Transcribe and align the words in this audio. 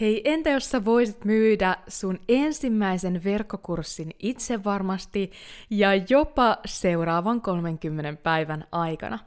Hei, 0.00 0.22
entä 0.24 0.50
jos 0.50 0.70
sä 0.70 0.84
voisit 0.84 1.24
myydä 1.24 1.76
sun 1.88 2.18
ensimmäisen 2.28 3.24
verkkokurssin 3.24 4.10
itse 4.18 4.64
varmasti 4.64 5.30
ja 5.70 5.88
jopa 5.94 6.58
seuraavan 6.64 7.40
30 7.40 8.22
päivän 8.22 8.64
aikana? 8.72 9.18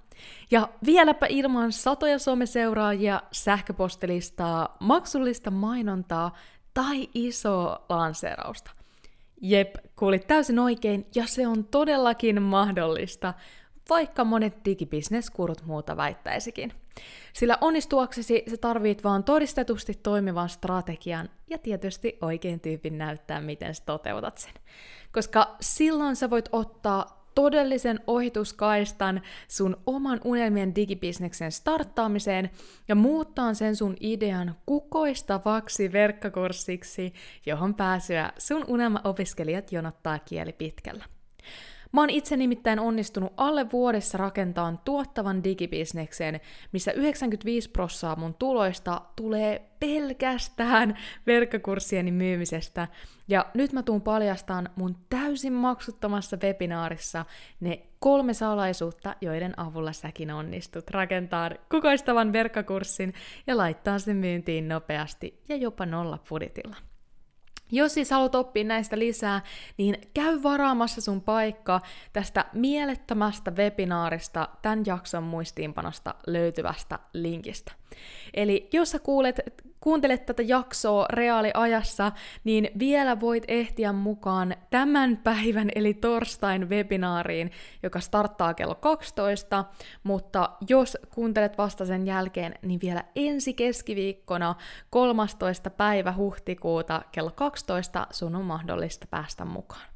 Ja 0.51 0.69
vieläpä 0.85 1.25
ilman 1.29 1.71
satoja 1.71 2.19
someseuraajia, 2.19 3.21
sähköpostilistaa, 3.31 4.77
maksullista 4.79 5.51
mainontaa 5.51 6.37
tai 6.73 7.09
isoa 7.13 7.85
lanseerausta. 7.89 8.71
Jep, 9.41 9.75
kuulit 9.95 10.27
täysin 10.27 10.59
oikein, 10.59 11.05
ja 11.15 11.25
se 11.25 11.47
on 11.47 11.63
todellakin 11.63 12.41
mahdollista, 12.41 13.33
vaikka 13.89 14.23
monet 14.23 14.65
digibisneskurut 14.65 15.65
muuta 15.65 15.97
väittäisikin. 15.97 16.73
Sillä 17.33 17.57
onnistuaksesi 17.61 18.43
se 18.47 18.57
tarvit 18.57 19.03
vaan 19.03 19.23
todistetusti 19.23 19.93
toimivan 20.03 20.49
strategian 20.49 21.29
ja 21.49 21.57
tietysti 21.57 22.17
oikein 22.21 22.59
tyypin 22.59 22.97
näyttää, 22.97 23.41
miten 23.41 23.75
sä 23.75 23.83
toteutat 23.85 24.37
sen. 24.37 24.53
Koska 25.11 25.55
silloin 25.61 26.15
sä 26.15 26.29
voit 26.29 26.49
ottaa 26.51 27.19
todellisen 27.35 27.99
ohituskaistan 28.07 29.21
sun 29.47 29.77
oman 29.85 30.21
unelmien 30.23 30.75
digibisneksen 30.75 31.51
starttaamiseen 31.51 32.49
ja 32.87 32.95
muuttaa 32.95 33.53
sen 33.53 33.75
sun 33.75 33.95
idean 33.99 34.55
kukoistavaksi 34.65 35.91
verkkokurssiksi, 35.91 37.13
johon 37.45 37.75
pääsyä 37.75 38.33
sun 38.37 38.65
unelma-opiskelijat 38.67 39.71
jonottaa 39.71 40.19
kieli 40.19 40.53
pitkällä. 40.53 41.05
Mä 41.91 42.01
oon 42.01 42.09
itse 42.09 42.37
nimittäin 42.37 42.79
onnistunut 42.79 43.33
alle 43.37 43.71
vuodessa 43.71 44.17
rakentamaan 44.17 44.79
tuottavan 44.85 45.43
digibisneksen, 45.43 46.39
missä 46.71 46.91
95 46.91 47.69
prossaa 47.69 48.15
mun 48.15 48.33
tuloista 48.33 49.01
tulee 49.15 49.69
pelkästään 49.79 50.97
verkkokurssieni 51.27 52.11
myymisestä. 52.11 52.87
Ja 53.27 53.45
nyt 53.53 53.73
mä 53.73 53.83
tuun 53.83 54.01
paljastaan 54.01 54.69
mun 54.75 54.97
täysin 55.09 55.53
maksuttomassa 55.53 56.37
webinaarissa 56.43 57.25
ne 57.59 57.81
kolme 57.99 58.33
salaisuutta, 58.33 59.15
joiden 59.21 59.59
avulla 59.59 59.91
säkin 59.91 60.31
onnistut 60.31 60.89
rakentaa 60.89 61.51
kukoistavan 61.71 62.33
verkkokurssin 62.33 63.13
ja 63.47 63.57
laittaa 63.57 63.99
sen 63.99 64.17
myyntiin 64.17 64.67
nopeasti 64.67 65.43
ja 65.49 65.55
jopa 65.55 65.85
nolla 65.85 66.19
budjetilla. 66.29 66.88
Jos 67.71 67.93
siis 67.93 68.11
haluat 68.11 68.35
oppia 68.35 68.63
näistä 68.63 68.99
lisää, 68.99 69.41
niin 69.77 69.97
käy 70.13 70.43
varaamassa 70.43 71.01
sun 71.01 71.21
paikka 71.21 71.81
tästä 72.13 72.45
mielettömästä 72.53 73.51
webinaarista 73.51 74.49
tämän 74.61 74.83
jakson 74.85 75.23
muistiinpanosta 75.23 76.15
löytyvästä 76.27 76.99
linkistä. 77.13 77.71
Eli 78.33 78.69
jos 78.73 78.91
sä 78.91 78.99
kuulet 78.99 79.39
kuuntelet 79.79 80.25
tätä 80.25 80.41
jaksoa 80.41 81.05
reaaliajassa, 81.13 82.11
niin 82.43 82.69
vielä 82.79 83.19
voit 83.19 83.43
ehtiä 83.47 83.93
mukaan 83.93 84.55
tämän 84.69 85.17
päivän 85.17 85.69
eli 85.75 85.93
torstain 85.93 86.69
webinaariin, 86.69 87.51
joka 87.83 87.99
starttaa 87.99 88.53
kello 88.53 88.75
12, 88.75 89.65
mutta 90.03 90.49
jos 90.69 90.97
kuuntelet 91.15 91.57
vasta 91.57 91.85
sen 91.85 92.07
jälkeen, 92.07 92.55
niin 92.61 92.79
vielä 92.83 93.03
ensi 93.15 93.53
keskiviikkona 93.53 94.55
13. 94.89 95.69
päivä 95.69 96.13
huhtikuuta 96.17 97.01
kello 97.11 97.31
12 97.31 97.58
sun 98.11 98.35
on 98.35 98.45
mahdollista 98.45 99.07
päästä 99.09 99.45
mukaan. 99.45 99.87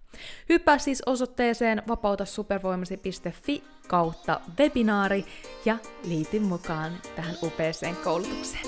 Hyppää 0.50 0.78
siis 0.78 1.03
osoitteeseen 1.06 1.83
vapautasupervoimasi.fi 1.88 3.64
kautta 3.88 4.42
webinaari 4.59 5.25
ja 5.66 5.78
liity 6.03 6.39
mukaan 6.39 6.91
tähän 7.16 7.36
upeeseen 7.44 7.95
koulutukseen. 7.95 8.66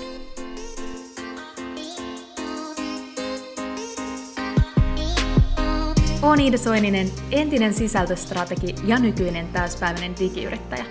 Olen 6.22 6.40
Iida 6.40 6.58
Soininen, 6.58 7.10
entinen 7.30 7.74
sisältöstrategi 7.74 8.74
ja 8.84 8.98
nykyinen 8.98 9.48
täyspäiväinen 9.48 10.14
digiyrittäjä. 10.18 10.84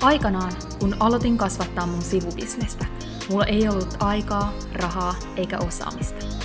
Aikanaan, 0.00 0.52
kun 0.80 0.96
aloitin 1.00 1.38
kasvattaa 1.38 1.86
mun 1.86 2.02
sivubisnestä, 2.02 2.84
mulla 3.30 3.44
ei 3.44 3.68
ollut 3.68 3.96
aikaa, 4.00 4.52
rahaa 4.72 5.14
eikä 5.36 5.58
osaamista. 5.58 6.39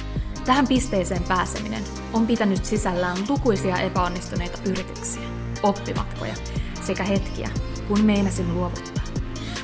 Tähän 0.45 0.67
pisteeseen 0.67 1.23
pääseminen 1.23 1.83
on 2.13 2.27
pitänyt 2.27 2.65
sisällään 2.65 3.17
lukuisia 3.29 3.77
epäonnistuneita 3.77 4.57
yrityksiä, 4.69 5.21
oppimatkoja 5.63 6.35
sekä 6.81 7.03
hetkiä, 7.03 7.49
kun 7.87 8.01
meinasin 8.01 8.55
luovuttaa. 8.55 9.03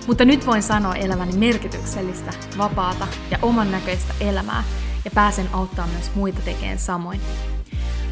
Mutta 0.07 0.25
nyt 0.25 0.45
voin 0.45 0.63
sanoa 0.63 0.95
eläväni 0.95 1.37
merkityksellistä, 1.37 2.33
vapaata 2.57 3.07
ja 3.31 3.39
oman 3.41 3.71
näköistä 3.71 4.13
elämää 4.19 4.63
ja 5.05 5.11
pääsen 5.15 5.49
auttaa 5.53 5.87
myös 5.87 6.15
muita 6.15 6.41
tekemään 6.41 6.79
samoin 6.79 7.21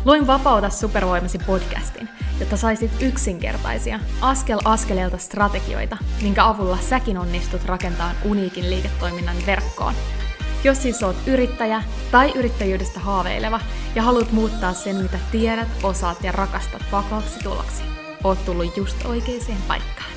Luin 0.06 0.28
Vapauta 0.28 0.70
supervoimasi 0.70 1.40
podcastin, 1.40 2.10
jotta 2.40 2.58
saisit 2.58 2.92
yksinkertaisia, 3.02 4.00
askel 4.22 4.60
askeleelta 4.66 5.18
strategioita, 5.18 5.98
minkä 6.22 6.46
avulla 6.46 6.78
säkin 6.78 7.18
onnistut 7.18 7.66
rakentamaan 7.66 8.16
uniikin 8.26 8.70
liiketoiminnan 8.70 9.36
verkkoon. 9.46 9.94
Jos 10.64 10.82
siis 10.82 11.04
oot 11.04 11.16
yrittäjä 11.28 11.84
tai 12.12 12.32
yrittäjyydestä 12.36 13.00
haaveileva 13.00 13.60
ja 13.96 14.02
haluat 14.02 14.32
muuttaa 14.32 14.74
sen, 14.74 14.96
mitä 14.96 15.20
tiedät, 15.32 15.68
osaat 15.84 16.24
ja 16.24 16.32
rakastat 16.32 16.82
vakaaksi 16.92 17.40
tuloksi, 17.40 17.84
oot 18.24 18.46
tullut 18.46 18.78
just 18.78 19.06
oikeaan 19.06 19.62
paikkaan. 19.68 20.10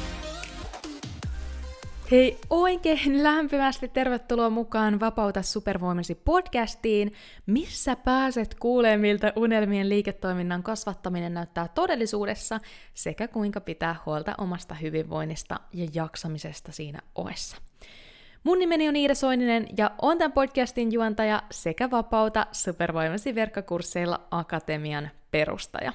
Hei, 2.10 2.38
oikein 2.50 3.22
lämpimästi 3.22 3.88
tervetuloa 3.88 4.50
mukaan 4.50 5.00
Vapauta 5.00 5.42
supervoimasi 5.42 6.14
podcastiin, 6.14 7.12
missä 7.46 7.96
pääset 7.96 8.54
kuulemaan, 8.54 9.00
miltä 9.00 9.32
unelmien 9.36 9.88
liiketoiminnan 9.88 10.62
kasvattaminen 10.62 11.34
näyttää 11.34 11.68
todellisuudessa 11.68 12.60
sekä 12.94 13.28
kuinka 13.28 13.60
pitää 13.60 13.96
huolta 14.06 14.34
omasta 14.38 14.74
hyvinvoinnista 14.74 15.60
ja 15.72 15.88
jaksamisesta 15.94 16.72
siinä 16.72 16.98
oessa. 17.14 17.56
Mun 18.44 18.58
nimeni 18.58 18.88
on 18.88 18.96
Iida 18.96 19.14
Soininen 19.14 19.66
ja 19.78 19.90
on 20.02 20.18
tämän 20.18 20.32
podcastin 20.32 20.92
juontaja 20.92 21.42
sekä 21.50 21.90
Vapauta 21.90 22.46
supervoimasi 22.52 23.34
verkkokursseilla 23.34 24.20
Akatemian 24.30 25.10
perustaja. 25.30 25.92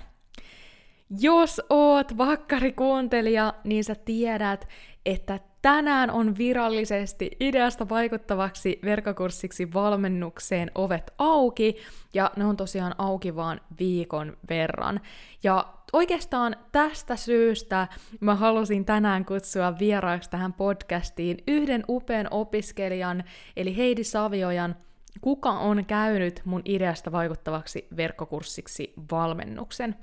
Jos 1.19 1.61
oot 1.69 2.17
vakkarikuuntelija, 2.17 3.53
niin 3.63 3.83
sä 3.83 3.95
tiedät, 3.95 4.67
että 5.05 5.39
tänään 5.61 6.11
on 6.11 6.37
virallisesti 6.37 7.31
ideasta 7.39 7.89
vaikuttavaksi 7.89 8.79
verkkokurssiksi 8.83 9.73
valmennukseen 9.73 10.71
ovet 10.75 11.13
auki, 11.17 11.75
ja 12.13 12.31
ne 12.35 12.45
on 12.45 12.57
tosiaan 12.57 12.95
auki 12.97 13.35
vaan 13.35 13.61
viikon 13.79 14.37
verran. 14.49 14.99
Ja 15.43 15.76
oikeastaan 15.93 16.55
tästä 16.71 17.15
syystä 17.15 17.87
mä 18.19 18.35
halusin 18.35 18.85
tänään 18.85 19.25
kutsua 19.25 19.79
vieraaksi 19.79 20.29
tähän 20.29 20.53
podcastiin 20.53 21.37
yhden 21.47 21.83
upean 21.89 22.27
opiskelijan, 22.31 23.23
eli 23.57 23.77
Heidi 23.77 24.03
Saviojan, 24.03 24.75
kuka 25.21 25.51
on 25.51 25.85
käynyt 25.85 26.41
mun 26.45 26.61
ideasta 26.65 27.11
vaikuttavaksi 27.11 27.87
verkkokurssiksi 27.97 28.93
valmennuksen. 29.11 29.95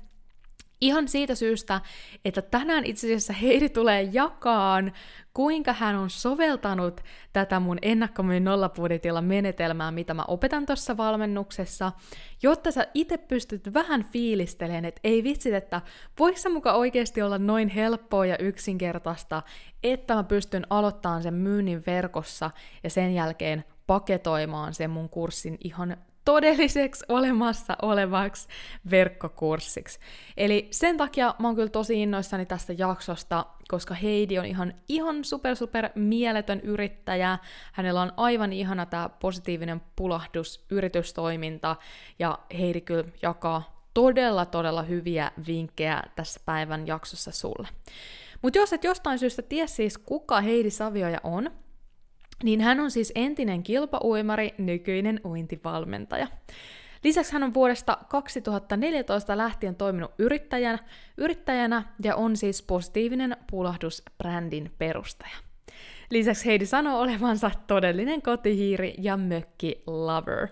Ihan 0.85 1.07
siitä 1.07 1.35
syystä, 1.35 1.81
että 2.25 2.41
tänään 2.41 2.85
itse 2.85 3.07
asiassa 3.07 3.33
Heidi 3.33 3.69
tulee 3.69 4.09
jakaan, 4.11 4.93
kuinka 5.33 5.73
hän 5.73 5.95
on 5.95 6.09
soveltanut 6.09 7.01
tätä 7.33 7.59
mun 7.59 7.77
ennakkomyyn 7.81 8.43
nollapudetilla 8.43 9.21
menetelmää, 9.21 9.91
mitä 9.91 10.13
mä 10.13 10.25
opetan 10.27 10.65
tuossa 10.65 10.97
valmennuksessa, 10.97 11.91
jotta 12.43 12.71
sä 12.71 12.87
itse 12.93 13.17
pystyt 13.17 13.73
vähän 13.73 14.03
fiilistelemään, 14.03 14.85
että 14.85 15.01
ei 15.03 15.23
vitsit, 15.23 15.53
että 15.53 15.81
voiko 16.19 16.37
se 16.37 16.49
muka 16.49 16.73
oikeasti 16.73 17.21
olla 17.21 17.37
noin 17.37 17.69
helppoa 17.69 18.25
ja 18.25 18.37
yksinkertaista, 18.37 19.43
että 19.83 20.15
mä 20.15 20.23
pystyn 20.23 20.67
aloittamaan 20.69 21.23
sen 21.23 21.33
myynnin 21.33 21.83
verkossa 21.87 22.51
ja 22.83 22.89
sen 22.89 23.13
jälkeen 23.13 23.63
paketoimaan 23.87 24.73
sen 24.73 24.89
mun 24.89 25.09
kurssin 25.09 25.57
ihan 25.63 25.97
todelliseksi 26.25 27.05
olemassa 27.09 27.77
olevaksi 27.81 28.47
verkkokurssiksi. 28.91 29.99
Eli 30.37 30.67
sen 30.71 30.97
takia 30.97 31.35
mä 31.39 31.47
oon 31.47 31.55
kyllä 31.55 31.69
tosi 31.69 32.01
innoissani 32.01 32.45
tästä 32.45 32.73
jaksosta, 32.77 33.45
koska 33.67 33.93
Heidi 33.93 34.39
on 34.39 34.45
ihan, 34.45 34.73
ihan 34.87 35.23
super 35.23 35.55
super 35.55 35.89
mieletön 35.95 36.59
yrittäjä. 36.59 37.37
Hänellä 37.73 38.01
on 38.01 38.13
aivan 38.17 38.53
ihana 38.53 38.85
tämä 38.85 39.09
positiivinen 39.09 39.81
pulahdus, 39.95 40.65
yritystoiminta, 40.69 41.75
ja 42.19 42.39
Heidi 42.59 42.81
kyllä 42.81 43.03
jakaa 43.21 43.75
todella 43.93 44.45
todella 44.45 44.83
hyviä 44.83 45.31
vinkkejä 45.47 46.03
tässä 46.15 46.39
päivän 46.45 46.87
jaksossa 46.87 47.31
sulle. 47.31 47.67
Mutta 48.41 48.59
jos 48.59 48.73
et 48.73 48.83
jostain 48.83 49.19
syystä 49.19 49.41
tiedä 49.41 49.67
siis 49.67 49.97
kuka 49.97 50.41
Heidi 50.41 50.69
Savioja 50.69 51.19
on, 51.23 51.51
niin 52.43 52.61
hän 52.61 52.79
on 52.79 52.91
siis 52.91 53.11
entinen 53.15 53.63
kilpauimari, 53.63 54.53
nykyinen 54.57 55.21
uintivalmentaja. 55.25 56.27
Lisäksi 57.03 57.33
hän 57.33 57.43
on 57.43 57.53
vuodesta 57.53 57.97
2014 58.09 59.37
lähtien 59.37 59.75
toiminut 59.75 60.11
yrittäjänä, 60.17 60.79
yrittäjänä 61.17 61.83
ja 62.03 62.15
on 62.15 62.37
siis 62.37 62.63
positiivinen 62.63 63.37
pulahdus 63.51 64.03
brändin 64.17 64.71
perustaja. 64.77 65.35
Lisäksi 66.09 66.45
Heidi 66.45 66.65
sanoo 66.65 67.01
olevansa 67.01 67.51
todellinen 67.67 68.21
kotihiiri 68.21 68.93
ja 68.97 69.17
mökki 69.17 69.83
lover. 69.87 70.47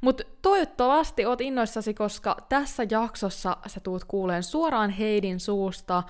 Mutta 0.00 0.24
toivottavasti 0.42 1.26
oot 1.26 1.40
innoissasi, 1.40 1.94
koska 1.94 2.36
tässä 2.48 2.86
jaksossa 2.90 3.56
sä 3.66 3.80
tuut 3.80 4.04
kuuleen 4.04 4.42
suoraan 4.42 4.90
Heidin 4.90 5.40
suusta 5.40 6.02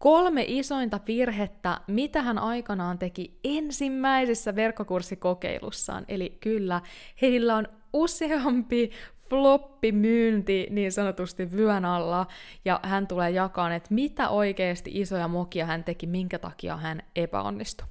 kolme 0.00 0.44
isointa 0.48 1.00
virhettä, 1.06 1.80
mitä 1.86 2.22
hän 2.22 2.38
aikanaan 2.38 2.98
teki 2.98 3.38
ensimmäisessä 3.44 4.56
verkkokurssikokeilussaan. 4.56 6.04
Eli 6.08 6.36
kyllä, 6.40 6.80
heillä 7.22 7.56
on 7.56 7.68
useampi 7.92 8.90
floppimyynti 9.28 10.66
niin 10.70 10.92
sanotusti 10.92 11.52
vyön 11.52 11.84
alla, 11.84 12.26
ja 12.64 12.80
hän 12.82 13.06
tulee 13.06 13.30
jakaan, 13.30 13.72
että 13.72 13.94
mitä 13.94 14.28
oikeasti 14.28 14.90
isoja 14.94 15.28
mokia 15.28 15.66
hän 15.66 15.84
teki, 15.84 16.06
minkä 16.06 16.38
takia 16.38 16.76
hän 16.76 17.02
epäonnistui. 17.16 17.86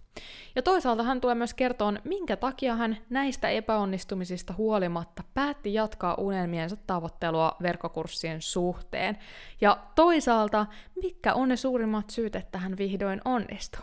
Ja 0.55 0.61
toisaalta 0.61 1.03
hän 1.03 1.21
tulee 1.21 1.35
myös 1.35 1.53
kertoa, 1.53 1.93
minkä 2.03 2.35
takia 2.35 2.75
hän 2.75 2.97
näistä 3.09 3.49
epäonnistumisista 3.49 4.53
huolimatta 4.57 5.23
päätti 5.33 5.73
jatkaa 5.73 6.15
unelmiensa 6.15 6.75
tavoittelua 6.87 7.55
verkkokurssien 7.61 8.41
suhteen. 8.41 9.17
Ja 9.61 9.77
toisaalta, 9.95 10.65
mitkä 11.03 11.33
on 11.33 11.49
ne 11.49 11.55
suurimmat 11.55 12.09
syyt, 12.09 12.35
että 12.35 12.57
hän 12.57 12.77
vihdoin 12.77 13.21
onnistui. 13.25 13.81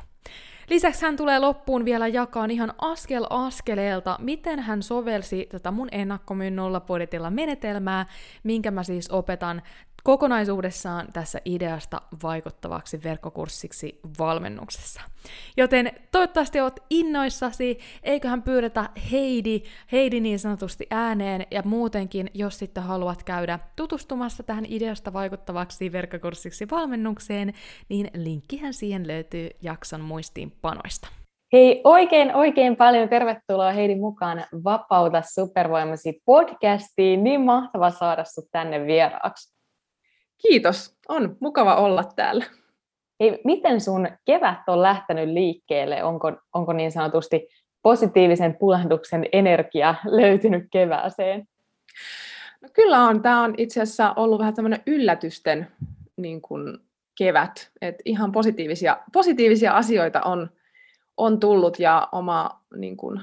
Lisäksi 0.70 1.02
hän 1.02 1.16
tulee 1.16 1.38
loppuun 1.38 1.84
vielä 1.84 2.08
jakaa 2.08 2.46
ihan 2.50 2.72
askel 2.78 3.26
askeleelta, 3.30 4.16
miten 4.20 4.58
hän 4.58 4.82
sovelsi 4.82 5.46
tätä 5.50 5.70
mun 5.70 5.88
ennakkomyyn 5.92 6.56
nollapoditilla 6.56 7.30
menetelmää, 7.30 8.06
minkä 8.42 8.70
mä 8.70 8.82
siis 8.82 9.10
opetan 9.10 9.62
kokonaisuudessaan 10.06 11.06
tässä 11.12 11.40
ideasta 11.44 12.02
vaikuttavaksi 12.22 13.02
verkkokurssiksi 13.04 14.00
valmennuksessa. 14.18 15.00
Joten 15.56 15.90
toivottavasti 16.12 16.60
oot 16.60 16.80
innoissasi, 16.90 17.78
eiköhän 18.02 18.42
pyydetä 18.42 18.88
Heidi, 19.12 19.62
Heidi 19.92 20.20
niin 20.20 20.38
sanotusti 20.38 20.86
ääneen, 20.90 21.46
ja 21.50 21.62
muutenkin, 21.64 22.30
jos 22.34 22.58
sitten 22.58 22.82
haluat 22.82 23.22
käydä 23.22 23.58
tutustumassa 23.76 24.42
tähän 24.42 24.64
ideasta 24.68 25.12
vaikuttavaksi 25.12 25.92
verkkokurssiksi 25.92 26.66
valmennukseen, 26.70 27.52
niin 27.88 28.10
linkkihän 28.14 28.74
siihen 28.74 29.06
löytyy 29.06 29.50
jakson 29.62 30.00
muistiinpanoista. 30.00 31.08
Hei, 31.52 31.80
oikein 31.84 32.34
oikein 32.34 32.76
paljon 32.76 33.08
tervetuloa 33.08 33.72
Heidi 33.72 33.96
mukaan 33.96 34.44
Vapauta 34.64 35.22
supervoimasi 35.34 36.22
podcastiin. 36.24 37.24
Niin 37.24 37.40
mahtava 37.40 37.90
saada 37.90 38.24
sut 38.24 38.44
tänne 38.52 38.86
vieraaksi. 38.86 39.55
Kiitos, 40.38 40.96
on 41.08 41.36
mukava 41.40 41.76
olla 41.76 42.04
täällä. 42.04 42.44
Hei, 43.20 43.40
miten 43.44 43.80
sun 43.80 44.08
kevät 44.24 44.58
on 44.66 44.82
lähtenyt 44.82 45.28
liikkeelle? 45.28 46.04
Onko, 46.04 46.32
onko 46.52 46.72
niin 46.72 46.92
sanotusti 46.92 47.48
positiivisen 47.82 48.56
pulahduksen 48.56 49.26
energia 49.32 49.94
löytynyt 50.04 50.64
kevääseen? 50.70 51.48
No 52.62 52.68
kyllä 52.72 53.04
on. 53.04 53.22
Tämä 53.22 53.42
on 53.42 53.54
itse 53.56 53.82
asiassa 53.82 54.12
ollut 54.16 54.38
vähän 54.38 54.54
tämmöinen 54.54 54.82
yllätysten 54.86 55.68
niin 56.16 56.42
kuin 56.42 56.78
kevät. 57.18 57.70
Et 57.80 57.96
ihan 58.04 58.32
positiivisia, 58.32 58.98
positiivisia 59.12 59.72
asioita 59.72 60.20
on, 60.22 60.50
on 61.16 61.40
tullut 61.40 61.78
ja 61.78 62.08
oma 62.12 62.60
niin 62.76 62.96
kuin, 62.96 63.20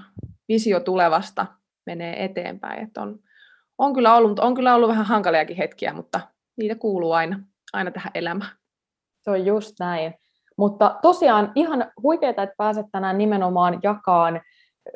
visio 0.48 0.80
tulevasta 0.80 1.46
menee 1.86 2.24
eteenpäin. 2.24 2.84
Et 2.84 2.98
on, 2.98 3.20
on, 3.78 3.94
kyllä 3.94 4.16
ollut, 4.16 4.40
on 4.40 4.56
kyllä 4.56 4.76
ollut 4.76 4.90
vähän 4.90 5.06
hankaliakin 5.06 5.58
hetkiä, 5.58 5.94
mutta 5.94 6.20
niitä 6.58 6.76
kuuluu 6.76 7.12
aina, 7.12 7.40
aina 7.74 7.92
tähän 7.92 8.12
elämään. 8.16 8.52
Se 9.22 9.32
on 9.32 9.46
just 9.46 9.76
näin. 9.80 10.14
Mutta 10.58 11.00
tosiaan 11.02 11.52
ihan 11.56 11.92
huikeaa, 12.04 12.30
että 12.30 12.56
pääset 12.58 12.86
tänään 12.92 13.18
nimenomaan 13.18 13.80
jakaan 13.84 14.42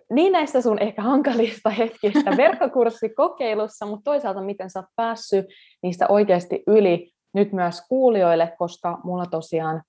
niin 0.09 0.31
näistä 0.31 0.62
sun 0.62 0.80
ehkä 0.80 1.01
hankalista 1.01 1.69
hetkistä 1.69 2.38
verkkokurssikokeilussa, 2.38 3.86
mutta 3.86 4.04
toisaalta 4.04 4.42
miten 4.42 4.69
sä 4.69 4.80
oot 4.80 4.89
päässyt 4.95 5.45
niistä 5.83 6.06
oikeasti 6.09 6.63
yli 6.68 7.12
nyt 7.33 7.54
myös 7.54 7.81
kuulijoille, 7.89 8.54
koska 8.57 9.00
mulla 9.04 9.25
tosiaan 9.25 9.81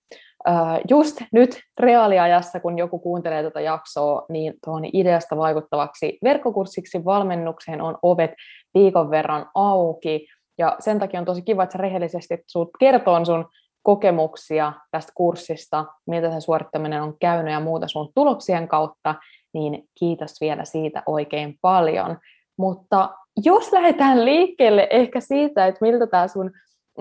just 0.90 1.20
nyt 1.32 1.60
reaaliajassa, 1.80 2.60
kun 2.60 2.78
joku 2.78 2.98
kuuntelee 2.98 3.42
tätä 3.42 3.60
jaksoa, 3.60 4.26
niin 4.28 4.54
tuon 4.64 4.84
ideasta 4.92 5.36
vaikuttavaksi 5.36 6.18
verkkokurssiksi 6.24 7.04
valmennukseen 7.04 7.82
on 7.82 7.98
ovet 8.02 8.30
viikon 8.74 9.10
verran 9.10 9.50
auki. 9.54 10.26
Ja 10.58 10.76
sen 10.78 10.98
takia 10.98 11.20
on 11.20 11.26
tosi 11.26 11.42
kiva, 11.42 11.62
että 11.62 11.72
sä 11.72 11.78
rehellisesti 11.78 12.38
sut 12.46 12.70
kertoo 12.78 13.24
sun 13.24 13.46
kokemuksia 13.82 14.72
tästä 14.90 15.12
kurssista, 15.14 15.84
miltä 16.06 16.30
sen 16.30 16.40
suorittaminen 16.40 17.02
on 17.02 17.16
käynyt 17.20 17.52
ja 17.52 17.60
muuta 17.60 17.88
sun 17.88 18.12
tuloksien 18.14 18.68
kautta, 18.68 19.14
niin 19.52 19.88
kiitos 19.98 20.40
vielä 20.40 20.64
siitä 20.64 21.02
oikein 21.06 21.58
paljon. 21.60 22.18
Mutta 22.56 23.10
jos 23.44 23.72
lähdetään 23.72 24.24
liikkeelle 24.24 24.86
ehkä 24.90 25.20
siitä, 25.20 25.66
että 25.66 25.78
miltä 25.80 26.06
tämä 26.06 26.28
sun 26.28 26.50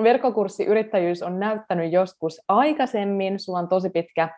verkkokurssiyrittäjyys 0.04 1.24
on 1.24 1.40
näyttänyt 1.40 1.92
joskus 1.92 2.42
aikaisemmin, 2.48 3.40
sulla 3.40 3.60
on 3.60 3.68
tosi 3.68 3.90
pitkä 3.90 4.30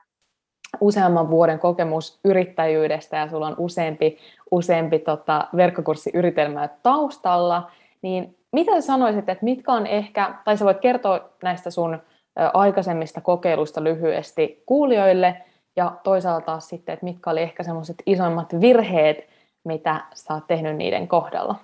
useamman 0.81 1.30
vuoden 1.30 1.60
kokemus 1.60 2.19
yrittäjyydestä 2.25 3.18
ja 3.18 3.30
sulla 3.30 3.48
on 3.48 3.56
useampi, 3.57 4.18
useampi 4.51 5.00
tota, 5.00 5.48
verkkokurssiyritelmä 5.56 6.69
taustalla, 6.83 7.71
niin 8.01 8.38
mitä 8.51 8.81
sanoisit, 8.81 9.30
että 9.30 9.46
mitkä 9.46 9.72
on 9.72 9.88
ehkä, 9.88 10.34
tai 10.46 10.57
sä 10.57 10.66
voit 10.66 10.80
kertoa 10.80 11.30
näistä 11.44 11.69
sun 11.69 12.01
aikaisemmista 12.54 13.22
kokeiluista 13.22 13.84
lyhyesti 13.84 14.63
kuulijoille, 14.66 15.46
ja 15.75 15.98
toisaalta 16.04 16.60
sitten, 16.60 16.94
että 16.94 17.06
mitkä 17.06 17.30
oli 17.30 17.42
ehkä 17.42 17.63
semmoiset 17.63 17.96
isoimmat 18.06 18.62
virheet, 18.62 19.30
mitä 19.63 20.01
sä 20.13 20.34
oot 20.34 20.48
tehnyt 20.48 20.75
niiden 20.75 21.07
kohdalla? 21.07 21.56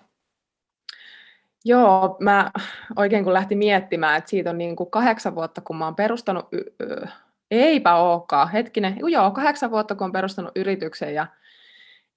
Joo, 1.66 2.18
mä 2.20 2.52
oikein 2.96 3.24
kun 3.24 3.34
lähti 3.34 3.56
miettimään, 3.56 4.18
että 4.18 4.30
siitä 4.30 4.50
on 4.50 4.58
niin 4.58 4.76
kuin 4.76 4.92
kahdeksan 4.92 5.36
vuotta, 5.36 5.62
kun 5.62 5.76
mä 5.76 5.86
oon 5.86 5.96
perustanut, 5.96 6.48
y- 6.52 7.08
eipä 7.52 7.96
olekaan, 7.96 8.52
hetkinen, 8.52 8.98
joo, 9.12 9.32
kahdeksan 9.32 9.72
vuotta, 9.72 9.96
kun 9.96 10.06
oon 10.06 10.12
perustanut 10.12 10.52
yrityksen 10.56 11.14
ja, 11.14 11.28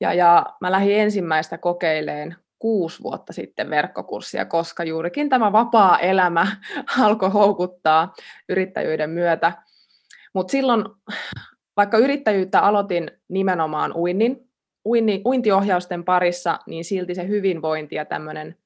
ja, 0.00 0.14
ja 0.14 0.47
mä 0.61 0.73
lähdin 0.73 0.99
ensimmäistä 0.99 1.59
kokeileen 1.59 2.37
kuusi 2.58 3.02
vuotta 3.02 3.32
sitten 3.32 3.70
verkkokurssia, 3.70 4.44
koska 4.44 4.84
juurikin 4.84 5.28
tämä 5.28 5.52
vapaa 5.52 5.99
elämä 5.99 6.46
alkoi 7.05 7.31
houkuttaa 7.31 8.14
yrittäjyyden 8.49 9.10
myötä. 9.10 9.52
Mutta 10.34 10.50
silloin, 10.50 10.84
vaikka 11.76 11.99
yrittäjyyttä 11.99 12.60
aloitin 12.60 13.10
nimenomaan 13.28 13.93
uinnin, 13.93 14.49
uinni, 14.84 15.22
uintiohjausten 15.26 16.05
parissa, 16.05 16.58
niin 16.66 16.84
silti 16.84 17.14
se 17.14 17.28
hyvinvointi 17.28 17.94
ja 17.94 18.05
tämmöinen 18.05 18.56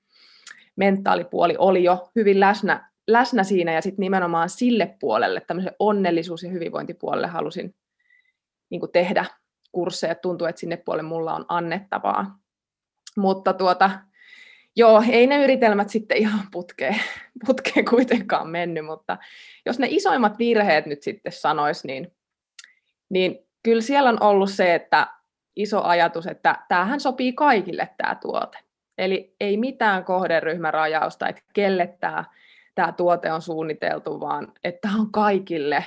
mentaalipuoli 0.76 1.54
oli 1.58 1.84
jo 1.84 2.10
hyvin 2.16 2.40
läsnä, 2.40 2.90
läsnä 3.08 3.44
siinä, 3.44 3.72
ja 3.72 3.82
sitten 3.82 4.02
nimenomaan 4.02 4.48
sille 4.48 4.96
puolelle, 5.00 5.40
tämmöisen 5.40 5.72
onnellisuus- 5.78 6.42
ja 6.42 6.50
hyvinvointipuolelle 6.50 7.26
halusin 7.26 7.74
niin 8.70 8.80
tehdä 8.92 9.24
kursseja. 9.72 10.14
Tuntuu, 10.14 10.46
että 10.46 10.60
sinne 10.60 10.76
puolelle 10.76 11.08
mulla 11.08 11.34
on 11.34 11.44
annettavaa. 11.48 12.41
Mutta 13.16 13.52
tuota, 13.52 13.90
joo, 14.76 15.02
ei 15.10 15.26
ne 15.26 15.44
yritelmät 15.44 15.90
sitten 15.90 16.16
ihan 16.16 16.46
putkeen, 16.52 17.00
putkeen 17.46 17.84
kuitenkaan 17.84 18.48
mennyt, 18.48 18.84
mutta 18.84 19.18
jos 19.66 19.78
ne 19.78 19.86
isoimmat 19.90 20.38
virheet 20.38 20.86
nyt 20.86 21.02
sitten 21.02 21.32
sanois, 21.32 21.84
niin, 21.84 22.12
niin 23.08 23.38
kyllä 23.62 23.82
siellä 23.82 24.10
on 24.10 24.22
ollut 24.22 24.50
se, 24.50 24.74
että 24.74 25.06
iso 25.56 25.82
ajatus, 25.82 26.26
että 26.26 26.58
tämähän 26.68 27.00
sopii 27.00 27.32
kaikille 27.32 27.88
tämä 27.96 28.14
tuote. 28.14 28.58
Eli 28.98 29.36
ei 29.40 29.56
mitään 29.56 30.04
kohderyhmärajausta, 30.04 31.28
että 31.28 31.42
kelle 31.54 31.96
tämä, 32.00 32.24
tämä 32.74 32.92
tuote 32.92 33.32
on 33.32 33.42
suunniteltu, 33.42 34.20
vaan 34.20 34.52
että 34.64 34.88
on 34.98 35.12
kaikille. 35.12 35.84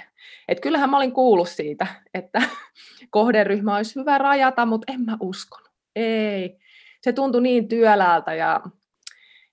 Et 0.48 0.60
kyllähän 0.60 0.90
mä 0.90 0.98
olin 0.98 1.12
kuullut 1.12 1.50
siitä, 1.50 1.88
että 2.14 2.42
kohderyhmä 3.10 3.76
olisi 3.76 4.00
hyvä 4.00 4.18
rajata, 4.18 4.66
mutta 4.66 4.94
en 4.94 5.02
mä 5.02 5.18
uskonut. 5.20 5.70
Ei, 5.96 6.58
se 7.06 7.14
tuntui 7.14 7.42
niin 7.42 7.68
työläältä 7.68 8.34
ja, 8.34 8.62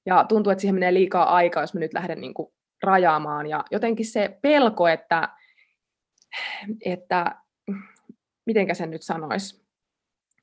ja 0.06 0.24
tuntuu, 0.28 0.50
että 0.50 0.60
siihen 0.60 0.74
menee 0.74 0.94
liikaa 0.94 1.34
aikaa, 1.34 1.62
jos 1.62 1.74
mä 1.74 1.80
nyt 1.80 1.94
lähden 1.94 2.20
niin 2.20 2.34
kuin 2.34 2.52
rajaamaan. 2.82 3.46
Ja 3.46 3.64
jotenkin 3.70 4.06
se 4.06 4.38
pelko, 4.42 4.88
että, 4.88 5.28
että 6.84 7.36
mitenkä 8.46 8.74
sen 8.74 8.90
nyt 8.90 9.02
sanoisi, 9.02 9.64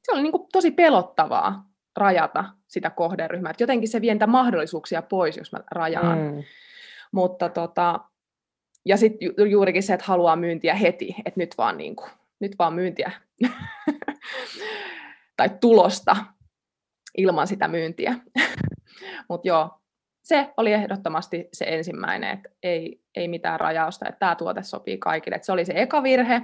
se 0.04 0.12
oli 0.12 0.22
niin 0.22 0.32
kuin 0.32 0.48
tosi 0.52 0.72
pelottavaa 0.72 1.64
rajata 1.98 2.46
sitä 2.68 2.90
kohderyhmää. 2.90 3.50
Että 3.50 3.64
jotenkin 3.64 3.90
se 3.90 4.02
vie 4.02 4.18
mahdollisuuksia 4.28 5.02
pois, 5.02 5.38
jos 5.38 5.52
mä 5.52 5.60
rajaan. 5.72 6.20
Mm. 6.20 6.44
Mutta 7.12 7.50
tota, 7.50 8.00
ja 8.86 8.98
sitten 8.98 9.26
ju- 9.38 9.46
juurikin 9.46 9.84
se, 9.84 9.94
että 9.94 10.06
haluaa 10.06 10.36
myyntiä 10.36 10.76
heti, 10.76 11.16
että 11.26 11.40
nyt 11.40 11.56
vaan, 11.58 11.78
niin 11.78 11.96
kuin, 11.96 12.10
nyt 12.40 12.52
vaan 12.60 12.74
myyntiä 12.74 13.12
tai 15.38 15.50
tulosta 15.62 16.16
ilman 17.18 17.48
sitä 17.48 17.68
myyntiä. 17.68 18.16
Mutta 19.30 19.48
joo, 19.48 19.80
se 20.22 20.54
oli 20.58 20.74
ehdottomasti 20.74 21.50
se 21.54 21.66
ensimmäinen, 21.68 22.30
että 22.30 22.50
ei, 22.64 23.02
ei 23.16 23.28
mitään 23.28 23.60
rajausta, 23.60 24.10
että 24.10 24.20
tämä 24.20 24.36
tuote 24.36 24.64
sopii 24.64 24.98
kaikille. 24.98 25.36
Et 25.36 25.44
se 25.44 25.52
oli 25.52 25.66
se 25.66 25.74
eka 25.76 26.04
virhe. 26.04 26.42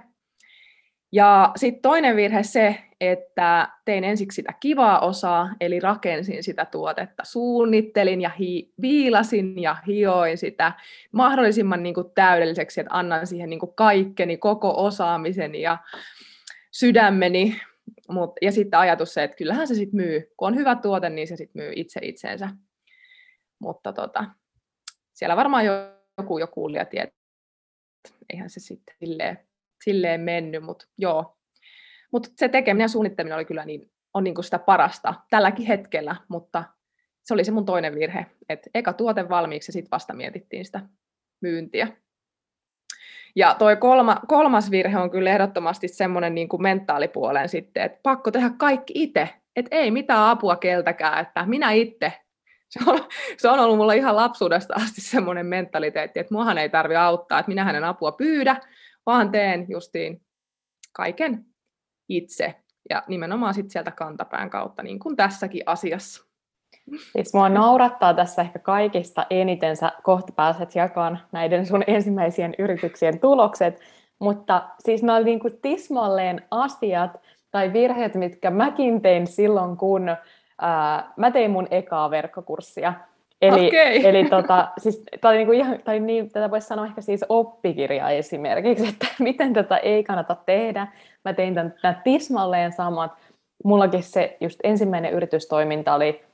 Ja 1.12 1.52
sitten 1.56 1.82
toinen 1.82 2.16
virhe 2.16 2.44
se, 2.44 2.78
että 3.02 3.70
tein 3.86 4.04
ensiksi 4.04 4.36
sitä 4.36 4.54
kivaa 4.60 5.00
osaa, 5.00 5.50
eli 5.60 5.80
rakensin 5.80 6.44
sitä 6.44 6.66
tuotetta, 6.66 7.24
suunnittelin 7.26 8.22
ja 8.22 8.30
hi- 8.30 8.74
viilasin 8.82 9.62
ja 9.62 9.76
hioin 9.88 10.38
sitä 10.38 10.72
mahdollisimman 11.12 11.84
niin 11.84 11.96
kuin 11.96 12.12
täydelliseksi, 12.16 12.82
että 12.82 12.94
annan 12.94 13.28
siihen 13.28 13.50
niin 13.50 13.60
kuin 13.60 13.74
kaikkeni, 13.76 14.38
koko 14.38 14.84
osaamiseni 14.86 15.62
ja 15.62 15.78
sydämeni. 16.72 17.62
Mut, 18.10 18.34
ja 18.42 18.52
sitten 18.52 18.80
ajatus 18.80 19.14
se, 19.14 19.24
että 19.24 19.38
kyllähän 19.38 19.68
se 19.68 19.76
sitten 19.76 19.98
myy. 19.98 20.32
Kun 20.38 20.48
on 20.48 20.56
hyvä 20.56 20.76
tuote, 20.76 21.10
niin 21.10 21.28
se 21.28 21.36
sitten 21.36 21.62
myy 21.62 21.74
itse 21.76 22.00
itseensä. 22.04 22.50
Mutta 23.60 23.94
tota, 23.94 24.26
siellä 25.14 25.36
varmaan 25.36 25.66
joku 26.18 26.38
jo 26.38 26.48
kuulija 26.48 26.86
tietää, 26.86 27.18
eihän 28.34 28.50
se 28.50 28.60
sitten 28.60 28.96
silleen, 29.00 29.40
silleen 29.84 30.22
mennyt, 30.22 30.64
mutta 30.64 30.86
joo. 30.98 31.38
Mutta 32.12 32.30
se 32.36 32.50
tekeminen 32.50 32.84
ja 32.84 32.90
suunnitteleminen 32.90 33.36
oli 33.36 33.46
kyllä 33.46 33.66
niin, 33.66 33.92
on 34.14 34.24
niin 34.24 34.44
sitä 34.44 34.60
parasta 34.60 35.14
tälläkin 35.30 35.66
hetkellä, 35.66 36.16
mutta 36.28 36.64
se 37.24 37.34
oli 37.34 37.44
se 37.44 37.52
mun 37.52 37.66
toinen 37.66 37.96
virhe, 37.96 38.26
että 38.50 38.70
eka 38.74 38.94
tuote 38.94 39.30
valmiiksi 39.30 39.70
ja 39.70 39.74
sitten 39.74 39.92
vasta 39.92 40.14
mietittiin 40.14 40.66
sitä 40.66 40.82
myyntiä. 41.42 41.88
Ja 43.36 43.56
toi 43.60 43.76
kolma, 43.76 44.22
kolmas 44.28 44.72
virhe 44.72 44.98
on 44.98 45.12
kyllä 45.12 45.30
ehdottomasti 45.30 45.88
semmoinen 45.88 46.36
niin 46.36 46.50
kuin 46.50 46.62
mentaalipuolen 46.62 47.50
sitten, 47.50 47.84
että 47.84 48.00
pakko 48.04 48.32
tehdä 48.32 48.50
kaikki 48.58 48.94
itse, 48.96 49.30
että 49.56 49.76
ei 49.76 49.92
mitään 49.92 50.30
apua 50.30 50.56
keltäkään, 50.56 51.20
että 51.20 51.46
minä 51.46 51.72
itse. 51.72 52.14
Se 52.70 52.80
on, 52.88 53.00
se 53.38 53.50
on 53.50 53.60
ollut 53.60 53.78
mulla 53.78 53.94
ihan 53.94 54.16
lapsuudesta 54.16 54.74
asti 54.74 55.02
semmoinen 55.02 55.46
mentaliteetti, 55.46 56.20
että 56.20 56.34
muahan 56.34 56.58
ei 56.58 56.70
tarvi 56.70 56.96
auttaa, 56.96 57.40
että 57.40 57.50
minä 57.50 57.64
hänen 57.64 57.84
apua 57.84 58.12
pyydä, 58.12 58.62
vaan 59.06 59.32
teen 59.32 59.66
justiin 59.70 60.22
kaiken 60.94 61.46
itse 62.10 62.56
ja 62.90 63.04
nimenomaan 63.08 63.54
sitten 63.54 63.72
sieltä 63.72 63.92
kantapään 63.92 64.50
kautta, 64.50 64.84
niin 64.84 65.00
kuin 65.00 65.16
tässäkin 65.16 65.64
asiassa. 65.66 66.26
Siis 66.92 67.34
mua 67.34 67.50
naurattaa 67.50 68.14
tässä 68.14 68.42
ehkä 68.42 68.60
kaikista 68.60 69.26
eniten, 69.30 69.78
sä 69.78 69.92
kohta 70.04 70.34
pääset 70.36 70.76
jakamaan 70.76 71.20
näiden 71.32 71.66
sun 71.66 71.84
ensimmäisien 71.88 72.56
yrityksien 72.60 73.20
tulokset, 73.20 73.80
mutta 74.20 74.64
siis 74.80 75.04
nämä 75.04 75.18
oli 75.18 75.26
niin 75.26 75.40
kuin 75.40 75.60
tismalleen 75.62 76.42
asiat 76.52 77.12
tai 77.52 77.74
virheet, 77.74 78.16
mitkä 78.16 78.50
mäkin 78.50 79.02
tein 79.02 79.28
silloin, 79.28 79.78
kun 79.78 80.10
ää, 80.62 81.14
mä 81.18 81.32
tein 81.32 81.52
mun 81.52 81.68
ekaa 81.72 82.12
verkkokurssia. 82.12 82.94
Eli, 83.42 83.68
okay. 83.68 84.10
eli 84.10 84.30
tota, 84.30 84.68
siis, 84.78 85.04
oli 85.24 85.38
niinku 85.38 85.52
ihan, 85.52 85.80
tai 85.84 86.00
niin, 86.00 86.30
tätä 86.30 86.52
voisi 86.52 86.68
sanoa 86.68 86.86
ehkä 86.86 87.02
siis 87.02 87.26
oppikirja 87.30 88.10
esimerkiksi, 88.10 88.88
että 88.88 89.08
miten 89.24 89.54
tätä 89.54 89.78
ei 89.78 90.04
kannata 90.04 90.36
tehdä. 90.46 90.88
Mä 91.26 91.34
tein 91.34 91.54
tämän, 91.54 91.74
tämän 91.82 92.02
tismalleen 92.04 92.72
samat. 92.72 93.12
Mullakin 93.64 94.04
se 94.04 94.38
just 94.42 94.60
ensimmäinen 94.64 95.14
yritystoiminta 95.14 95.96
oli 95.96 96.25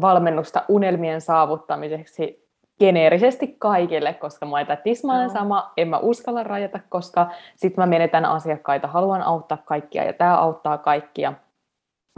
valmennusta 0.00 0.62
unelmien 0.68 1.20
saavuttamiseksi 1.20 2.46
geneerisesti 2.78 3.56
kaikille, 3.58 4.14
koska 4.14 4.46
mä 4.46 4.56
oon 4.56 4.66
tismalleen 4.84 5.30
sama, 5.30 5.72
en 5.76 5.88
mä 5.88 5.98
uskalla 5.98 6.42
rajata, 6.42 6.80
koska 6.88 7.30
sitten 7.56 7.82
mä 7.82 7.86
menetän 7.86 8.24
asiakkaita, 8.24 8.88
haluan 8.88 9.22
auttaa 9.22 9.58
kaikkia 9.64 10.04
ja 10.04 10.12
tämä 10.12 10.36
auttaa 10.36 10.78
kaikkia. 10.78 11.32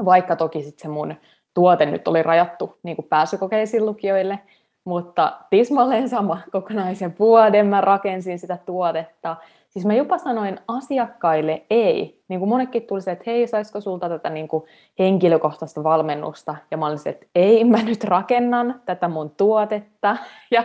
Vaikka 0.04 0.36
toki 0.36 0.62
sitten 0.62 0.82
se 0.82 0.88
mun 0.88 1.14
tuote 1.54 1.86
nyt 1.86 2.08
oli 2.08 2.22
rajattu 2.22 2.78
niin 2.82 2.96
kuin 2.96 3.08
pääsykokeisiin 3.08 3.86
lukijoille, 3.86 4.38
mutta 4.84 5.32
tismalleen 5.50 6.08
sama 6.08 6.38
kokonaisen 6.52 7.14
vuoden 7.18 7.66
mä 7.66 7.80
rakensin 7.80 8.38
sitä 8.38 8.58
tuotetta. 8.66 9.36
Siis 9.68 9.86
mä 9.86 9.94
jopa 9.94 10.18
sanoin 10.18 10.58
asiakkaille 10.68 11.62
ei. 11.70 12.22
Niin 12.28 12.40
kuin 12.40 12.48
monekin 12.48 12.82
tuli 12.82 13.00
se, 13.00 13.10
että 13.10 13.24
hei, 13.26 13.46
saisiko 13.46 13.80
sulta 13.80 14.08
tätä 14.08 14.30
niin 14.30 14.48
kuin 14.48 14.64
henkilökohtaista 14.98 15.84
valmennusta? 15.84 16.56
Ja 16.70 16.76
mä 16.76 16.86
olin 16.86 16.98
se, 16.98 17.10
että 17.10 17.26
ei, 17.34 17.64
mä 17.64 17.82
nyt 17.82 18.04
rakennan 18.04 18.82
tätä 18.84 19.08
mun 19.08 19.30
tuotetta. 19.30 20.16
Ja, 20.50 20.64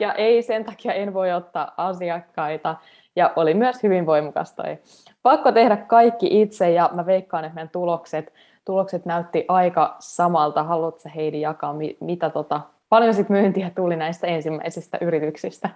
ja 0.00 0.14
ei, 0.14 0.42
sen 0.42 0.64
takia 0.64 0.92
en 0.92 1.14
voi 1.14 1.32
ottaa 1.32 1.74
asiakkaita. 1.76 2.76
Ja 3.16 3.32
oli 3.36 3.54
myös 3.54 3.82
hyvin 3.82 4.06
voimakas 4.06 4.54
toi. 4.54 4.78
Pakko 5.22 5.52
tehdä 5.52 5.76
kaikki 5.76 6.40
itse 6.40 6.70
ja 6.70 6.90
mä 6.92 7.06
veikkaan, 7.06 7.44
että 7.44 7.54
meidän 7.54 7.70
tulokset 7.70 8.32
tulokset 8.64 9.06
näytti 9.06 9.44
aika 9.48 9.96
samalta. 9.98 10.62
Haluatko 10.62 11.08
Heidi 11.14 11.40
jakaa, 11.40 11.74
mitä 12.00 12.30
tota, 12.30 12.60
paljon 12.88 13.14
sit 13.14 13.28
myyntiä 13.28 13.70
tuli 13.74 13.96
näistä 13.96 14.26
ensimmäisistä 14.26 14.98
yrityksistä? 15.00 15.68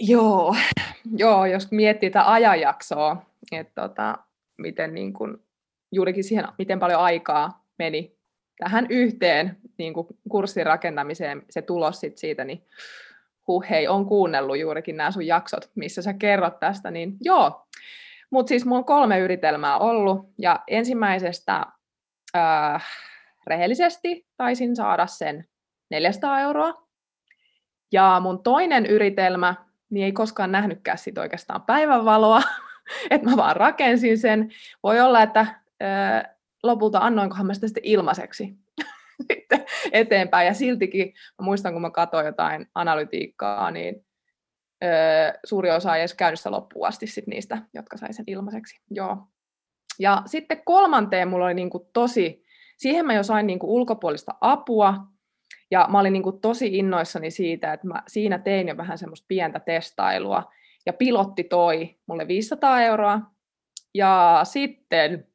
Joo, 0.00 0.54
joo 1.16 1.46
jos 1.46 1.70
miettii 1.70 2.10
tätä 2.10 2.32
ajanjaksoa, 2.32 3.26
että 3.52 3.82
tota, 3.82 4.18
miten 4.58 4.94
niin 4.94 5.12
kun, 5.12 5.44
juurikin 5.92 6.24
siihen, 6.24 6.44
miten 6.58 6.78
paljon 6.78 7.00
aikaa 7.00 7.64
meni 7.78 8.16
tähän 8.58 8.86
yhteen 8.90 9.56
niin 9.78 9.94
kuin 9.94 10.06
kurssin 10.28 10.66
rakentamiseen, 10.66 11.42
se 11.50 11.62
tulos 11.62 12.00
sit 12.00 12.18
siitä, 12.18 12.44
niin 12.44 12.66
huh, 13.46 13.64
hei, 13.70 13.88
on 13.88 14.06
kuunnellut 14.06 14.58
juurikin 14.58 14.96
nämä 14.96 15.10
sun 15.10 15.26
jaksot, 15.26 15.70
missä 15.74 16.02
sä 16.02 16.12
kerrot 16.12 16.60
tästä, 16.60 16.90
niin 16.90 17.16
joo. 17.20 17.66
Mutta 18.30 18.48
siis 18.48 18.64
mulla 18.64 18.78
on 18.78 18.84
kolme 18.84 19.18
yritelmää 19.18 19.78
ollut, 19.78 20.28
ja 20.38 20.60
ensimmäisestä 20.68 21.66
äh, 22.36 22.84
rehellisesti 23.46 24.26
taisin 24.36 24.76
saada 24.76 25.06
sen 25.06 25.48
400 25.90 26.40
euroa. 26.40 26.88
Ja 27.92 28.20
mun 28.22 28.42
toinen 28.42 28.86
yritelmä, 28.86 29.54
niin 29.92 30.04
ei 30.04 30.12
koskaan 30.12 30.52
nähnytkään 30.52 30.98
sit 30.98 31.18
oikeastaan 31.18 31.62
päivänvaloa, 31.62 32.42
että 33.10 33.30
mä 33.30 33.36
vaan 33.36 33.56
rakensin 33.56 34.18
sen. 34.18 34.50
Voi 34.82 35.00
olla, 35.00 35.22
että 35.22 35.40
äh, 35.40 36.36
lopulta 36.62 36.98
annoinkohan 36.98 37.46
mä 37.46 37.54
sitä 37.54 37.66
sitten 37.66 37.84
ilmaiseksi 37.84 38.56
sitten 39.28 39.64
eteenpäin. 39.92 40.46
Ja 40.46 40.54
siltikin, 40.54 41.14
mä 41.38 41.44
muistan 41.44 41.72
kun 41.72 41.82
mä 41.82 41.90
katsoin 41.90 42.26
jotain 42.26 42.66
analytiikkaa, 42.74 43.70
niin 43.70 44.06
ö, 44.84 44.88
suuri 45.44 45.70
osa 45.70 45.96
ei 45.96 46.00
edes 46.00 46.14
käynyt 46.14 46.40
sitä 46.40 46.50
loppuun 46.50 46.88
asti 46.88 47.06
sit 47.06 47.26
niistä, 47.26 47.58
jotka 47.74 47.96
sai 47.96 48.12
sen 48.12 48.24
ilmaiseksi. 48.26 48.80
Joo. 48.90 49.16
Ja 49.98 50.22
sitten 50.26 50.62
kolmanteen 50.64 51.28
mulla 51.28 51.44
oli 51.44 51.54
niin 51.54 51.70
kuin 51.70 51.84
tosi, 51.92 52.44
siihen 52.76 53.06
mä 53.06 53.14
jo 53.14 53.22
sain 53.22 53.46
niin 53.46 53.58
kuin 53.58 53.70
ulkopuolista 53.70 54.34
apua, 54.40 54.94
ja 55.72 55.88
mä 55.90 56.00
olin 56.00 56.12
niin 56.12 56.22
kuin 56.22 56.40
tosi 56.40 56.78
innoissani 56.78 57.30
siitä, 57.30 57.72
että 57.72 57.86
mä 57.86 58.02
siinä 58.08 58.38
tein 58.38 58.68
jo 58.68 58.76
vähän 58.76 58.98
semmoista 58.98 59.24
pientä 59.28 59.60
testailua, 59.60 60.52
ja 60.86 60.92
pilotti 60.92 61.44
toi 61.44 61.96
mulle 62.06 62.28
500 62.28 62.82
euroa, 62.82 63.20
ja 63.94 64.40
sitten 64.44 65.26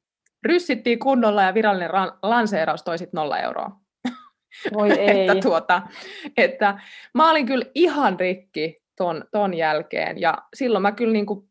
ryssittiin 0.43 0.99
kunnolla 0.99 1.43
ja 1.43 1.53
virallinen 1.53 1.89
ran- 1.89 2.17
lanseeraus 2.21 2.83
toi 2.83 2.97
sitten 2.97 3.17
nolla 3.17 3.39
euroa. 3.39 3.71
Voi 4.73 4.91
ei. 4.91 5.27
että, 5.27 5.41
tuota, 5.41 5.81
että 6.37 6.79
mä 7.13 7.31
olin 7.31 7.45
kyllä 7.45 7.65
ihan 7.75 8.19
rikki 8.19 8.81
ton, 8.95 9.23
ton 9.31 9.53
jälkeen 9.53 10.21
ja 10.21 10.37
silloin 10.53 10.81
mä 10.81 10.91
kyllä 10.91 11.13
niin 11.13 11.25
kuin 11.25 11.49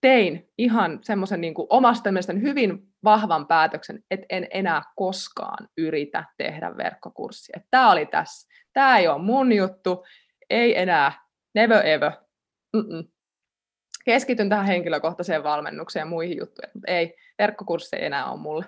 tein 0.00 0.48
ihan 0.58 0.98
semmoisen 1.02 1.40
niin 1.40 1.54
omasta 1.56 2.10
hyvin 2.42 2.93
vahvan 3.04 3.46
päätöksen, 3.46 4.00
että 4.10 4.26
en 4.30 4.46
enää 4.50 4.82
koskaan 4.96 5.68
yritä 5.78 6.24
tehdä 6.38 6.76
verkkokurssia. 6.76 7.60
Tämä 7.70 7.92
oli 7.92 8.06
tässä. 8.06 8.48
Tämä 8.72 8.98
ei 8.98 9.08
ole 9.08 9.22
mun 9.22 9.52
juttu. 9.52 10.04
Ei 10.50 10.78
enää. 10.78 11.12
Never 11.54 11.86
ever. 11.86 12.12
Mm-mm. 12.72 13.04
Keskityn 14.04 14.48
tähän 14.48 14.66
henkilökohtaiseen 14.66 15.44
valmennukseen 15.44 16.02
ja 16.02 16.06
muihin 16.06 16.38
juttuihin, 16.38 16.70
mutta 16.74 16.92
ei, 16.92 17.16
verkkokurssi 17.38 17.96
ei 17.96 18.04
enää 18.04 18.30
ole 18.30 18.40
mulle. 18.40 18.64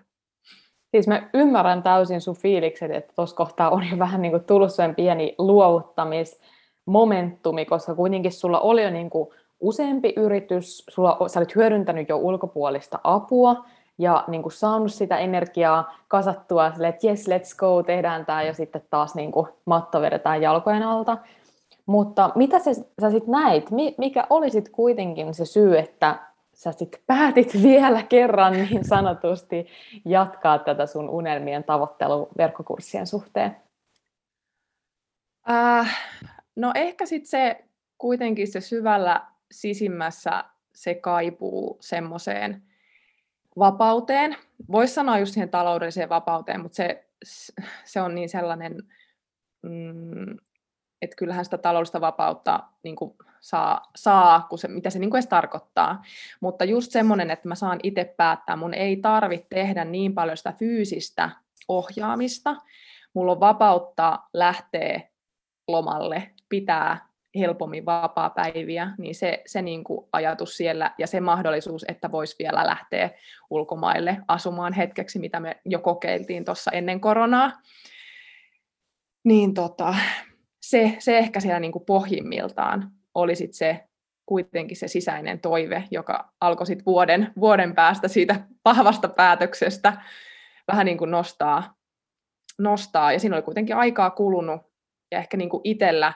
Siis 0.91 1.09
mä 1.09 1.31
ymmärrän 1.35 1.83
täysin 1.83 2.21
sun 2.21 2.37
fiilikset, 2.37 2.91
että 2.91 3.13
tuossa 3.17 3.37
kohtaa 3.37 3.71
on 3.71 3.89
jo 3.91 3.99
vähän 4.05 4.23
niin 4.23 4.33
kuin 4.33 4.45
tullut 4.45 4.75
sen 4.75 4.95
pieni 4.95 5.35
luovuttamismomentumi, 5.39 7.65
koska 7.65 7.95
kuitenkin 7.95 8.33
sulla 8.33 8.61
oli 8.61 8.83
jo 8.83 8.91
niin 8.91 9.11
kuin 9.11 9.29
useampi 9.61 10.13
yritys, 10.17 10.85
sulla, 10.91 11.29
sä 11.29 11.41
olit 11.41 11.55
hyödyntänyt 11.55 12.09
jo 12.09 12.17
ulkopuolista 12.17 12.99
apua 13.05 13.65
ja 13.99 14.25
niin 14.29 14.43
kuin 14.43 14.53
saanut 14.53 14.93
sitä 14.93 15.19
energiaa 15.19 15.95
kasattua 16.09 16.73
sille, 16.73 16.89
että 16.89 17.07
yes, 17.07 17.29
let's 17.29 17.57
go, 17.57 17.83
tehdään 17.83 18.27
tämä 18.27 18.43
ja 18.43 18.55
sitten 18.55 18.83
taas 18.91 19.15
niin 19.15 19.33
kuin 19.33 19.47
matto 19.65 20.01
vedetään 20.01 20.43
jalkojen 20.43 20.83
alta. 20.83 21.19
Mutta 21.87 22.31
mitä 22.35 22.59
sä, 22.59 22.75
sä 23.01 23.11
sitten 23.11 23.33
näit? 23.33 23.71
Mikä 23.99 24.27
oli 24.31 24.51
sitten 24.51 24.73
kuitenkin 24.73 25.35
se 25.35 25.45
syy, 25.45 25.79
että 25.79 26.19
sä 26.55 26.73
sitten 26.73 27.01
päätit 27.07 27.53
vielä 27.63 28.03
kerran 28.03 28.53
niin 28.53 28.85
sanotusti 28.85 29.67
jatkaa 30.05 30.59
tätä 30.59 30.87
sun 30.87 31.11
unelmien 31.11 31.65
tavoittelu 31.65 32.29
verkkokurssien 32.39 33.07
suhteen? 33.07 33.57
Äh, 35.51 35.99
no 36.57 36.73
ehkä 36.75 37.07
sitten 37.07 37.31
se 37.31 37.65
kuitenkin 37.99 38.53
se 38.53 38.61
syvällä 38.61 39.27
sisimmässä 39.51 40.45
se 40.75 40.95
kaipuu 40.95 41.77
semmoiseen 41.81 42.63
vapauteen. 43.59 44.37
Voisi 44.73 44.95
sanoa 44.95 45.19
just 45.19 45.33
siihen 45.33 45.51
taloudelliseen 45.51 46.09
vapauteen, 46.09 46.61
mutta 46.61 46.77
se, 46.77 47.09
se 47.85 48.01
on 48.01 48.15
niin 48.15 48.29
sellainen 48.29 48.83
mm, 49.63 50.37
että 51.03 51.17
kyllähän 51.17 51.45
sitä 51.45 51.59
taloudellista 51.59 52.01
vapautta 52.01 52.63
niin 52.83 52.97
kuin 52.97 53.15
saa, 53.41 53.91
saa 53.97 54.47
kun 54.51 54.59
se, 54.59 54.69
mitä 54.69 54.91
se 54.91 54.99
niin 54.99 55.11
kuin 55.11 55.19
edes 55.19 55.29
tarkoittaa. 55.29 56.03
Mutta 56.41 56.65
just 56.65 56.93
semmoinen, 56.93 57.31
että 57.31 57.49
mä 57.49 57.55
saan 57.55 57.81
itse 57.83 58.15
päättää, 58.17 58.57
mun 58.57 58.75
ei 58.75 58.97
tarvitse 58.97 59.47
tehdä 59.51 59.85
niin 59.85 60.15
paljon 60.15 60.37
sitä 60.37 60.53
fyysistä 60.53 61.31
ohjaamista. 61.69 62.57
Mulla 63.15 63.33
on 63.33 63.41
vapautta 63.41 64.19
lähteä 64.35 65.01
lomalle, 65.69 66.31
pitää 66.49 67.09
helpommin 67.39 67.87
vapaa-päiviä, 67.87 68.91
niin 68.99 69.15
se, 69.15 69.43
se 69.47 69.63
niin 69.63 69.85
kuin 69.85 70.09
ajatus 70.13 70.57
siellä 70.57 70.95
ja 70.99 71.07
se 71.07 71.21
mahdollisuus, 71.21 71.85
että 71.89 72.13
voisi 72.13 72.37
vielä 72.39 72.67
lähteä 72.67 73.11
ulkomaille 73.51 74.19
asumaan 74.29 74.73
hetkeksi, 74.73 75.19
mitä 75.19 75.41
me 75.41 75.57
jo 75.65 75.79
kokeiltiin 75.79 76.45
tuossa 76.45 76.71
ennen 76.71 77.01
koronaa, 77.01 77.53
niin 79.25 79.55
tota, 79.55 79.95
se, 80.63 80.97
se 80.99 81.19
ehkä 81.19 81.41
siellä 81.41 81.61
niin 81.61 81.73
kuin 81.73 81.85
pohjimmiltaan 81.85 82.91
oli 83.15 83.37
sit 83.37 83.55
se 83.55 83.85
kuitenkin 84.27 84.77
se 84.77 84.89
sisäinen 84.89 85.41
toive, 85.41 85.85
joka 85.91 86.33
alkoi 86.41 86.67
sit 86.67 86.87
vuoden, 86.87 87.33
vuoden 87.41 87.75
päästä 87.75 88.09
siitä 88.09 88.41
vahvasta 88.65 89.09
päätöksestä 89.09 89.93
vähän 90.69 90.87
niin 90.87 90.99
kuin 90.99 91.11
nostaa, 91.11 91.75
nostaa. 92.59 93.13
Ja 93.13 93.21
siinä 93.21 93.37
oli 93.37 93.43
kuitenkin 93.43 93.77
aikaa 93.77 94.11
kulunut 94.11 94.61
ja 95.11 95.19
ehkä 95.19 95.37
niin 95.37 95.51
kuin 95.51 95.61
itsellä 95.65 96.13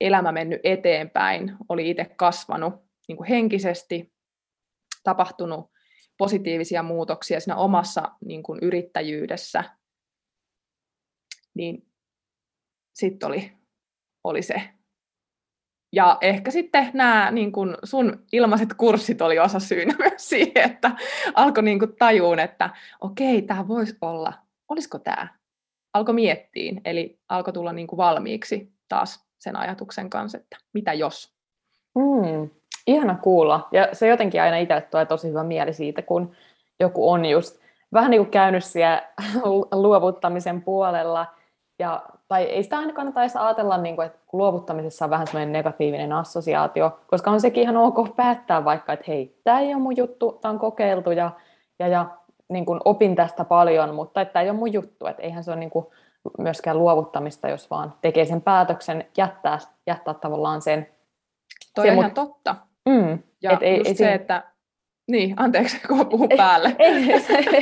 elämä 0.00 0.32
mennyt 0.32 0.60
eteenpäin, 0.64 1.56
oli 1.68 1.90
itse 1.90 2.04
kasvanut 2.04 2.74
niin 3.08 3.16
kuin 3.16 3.28
henkisesti, 3.28 4.12
tapahtunut 5.04 5.70
positiivisia 6.18 6.82
muutoksia 6.82 7.40
siinä 7.40 7.56
omassa 7.56 8.02
niin 8.24 8.42
kuin 8.42 8.58
yrittäjyydessä, 8.62 9.64
niin 11.54 11.86
sitten 12.94 13.26
oli, 13.26 13.52
oli 14.24 14.42
se. 14.42 14.62
Ja 15.92 16.18
ehkä 16.20 16.50
sitten 16.50 16.90
nämä 16.94 17.30
niin 17.30 17.52
kun 17.52 17.78
sun 17.84 18.26
ilmaiset 18.32 18.68
kurssit 18.74 19.22
oli 19.22 19.38
osa 19.38 19.60
syynä 19.60 19.94
myös 19.98 20.28
siihen, 20.28 20.70
että 20.70 20.90
alkoi 21.34 21.62
niin 21.62 21.80
tajuun, 21.98 22.38
että 22.38 22.70
okei, 23.00 23.42
tämä 23.42 23.68
voisi 23.68 23.96
olla, 24.00 24.32
olisiko 24.68 24.98
tämä? 24.98 25.28
Alkoi 25.94 26.14
miettiin, 26.14 26.80
eli 26.84 27.20
alkoi 27.28 27.52
tulla 27.52 27.72
niin 27.72 27.86
valmiiksi 27.96 28.72
taas 28.88 29.25
sen 29.38 29.56
ajatuksen 29.56 30.10
kanssa, 30.10 30.38
että 30.38 30.56
mitä 30.72 30.92
jos? 30.92 31.34
Mm, 31.94 32.50
ihana 32.86 33.18
kuulla. 33.22 33.68
Ja 33.72 33.88
se 33.92 34.08
jotenkin 34.08 34.42
aina 34.42 34.56
itselle 34.56 34.82
tulee 34.82 35.06
tosi 35.06 35.28
hyvä 35.28 35.42
mieli 35.42 35.72
siitä, 35.72 36.02
kun 36.02 36.32
joku 36.80 37.10
on 37.10 37.24
just 37.24 37.58
vähän 37.92 38.10
niin 38.10 38.20
kuin 38.20 38.30
käynyt 38.30 38.64
siellä 38.64 39.02
luovuttamisen 39.82 40.62
puolella, 40.62 41.26
ja, 41.78 42.02
tai 42.28 42.42
ei 42.42 42.62
sitä 42.62 42.78
aina 42.78 42.92
kannata 42.92 43.20
edes 43.20 43.36
ajatella, 43.36 43.78
niin 43.78 43.96
kuin, 43.96 44.06
että 44.06 44.18
luovuttamisessa 44.32 45.04
on 45.04 45.10
vähän 45.10 45.26
semmoinen 45.26 45.52
negatiivinen 45.52 46.12
assosiaatio, 46.12 47.00
koska 47.06 47.30
on 47.30 47.40
sekin 47.40 47.62
ihan 47.62 47.76
ok 47.76 48.16
päättää 48.16 48.64
vaikka, 48.64 48.92
että 48.92 49.04
hei, 49.08 49.40
tämä 49.44 49.60
ei 49.60 49.74
ole 49.74 49.82
mun 49.82 49.96
juttu, 49.96 50.38
tämä 50.40 50.52
on 50.52 50.58
kokeiltu 50.58 51.10
ja, 51.10 51.30
ja, 51.78 51.88
ja 51.88 52.06
niin 52.48 52.66
kuin 52.66 52.80
opin 52.84 53.16
tästä 53.16 53.44
paljon, 53.44 53.94
mutta 53.94 54.24
tämä 54.24 54.42
ei 54.42 54.50
ole 54.50 54.58
mun 54.58 54.72
juttu, 54.72 55.06
että 55.06 55.22
eihän 55.22 55.44
se 55.44 55.50
ole 55.50 55.60
niin 55.60 55.70
kuin 55.70 55.86
myöskään 56.38 56.78
luovuttamista, 56.78 57.48
jos 57.48 57.70
vaan 57.70 57.94
tekee 58.00 58.24
sen 58.24 58.42
päätöksen, 58.42 59.04
jättää, 59.16 59.58
jättää 59.86 60.14
tavallaan 60.14 60.62
sen. 60.62 60.88
Toi 61.74 61.90
on 61.90 61.98
ihan 61.98 62.14
totta. 62.14 62.56
Mm, 62.88 63.18
ja 63.42 63.52
et 63.52 63.62
ei, 63.62 63.76
just 63.76 63.88
ei, 63.88 63.94
se, 63.94 64.14
että 64.14 64.42
niin, 65.08 65.34
anteeksi, 65.36 65.88
kun 65.88 66.06
puhun 66.06 66.28
päälle. 66.36 66.76
Ei, 66.78 67.12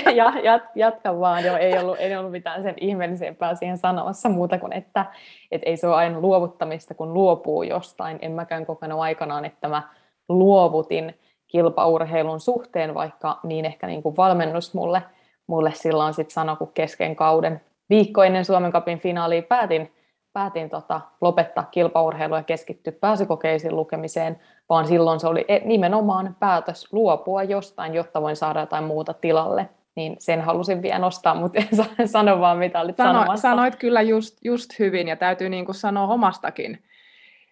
ei 0.07 0.17
ja, 0.17 0.33
jat, 0.43 0.63
jatka 0.75 1.21
vaan, 1.21 1.45
joo, 1.45 1.57
ei 1.57 1.79
ollut, 1.79 1.97
ei 1.99 2.17
ollut 2.17 2.33
mitään 2.33 2.63
sen 2.63 2.75
ihmeellisempää 2.81 3.55
siihen 3.55 3.79
sanomassa 3.79 4.29
muuta 4.29 4.59
kuin, 4.59 4.73
että 4.73 5.07
et 5.51 5.63
ei 5.67 5.77
se 5.77 5.87
ole 5.87 5.95
aina 5.95 6.21
luovuttamista, 6.21 6.95
kun 6.95 7.15
luopuu 7.15 7.63
jostain. 7.63 8.19
En 8.23 8.33
mäkään 8.33 8.67
kokenut 8.67 9.01
aikanaan, 9.01 9.45
että 9.45 9.69
mä 9.69 9.83
luovutin 10.29 11.19
kilpaurheilun 11.47 12.41
suhteen, 12.41 12.95
vaikka 12.95 13.41
niin 13.43 13.65
ehkä 13.65 13.87
niin 13.87 14.03
kuin 14.03 14.17
valmennus 14.17 14.75
mulle, 14.75 15.03
mulle 15.47 15.73
silloin 15.75 16.15
sitten 16.15 16.35
sanoi, 16.35 16.57
kun 16.57 16.73
kesken 16.75 17.17
kauden 17.17 17.61
viikko 17.91 18.23
ennen 18.23 18.45
Suomen 18.45 18.73
Cupin 18.73 18.99
finaalia 18.99 19.43
päätin, 19.43 19.93
päätin 20.33 20.71
tota, 20.71 21.01
lopettaa 21.21 21.65
kilpaurheilua 21.65 22.39
ja 22.39 22.43
keskittyä 22.43 22.93
pääsykokeisiin 23.01 23.77
lukemiseen, 23.77 24.41
vaan 24.69 24.87
silloin 24.87 25.21
se 25.21 25.27
oli 25.27 25.45
e, 25.49 25.59
nimenomaan 25.65 26.37
päätös 26.41 26.93
luopua 26.93 27.43
jostain, 27.43 27.95
jotta 27.95 28.23
voin 28.23 28.37
saada 28.37 28.61
jotain 28.61 28.85
muuta 28.85 29.15
tilalle. 29.15 29.69
Niin 29.97 30.17
sen 30.19 30.41
halusin 30.41 30.83
vielä 30.83 30.99
nostaa, 30.99 31.35
mutta 31.35 31.63
en 31.99 32.09
sano 32.09 32.41
vaan 32.41 32.59
mitä 32.59 32.81
olit 32.81 32.97
Sano, 32.97 33.13
sanomassa. 33.13 33.49
Sanoit 33.49 33.77
kyllä 33.77 34.03
just, 34.03 34.39
just 34.45 34.79
hyvin 34.79 35.09
ja 35.09 35.17
täytyy 35.17 35.49
niin 35.49 35.65
kuin 35.65 35.75
sanoa 35.75 36.07
omastakin 36.07 36.85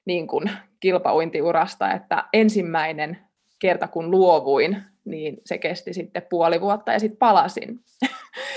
niin 0.05 0.27
kuin 0.27 0.51
kilpauintiurasta, 0.81 1.93
että 1.93 2.25
ensimmäinen 2.33 3.19
kerta 3.59 3.89
kun 3.89 4.11
luovuin, 4.11 4.83
niin 5.05 5.37
se 5.47 5.59
kesti 5.59 5.93
sitten 5.93 6.27
puoli 6.31 6.61
vuotta 6.61 6.93
ja 6.93 6.99
sitten 6.99 7.19
palasin. 7.19 7.81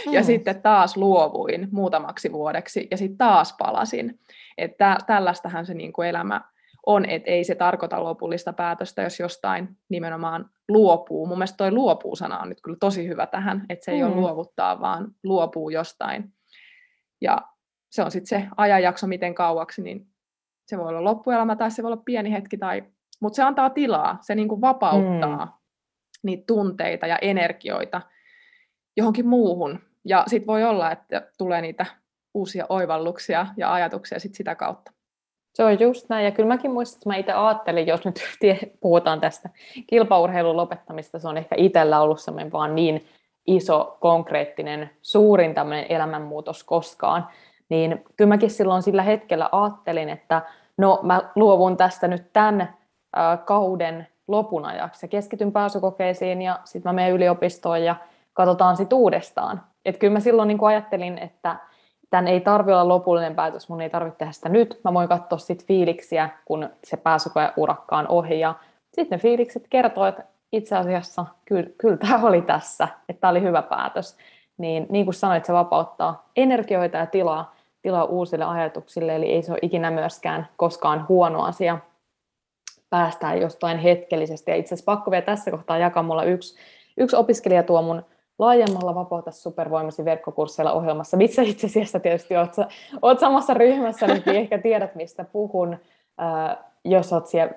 Mm. 0.05 0.13
ja 0.13 0.23
sitten 0.23 0.61
taas 0.61 0.97
luovuin 0.97 1.67
muutamaksi 1.71 2.31
vuodeksi 2.31 2.87
ja 2.91 2.97
sitten 2.97 3.17
taas 3.17 3.55
palasin. 3.57 4.19
Että 4.57 4.97
tällaistahan 5.07 5.65
se 5.65 5.73
niin 5.73 5.93
kuin 5.93 6.07
elämä 6.07 6.41
on, 6.85 7.05
että 7.05 7.31
ei 7.31 7.43
se 7.43 7.55
tarkoita 7.55 8.03
lopullista 8.03 8.53
päätöstä, 8.53 9.01
jos 9.01 9.19
jostain 9.19 9.77
nimenomaan 9.89 10.49
luopuu. 10.69 11.27
Mun 11.27 11.37
mielestä 11.37 11.57
toi 11.57 11.71
luopuu-sana 11.71 12.39
on 12.39 12.49
nyt 12.49 12.61
kyllä 12.61 12.77
tosi 12.79 13.07
hyvä 13.07 13.27
tähän, 13.27 13.65
että 13.69 13.85
se 13.85 13.91
ei 13.91 14.01
mm. 14.01 14.07
ole 14.07 14.15
luovuttaa, 14.15 14.79
vaan 14.79 15.07
luopuu 15.23 15.69
jostain. 15.69 16.33
Ja 17.21 17.41
se 17.91 18.03
on 18.03 18.11
sitten 18.11 18.41
se 18.41 18.47
ajanjakso, 18.57 19.07
miten 19.07 19.35
kauaksi, 19.35 19.81
niin 19.81 20.07
se 20.67 20.77
voi 20.77 20.87
olla 20.87 21.03
loppuelämä 21.03 21.55
tai 21.55 21.71
se 21.71 21.83
voi 21.83 21.91
olla 21.91 22.01
pieni 22.05 22.31
hetki, 22.31 22.57
tai... 22.57 22.83
mutta 23.21 23.35
se 23.35 23.43
antaa 23.43 23.69
tilaa, 23.69 24.17
se 24.21 24.35
niin 24.35 24.47
kuin 24.47 24.61
vapauttaa 24.61 25.45
mm. 25.45 25.51
Niitä 26.25 26.43
tunteita 26.47 27.07
ja 27.07 27.17
energioita 27.21 28.01
johonkin 28.97 29.27
muuhun. 29.27 29.79
Ja 30.05 30.23
sitten 30.27 30.47
voi 30.47 30.63
olla, 30.63 30.91
että 30.91 31.27
tulee 31.37 31.61
niitä 31.61 31.85
uusia 32.33 32.65
oivalluksia 32.69 33.47
ja 33.57 33.73
ajatuksia 33.73 34.19
sit 34.19 34.35
sitä 34.35 34.55
kautta. 34.55 34.91
Se 35.53 35.63
on 35.63 35.79
just 35.79 36.09
näin, 36.09 36.25
ja 36.25 36.31
kyllä 36.31 36.47
mäkin 36.47 36.71
muistan, 36.71 36.97
että 36.97 37.09
mä 37.09 37.15
itse 37.15 37.31
ajattelin, 37.31 37.87
jos 37.87 38.05
nyt 38.05 38.19
puhutaan 38.79 39.21
tästä 39.21 39.49
kilpaurheilun 39.87 40.57
lopettamista, 40.57 41.19
se 41.19 41.27
on 41.27 41.37
ehkä 41.37 41.55
itsellä 41.57 42.01
ollut 42.01 42.19
semmoinen 42.19 42.51
vaan 42.51 42.75
niin 42.75 43.05
iso, 43.47 43.97
konkreettinen, 43.99 44.89
suurin 45.01 45.53
tämmöinen 45.53 45.85
elämänmuutos 45.89 46.63
koskaan, 46.63 47.27
niin 47.69 48.05
kyllä 48.15 48.29
mäkin 48.29 48.49
silloin 48.49 48.83
sillä 48.83 49.03
hetkellä 49.03 49.49
ajattelin, 49.51 50.09
että 50.09 50.41
no 50.77 50.99
mä 51.03 51.21
luovun 51.35 51.77
tästä 51.77 52.07
nyt 52.07 52.33
tämän 52.33 52.77
kauden 53.45 54.07
lopun 54.27 54.65
ajaksi 54.65 55.05
ja 55.05 55.09
keskityn 55.09 55.51
pääsykokeisiin 55.51 56.41
ja 56.41 56.59
sitten 56.63 56.89
mä 56.89 56.93
menen 56.93 57.13
yliopistoon 57.13 57.83
ja 57.83 57.95
katsotaan 58.33 58.77
sitten 58.77 58.97
uudestaan. 58.97 59.61
Että 59.85 59.99
kyllä 59.99 60.13
mä 60.13 60.19
silloin 60.19 60.47
niin 60.47 60.63
ajattelin, 60.63 61.17
että 61.17 61.55
tämän 62.09 62.27
ei 62.27 62.41
tarvi 62.41 62.71
olla 62.71 62.87
lopullinen 62.87 63.35
päätös, 63.35 63.69
mun 63.69 63.81
ei 63.81 63.89
tarvitse 63.89 64.17
tehdä 64.17 64.31
sitä 64.31 64.49
nyt. 64.49 64.79
Mä 64.83 64.93
voin 64.93 65.09
katsoa 65.09 65.37
sitten 65.37 65.67
fiiliksiä, 65.67 66.29
kun 66.45 66.69
se 66.83 66.97
pääsykoe 66.97 67.53
urakka 67.57 67.97
on 67.97 68.07
ohi. 68.07 68.39
Ja 68.39 68.55
sitten 68.93 69.17
ne 69.17 69.21
fiilikset 69.21 69.67
kertoo, 69.69 70.05
että 70.05 70.23
itse 70.51 70.75
asiassa 70.75 71.25
kyllä, 71.45 71.69
kyllä 71.77 71.97
tämä 71.97 72.27
oli 72.27 72.41
tässä, 72.41 72.87
että 73.09 73.21
tämä 73.21 73.31
oli 73.31 73.41
hyvä 73.41 73.61
päätös. 73.61 74.17
Niin, 74.57 74.85
niin 74.89 75.05
kuin 75.05 75.15
sanoit, 75.15 75.45
se 75.45 75.53
vapauttaa 75.53 76.29
energioita 76.35 76.97
ja 76.97 77.05
tilaa, 77.05 77.55
tilaa 77.81 78.03
uusille 78.03 78.45
ajatuksille, 78.45 79.15
eli 79.15 79.31
ei 79.31 79.41
se 79.41 79.51
ole 79.51 79.59
ikinä 79.61 79.91
myöskään 79.91 80.47
koskaan 80.57 81.05
huono 81.09 81.43
asia 81.43 81.77
päästään 82.95 83.41
jostain 83.41 83.77
hetkellisesti. 83.77 84.51
Ja 84.51 84.57
itse 84.57 84.75
asiassa 84.75 84.91
pakko 84.91 85.11
vielä 85.11 85.25
tässä 85.25 85.51
kohtaa 85.51 85.77
jakaa, 85.77 86.03
mulla 86.03 86.23
yksi, 86.23 86.55
yksi 86.97 87.15
opiskelija 87.15 87.63
tuo 87.63 87.81
mun 87.81 88.03
laajemmalla 88.39 88.95
Vapauta 88.95 89.31
supervoimasi 89.31 90.05
verkkokursseilla 90.05 90.71
ohjelmassa, 90.71 91.17
missä 91.17 91.41
itse 91.41 91.67
asiassa 91.67 91.99
tietysti 91.99 92.37
olet, 92.37 92.51
olet 93.01 93.19
samassa 93.19 93.53
ryhmässä, 93.53 94.07
niin 94.07 94.23
ehkä 94.41 94.57
tiedät, 94.57 94.95
mistä 94.95 95.23
puhun. 95.23 95.77
Äh, 96.21 96.57
jos 96.85 97.13
olet 97.13 97.27
siellä 97.27 97.53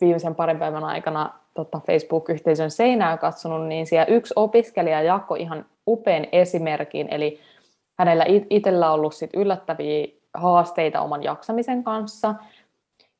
viimeisen 0.00 0.34
parin 0.34 0.58
päivän 0.58 0.84
aikana 0.84 1.34
tota 1.54 1.80
Facebook-yhteisön 1.86 2.70
seinää 2.70 3.16
katsonut, 3.16 3.66
niin 3.66 3.86
siellä 3.86 4.14
yksi 4.14 4.34
opiskelija 4.36 5.02
jakoi 5.02 5.40
ihan 5.40 5.66
upean 5.86 6.26
esimerkin, 6.32 7.08
eli 7.10 7.40
hänellä 7.98 8.24
itsellä 8.50 8.92
ollut 8.92 9.14
sit 9.14 9.30
yllättäviä 9.34 10.06
haasteita 10.34 11.00
oman 11.00 11.22
jaksamisen 11.22 11.84
kanssa, 11.84 12.34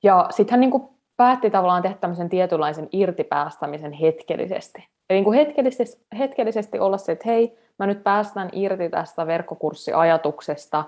ja 0.02 0.26
sitten 0.30 0.52
hän 0.52 0.60
niin 0.60 0.97
päätti 1.18 1.50
tavallaan 1.50 1.82
tehdä 1.82 1.96
tämmöisen 2.00 2.28
tietynlaisen 2.28 2.88
irtipäästämisen 2.92 3.92
hetkellisesti. 3.92 4.88
Eli 5.10 5.16
niin 5.16 5.24
kuin 5.24 5.38
hetkellisesti, 5.38 6.06
hetkellisesti 6.18 6.78
olla 6.78 6.98
se, 6.98 7.12
että 7.12 7.28
hei, 7.28 7.58
mä 7.78 7.86
nyt 7.86 8.04
päästän 8.04 8.48
irti 8.52 8.88
tästä 8.88 9.26
verkkokurssiajatuksesta 9.26 10.84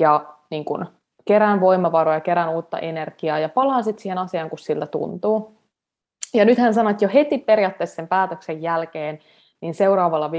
ja 0.00 0.24
niin 0.50 0.64
kuin 0.64 0.86
kerään 1.24 1.60
voimavaroja, 1.60 2.20
kerään 2.20 2.54
uutta 2.54 2.78
energiaa 2.78 3.38
ja 3.38 3.48
palaan 3.48 3.84
sitten 3.84 4.02
siihen 4.02 4.18
asiaan, 4.18 4.50
kun 4.50 4.58
siltä 4.58 4.86
tuntuu. 4.86 5.54
Ja 6.34 6.44
nyt 6.44 6.58
hän 6.58 6.74
sanoi, 6.74 6.90
että 6.90 7.04
jo 7.04 7.10
heti 7.14 7.38
periaatteessa 7.38 7.96
sen 7.96 8.08
päätöksen 8.08 8.62
jälkeen, 8.62 9.18
niin 9.60 9.74
seuraavalla 9.74 10.30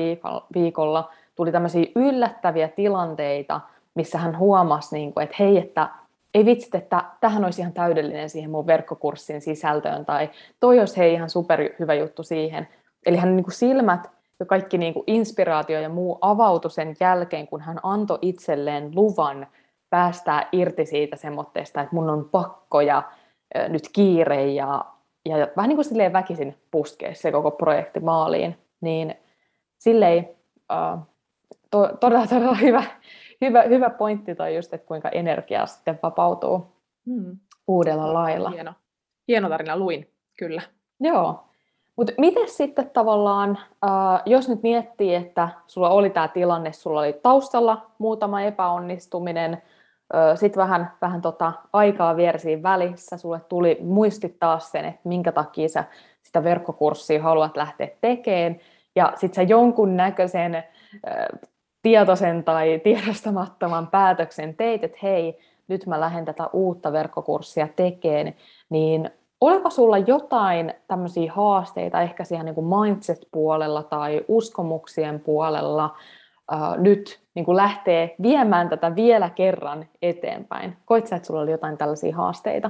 viikolla 0.54 1.12
tuli 1.36 1.52
tämmöisiä 1.52 1.86
yllättäviä 1.96 2.68
tilanteita, 2.68 3.62
missä 3.96 4.18
hän 4.18 4.38
huomasi, 4.38 4.96
niin 4.96 5.14
kuin, 5.14 5.24
että 5.24 5.36
hei, 5.40 5.58
että 5.58 5.90
ei 6.34 6.46
vitsit, 6.46 6.76
että 6.76 7.04
tähän 7.20 7.46
olisi 7.46 7.62
ihan 7.62 7.74
täydellinen 7.74 8.30
siihen 8.30 8.52
mun 8.52 8.68
verkkokurssin 8.68 9.42
sisältöön, 9.42 10.06
tai 10.06 10.30
toi 10.60 10.80
olisi 10.80 10.98
hei 10.98 11.14
ihan 11.14 11.30
super 11.30 11.70
hyvä 11.80 11.94
juttu 11.94 12.24
siihen. 12.24 12.68
Eli 13.06 13.18
hän 13.18 13.36
niin 13.36 13.44
kuin 13.44 13.54
silmät 13.54 14.12
ja 14.40 14.46
kaikki 14.46 14.78
niin 14.78 14.94
kuin 14.94 15.04
inspiraatio 15.08 15.80
ja 15.80 15.90
muu 15.90 16.18
avautui 16.22 16.72
sen 16.72 16.96
jälkeen, 17.00 17.48
kun 17.48 17.62
hän 17.62 17.80
antoi 17.84 18.20
itselleen 18.22 18.92
luvan 18.96 19.48
päästää 19.90 20.48
irti 20.52 20.86
siitä 20.86 21.16
semmoitteesta, 21.16 21.82
että 21.82 21.96
mun 21.96 22.10
on 22.10 22.30
pakko 22.30 22.82
ja 22.82 23.04
nyt 23.70 23.90
kiire 23.94 24.46
ja, 24.46 24.86
ja 25.26 25.48
vähän 25.58 25.70
niin 25.70 25.78
kuin 25.78 25.86
silleen 25.86 26.14
väkisin 26.14 26.58
puskee 26.72 27.16
se 27.16 27.32
koko 27.32 27.52
projekti 27.52 28.00
maaliin, 28.00 28.58
niin 28.82 29.16
silleen 29.80 30.30
uh, 30.74 31.00
to, 31.70 31.90
todella, 32.00 32.28
todella 32.28 32.56
hyvä, 32.56 32.84
hyvä, 33.42 33.62
hyvä 33.62 33.90
pointti 33.90 34.36
toi 34.36 34.56
just, 34.56 34.74
että 34.74 34.88
kuinka 34.88 35.10
energia 35.10 35.66
sitten 35.66 36.00
vapautuu 36.04 36.68
hmm. 37.06 37.38
uudella 37.68 38.14
lailla. 38.14 38.50
Hieno. 38.50 38.74
Hieno 39.28 39.50
tarina, 39.50 39.78
luin, 39.78 40.10
kyllä. 40.40 40.62
Joo. 41.00 41.44
Mutta 41.96 42.14
miten 42.18 42.50
sitten 42.50 42.90
tavallaan, 42.90 43.58
äh, 43.86 44.22
jos 44.26 44.50
nyt 44.50 44.64
miettii, 44.64 45.16
että 45.16 45.50
sulla 45.68 45.90
oli 45.90 46.10
tämä 46.10 46.28
tilanne, 46.28 46.74
sulla 46.74 47.00
oli 47.00 47.14
taustalla 47.14 47.86
muutama 47.98 48.42
epäonnistuminen, 48.42 49.54
äh, 50.16 50.38
sitten 50.38 50.62
vähän, 50.62 50.92
vähän 51.02 51.22
tota 51.22 51.54
aikaa 51.74 52.16
viersiin 52.16 52.64
välissä, 52.64 53.18
sulle 53.18 53.40
tuli 53.50 53.78
muistittaa 53.82 54.60
sen, 54.60 54.86
että 54.86 55.02
minkä 55.04 55.32
takia 55.32 55.70
sä 55.70 55.84
sitä 56.22 56.44
verkkokurssia 56.44 57.24
haluat 57.24 57.58
lähteä 57.58 57.88
tekemään, 58.02 58.60
ja 58.96 59.14
sitten 59.16 59.36
sä 59.36 59.42
jonkun 59.42 59.98
näköisen 59.98 60.56
äh, 60.56 60.64
tietoisen 61.84 62.44
tai 62.44 62.82
tiedostamattoman 62.84 63.88
päätöksen 63.88 64.56
teit, 64.56 64.84
että 64.84 64.98
hei, 65.04 65.40
nyt 65.68 65.86
mä 65.86 66.00
lähden 66.00 66.26
tätä 66.26 66.50
uutta 66.54 66.92
verkkokurssia 66.92 67.68
tekemään, 67.76 68.34
niin 68.70 69.10
oliko 69.42 69.70
sulla 69.70 69.98
jotain 69.98 70.74
tämmöisiä 70.88 71.34
haasteita 71.34 72.02
ehkä 72.02 72.24
siihen 72.24 72.46
niin 72.46 72.56
kuin 72.56 72.68
mindset-puolella 72.68 73.84
tai 73.84 74.26
uskomuksien 74.28 75.20
puolella 75.20 75.96
äh, 76.54 76.78
nyt 76.78 77.20
niin 77.36 77.46
kuin 77.46 77.58
lähtee 77.58 78.16
viemään 78.22 78.70
tätä 78.70 78.96
vielä 78.96 79.30
kerran 79.30 79.86
eteenpäin? 80.02 80.78
Koit 80.86 81.08
sä, 81.08 81.16
että 81.16 81.28
sulla 81.28 81.42
oli 81.42 81.52
jotain 81.52 81.78
tällaisia 81.78 82.16
haasteita? 82.16 82.70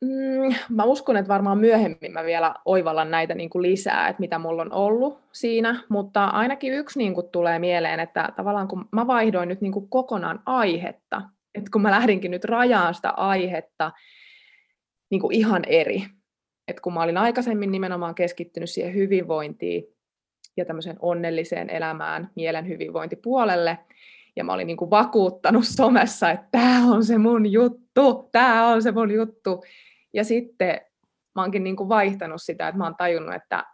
Mm, 0.00 0.54
mä 0.68 0.84
uskon, 0.84 1.16
että 1.16 1.28
varmaan 1.28 1.58
myöhemmin 1.58 2.12
mä 2.12 2.24
vielä 2.24 2.54
oivallan 2.64 3.10
näitä 3.10 3.34
niin 3.34 3.50
kuin 3.50 3.62
lisää, 3.62 4.08
että 4.08 4.20
mitä 4.20 4.38
mulla 4.38 4.62
on 4.62 4.72
ollut 4.72 5.20
siinä, 5.32 5.84
mutta 5.88 6.24
ainakin 6.24 6.72
yksi 6.72 6.98
niin 6.98 7.14
kuin 7.14 7.28
tulee 7.28 7.58
mieleen, 7.58 8.00
että 8.00 8.28
tavallaan 8.36 8.68
kun 8.68 8.88
mä 8.92 9.06
vaihdoin 9.06 9.48
nyt 9.48 9.60
niin 9.60 9.72
kuin 9.72 9.88
kokonaan 9.88 10.42
aihetta, 10.46 11.22
että 11.54 11.70
kun 11.72 11.82
mä 11.82 11.90
lähdinkin 11.90 12.30
nyt 12.30 12.44
rajaan 12.44 12.94
sitä 12.94 13.10
aihetta 13.10 13.92
niin 15.10 15.20
kuin 15.20 15.34
ihan 15.34 15.62
eri, 15.66 16.06
että 16.68 16.82
kun 16.82 16.94
mä 16.94 17.02
olin 17.02 17.18
aikaisemmin 17.18 17.72
nimenomaan 17.72 18.14
keskittynyt 18.14 18.70
siihen 18.70 18.94
hyvinvointiin 18.94 19.84
ja 20.56 20.64
tämmöiseen 20.64 20.96
onnelliseen 21.00 21.70
elämään, 21.70 22.30
mielen 22.34 22.68
hyvinvointipuolelle, 22.68 23.78
ja 24.36 24.44
mä 24.44 24.52
olin 24.52 24.66
niin 24.66 24.76
kuin 24.76 24.90
vakuuttanut 24.90 25.64
somessa, 25.64 26.30
että 26.30 26.48
tämä 26.50 26.92
on 26.92 27.04
se 27.04 27.18
mun 27.18 27.52
juttu, 27.52 28.28
tämä 28.32 28.68
on 28.68 28.82
se 28.82 28.92
mun 28.92 29.10
juttu, 29.10 29.64
ja 30.14 30.24
sitten 30.24 30.80
mä 31.34 31.42
oonkin 31.42 31.64
niin 31.64 31.76
kuin 31.76 31.88
vaihtanut 31.88 32.42
sitä, 32.42 32.68
että 32.68 32.78
mä 32.78 32.84
oon 32.84 32.96
tajunnut, 32.96 33.34
että 33.34 33.64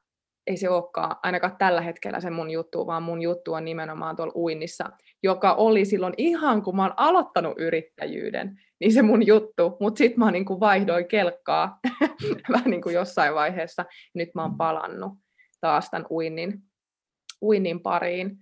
ei 0.47 0.57
se 0.57 0.71
olekaan 0.71 1.17
ainakaan 1.23 1.57
tällä 1.59 1.81
hetkellä 1.81 2.21
se 2.21 2.31
mun 2.31 2.51
juttu, 2.51 2.87
vaan 2.87 3.03
mun 3.03 3.23
juttu 3.23 3.53
on 3.53 3.65
nimenomaan 3.65 4.17
tuolla 4.17 4.33
uinnissa, 4.37 4.91
joka 5.23 5.53
oli 5.53 5.85
silloin 5.85 6.15
ihan 6.17 6.63
kun 6.63 6.77
mä 6.77 6.83
oon 6.83 6.95
aloittanut 6.97 7.55
yrittäjyyden, 7.59 8.61
niin 8.81 8.93
se 8.93 9.03
mun 9.03 9.27
juttu, 9.27 9.77
mutta 9.81 9.99
sitten 9.99 10.19
mä 10.19 10.31
niin 10.31 10.45
kuin 10.45 10.61
vaihdoin 10.61 11.09
kelkkaa 11.09 11.79
vähän 12.53 12.71
niin 12.71 12.83
kuin 12.83 12.95
jossain 12.95 13.35
vaiheessa, 13.35 13.85
nyt 14.15 14.29
mä 14.35 14.43
oon 14.43 14.57
palannut 14.57 15.13
taas 15.61 15.91
tämän 15.91 16.07
uinnin, 16.11 16.63
uinnin 17.43 17.81
pariin. 17.81 18.37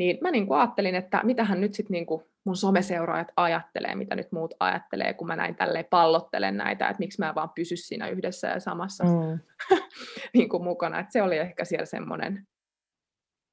Niin 0.00 0.18
mä 0.20 0.30
niin 0.30 0.46
kuin 0.46 0.60
ajattelin, 0.60 0.94
että 0.94 1.20
mitähän 1.22 1.60
nyt 1.60 1.74
sitten 1.74 1.92
niin 1.92 2.06
kuin 2.06 2.22
mun 2.44 2.56
someseuraajat 2.56 3.28
ajattelee, 3.36 3.94
mitä 3.94 4.14
nyt 4.14 4.32
muut 4.32 4.54
ajattelee, 4.60 5.14
kun 5.14 5.26
mä 5.26 5.36
näin 5.36 5.54
tälleen 5.54 5.84
pallottelen 5.90 6.56
näitä, 6.56 6.88
että 6.88 6.98
miksi 6.98 7.20
mä 7.20 7.34
vaan 7.34 7.50
pysy 7.50 7.76
siinä 7.76 8.08
yhdessä 8.08 8.48
ja 8.48 8.60
samassa 8.60 9.04
mm. 9.04 9.38
niin 10.34 10.48
kuin 10.48 10.64
mukana. 10.64 10.98
Että 10.98 11.12
se 11.12 11.22
oli 11.22 11.38
ehkä 11.38 11.64
siellä 11.64 11.86
semmoinen 11.86 12.46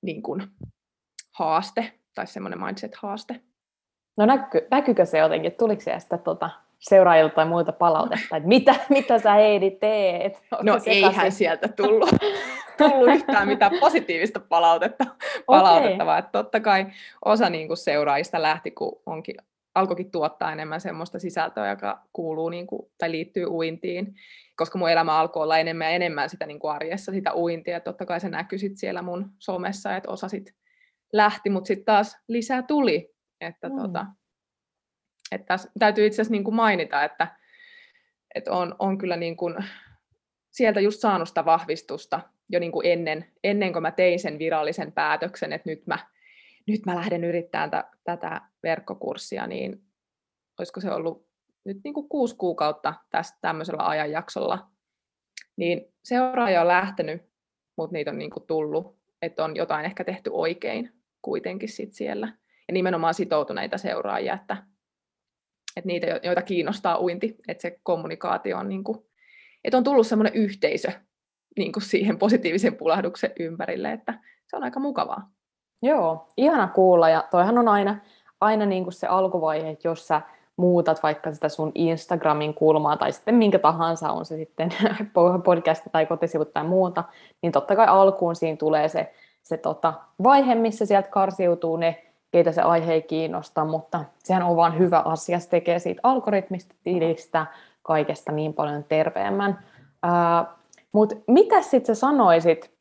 niin 0.01 0.21
kuin, 0.21 0.43
haaste 1.35 1.93
tai 2.15 2.27
semmoinen 2.27 2.59
mindset-haaste. 2.59 3.41
No 4.17 4.25
näky, 4.25 4.67
näkyykö 4.71 5.05
se 5.05 5.17
jotenkin, 5.17 5.51
tuliko 5.51 5.81
se 5.81 5.99
sitä 5.99 6.17
tuota, 6.17 6.49
seuraajilta 6.79 7.35
tai 7.35 7.45
muilta 7.45 7.71
palautetta, 7.71 8.37
että 8.37 8.47
mitä, 8.47 8.75
mitä 8.89 9.19
sä 9.19 9.33
Heidi 9.33 9.71
teet? 9.71 10.33
Onko 10.51 10.63
no 10.63 10.79
eihän 10.85 11.31
sieltä 11.31 11.67
tullut, 11.67 12.09
tullut 12.77 13.15
yhtään 13.15 13.47
mitään 13.47 13.71
positiivista 13.79 14.39
palautetta, 14.39 15.05
palautettavaa. 15.45 16.17
Että 16.17 16.31
totta 16.31 16.59
kai 16.59 16.85
osa 17.25 17.49
niin 17.49 17.67
kuin 17.67 17.77
seuraajista 17.77 18.41
lähti, 18.41 18.71
kun 18.71 19.01
onkin, 19.05 19.35
alkoikin 19.75 20.11
tuottaa 20.11 20.51
enemmän 20.51 20.81
semmoista 20.81 21.19
sisältöä, 21.19 21.69
joka 21.69 22.01
kuuluu 22.13 22.49
niin 22.49 22.67
kuin, 22.67 22.91
tai 22.97 23.11
liittyy 23.11 23.45
uintiin, 23.45 24.15
koska 24.55 24.77
mun 24.77 24.89
elämä 24.89 25.19
alkoi 25.19 25.43
olla 25.43 25.57
enemmän 25.57 25.87
ja 25.87 25.91
enemmän 25.91 26.29
sitä 26.29 26.45
niin 26.45 26.59
kuin 26.59 26.71
arjessa 26.71 27.11
sitä 27.11 27.35
uintia. 27.35 27.79
Totta 27.79 28.05
kai 28.05 28.19
se 28.19 28.29
näkyi 28.29 28.59
sit 28.59 28.77
siellä 28.77 29.01
mun 29.01 29.31
somessa, 29.39 29.95
että 29.95 30.11
osa 30.11 30.27
sit 30.27 30.55
lähti, 31.13 31.49
mutta 31.49 31.67
sitten 31.67 31.85
taas 31.85 32.17
lisää 32.27 32.61
tuli. 32.61 33.15
Että 33.41 33.69
mm. 33.69 33.75
tota, 33.75 34.05
että 35.31 35.55
täytyy 35.79 36.05
itse 36.05 36.15
asiassa 36.15 36.31
niin 36.31 36.43
kuin 36.43 36.55
mainita, 36.55 37.03
että, 37.03 37.27
että 38.35 38.51
on, 38.51 38.75
on 38.79 38.97
kyllä 38.97 39.17
niin 39.17 39.37
kuin 39.37 39.55
sieltä 40.51 40.79
just 40.79 40.99
saanut 40.99 41.27
sitä 41.27 41.45
vahvistusta 41.45 42.21
jo 42.49 42.59
niin 42.59 42.71
kuin 42.71 42.87
ennen, 42.87 43.25
ennen 43.43 43.73
kuin 43.73 43.83
mä 43.83 43.91
tein 43.91 44.19
sen 44.19 44.39
virallisen 44.39 44.91
päätöksen, 44.91 45.53
että 45.53 45.69
nyt 45.69 45.87
mä, 45.87 45.99
nyt 46.67 46.85
mä 46.85 46.95
lähden 46.95 47.23
yrittämään 47.23 47.71
t- 47.71 47.97
tätä 48.03 48.41
verkkokurssia, 48.63 49.47
niin 49.47 49.81
olisiko 50.59 50.81
se 50.81 50.91
ollut 50.91 51.27
nyt 51.65 51.77
niin 51.83 51.93
kuin 51.93 52.09
kuusi 52.09 52.35
kuukautta 52.35 52.93
tästä 53.09 53.37
tämmöisellä 53.41 53.87
ajanjaksolla, 53.87 54.67
niin 55.55 55.93
seuraaja 56.03 56.61
on 56.61 56.67
lähtenyt, 56.67 57.21
mutta 57.77 57.93
niitä 57.93 58.11
on 58.11 58.17
niin 58.17 58.31
kuin 58.31 58.47
tullut, 58.47 58.97
että 59.21 59.43
on 59.43 59.55
jotain 59.55 59.85
ehkä 59.85 60.03
tehty 60.03 60.29
oikein 60.33 60.93
kuitenkin 61.21 61.69
sit 61.69 61.93
siellä. 61.93 62.27
Ja 62.67 62.73
nimenomaan 62.73 63.13
sitoutuneita 63.13 63.77
seuraajia, 63.77 64.33
että, 64.33 64.57
että 65.75 65.87
niitä, 65.87 66.07
joita 66.23 66.41
kiinnostaa 66.41 67.01
uinti, 67.01 67.35
että 67.47 67.61
se 67.61 67.79
kommunikaatio 67.83 68.57
on, 68.57 68.69
niin 68.69 68.83
kuin, 68.83 68.99
että 69.63 69.77
on 69.77 69.83
tullut 69.83 70.07
semmoinen 70.07 70.33
yhteisö 70.33 70.91
niin 71.57 71.71
kuin 71.71 71.83
siihen 71.83 72.17
positiivisen 72.17 72.75
pulahduksen 72.75 73.31
ympärille, 73.39 73.91
että 73.91 74.13
se 74.45 74.57
on 74.57 74.63
aika 74.63 74.79
mukavaa. 74.79 75.29
Joo, 75.81 76.27
ihana 76.37 76.67
kuulla 76.67 77.09
ja 77.09 77.23
toihan 77.31 77.57
on 77.57 77.67
aina, 77.67 77.95
aina 78.41 78.65
niin 78.65 78.83
kuin 78.83 78.93
se 78.93 79.07
alkuvaihe, 79.07 79.69
että 79.69 79.87
jos 79.87 80.07
sä 80.07 80.21
muutat 80.57 81.03
vaikka 81.03 81.33
sitä 81.33 81.49
sun 81.49 81.71
Instagramin 81.75 82.53
kulmaa 82.53 82.97
tai 82.97 83.11
sitten 83.11 83.35
minkä 83.35 83.59
tahansa 83.59 84.11
on 84.11 84.25
se 84.25 84.35
sitten 84.35 84.69
podcast 85.45 85.85
tai 85.91 86.05
kotisivut 86.05 86.53
tai 86.53 86.63
muuta, 86.63 87.03
niin 87.41 87.51
totta 87.51 87.75
kai 87.75 87.87
alkuun 87.87 88.35
siinä 88.35 88.57
tulee 88.57 88.89
se, 88.89 89.13
se 89.43 89.57
tota 89.57 89.93
vaihe, 90.23 90.55
missä 90.55 90.85
sieltä 90.85 91.09
karsiutuu 91.09 91.77
ne 91.77 92.03
keitä 92.31 92.51
se 92.51 92.61
aihe 92.61 92.93
ei 92.93 93.01
kiinnosta, 93.01 93.65
mutta 93.65 94.05
sehän 94.23 94.43
on 94.43 94.55
vaan 94.55 94.77
hyvä 94.77 94.99
asia, 95.05 95.39
se 95.39 95.49
tekee 95.49 95.79
siitä 95.79 96.01
algoritmista, 96.03 96.75
tilistä, 96.83 97.45
kaikesta 97.83 98.31
niin 98.31 98.53
paljon 98.53 98.83
terveemmän. 98.83 99.59
Uh, 100.05 100.56
mutta 100.97 101.15
mitä 101.27 101.61
sitten 101.61 101.95
sä 101.95 101.99
sanoisit, 101.99 102.71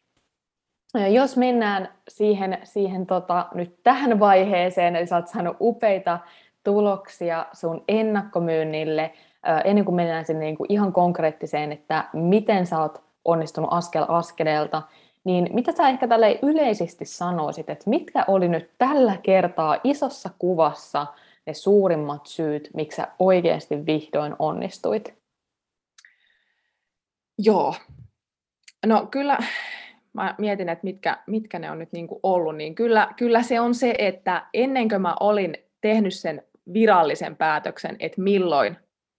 jos 1.11 1.37
mennään 1.37 1.89
siihen, 2.09 2.59
siihen 2.65 3.07
tota, 3.07 3.47
nyt 3.55 3.77
tähän 3.83 4.21
vaiheeseen, 4.21 4.97
eli 4.97 5.07
sä 5.07 5.17
oot 5.17 5.29
saanut 5.29 5.57
upeita 5.61 6.19
tuloksia 6.65 7.47
sun 7.53 7.85
ennakkomyynnille, 7.89 9.13
ennen 9.65 9.85
kuin 9.85 9.95
mennään 9.95 10.25
sinne 10.25 10.45
niin 10.45 10.57
kuin 10.57 10.73
ihan 10.73 10.93
konkreettiseen, 10.93 11.73
että 11.73 12.09
miten 12.13 12.67
sä 12.67 12.81
oot 12.81 13.03
onnistunut 13.25 13.73
askel 13.73 14.05
askeleelta, 14.09 14.83
niin 15.25 15.49
mitä 15.53 15.73
sä 15.73 15.89
ehkä 15.89 16.09
tälle 16.09 16.39
yleisesti 16.43 17.05
sanoisit, 17.05 17.71
että 17.71 17.91
mitkä 17.91 18.25
oli 18.29 18.49
nyt 18.49 18.71
tällä 18.79 19.17
kertaa 19.23 19.77
isossa 19.85 20.31
kuvassa 20.39 21.07
ne 21.47 21.55
suurimmat 21.55 22.27
syyt, 22.27 22.71
miksi 22.75 22.97
sä 22.97 23.09
oikeasti 23.19 23.87
vihdoin 23.87 24.37
onnistuit? 24.39 25.15
Joo. 27.39 27.75
No 28.87 29.07
kyllä, 29.07 29.39
mä 30.13 30.35
mietin, 30.39 30.69
että 30.69 30.85
mitkä, 30.85 31.19
mitkä 31.27 31.59
ne 31.59 31.71
on 31.71 31.79
nyt 31.79 31.93
niin 31.93 32.07
kuin 32.07 32.21
ollut, 32.23 32.57
niin 32.57 32.75
kyllä, 32.75 33.09
kyllä 33.17 33.43
se 33.43 33.61
on 33.61 33.75
se, 33.75 33.95
että 33.99 34.47
ennen 34.55 34.89
kuin 34.89 35.03
mä 35.03 35.15
olin 35.21 35.57
tehnyt 35.81 36.15
sen 36.15 36.43
virallisen 36.73 37.37
päätöksen, 37.37 37.97
että 38.01 38.21
milloin 38.21 38.77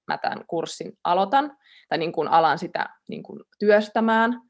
mä 0.07 0.17
tämän 0.17 0.43
kurssin 0.47 0.97
aloitan, 1.03 1.57
tai 1.89 1.97
niin 1.97 2.11
kuin 2.11 2.27
alan 2.27 2.59
sitä 2.59 2.89
niin 3.09 3.23
kuin 3.23 3.39
työstämään, 3.59 4.41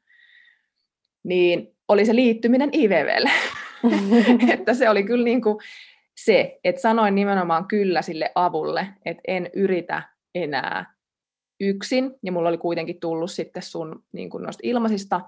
niin 1.24 1.76
oli 1.88 2.06
se 2.06 2.14
liittyminen 2.14 2.70
IVVlle. 2.72 3.30
että 4.54 4.74
se 4.74 4.90
oli 4.90 5.04
kyllä 5.04 5.24
niin 5.24 5.42
kuin, 5.42 5.58
se, 6.24 6.58
että 6.64 6.80
sanoin 6.80 7.14
nimenomaan 7.14 7.68
kyllä 7.68 8.02
sille 8.02 8.32
avulle, 8.34 8.88
että 9.04 9.22
en 9.28 9.50
yritä 9.54 10.02
enää 10.34 10.94
yksin, 11.60 12.14
ja 12.22 12.32
mulla 12.32 12.48
oli 12.48 12.58
kuitenkin 12.58 13.00
tullut 13.00 13.30
sitten 13.30 13.62
sun 13.62 14.04
niin 14.12 14.30
kuin 14.30 14.42
noista 14.42 14.60
ilmaisista 14.62 15.20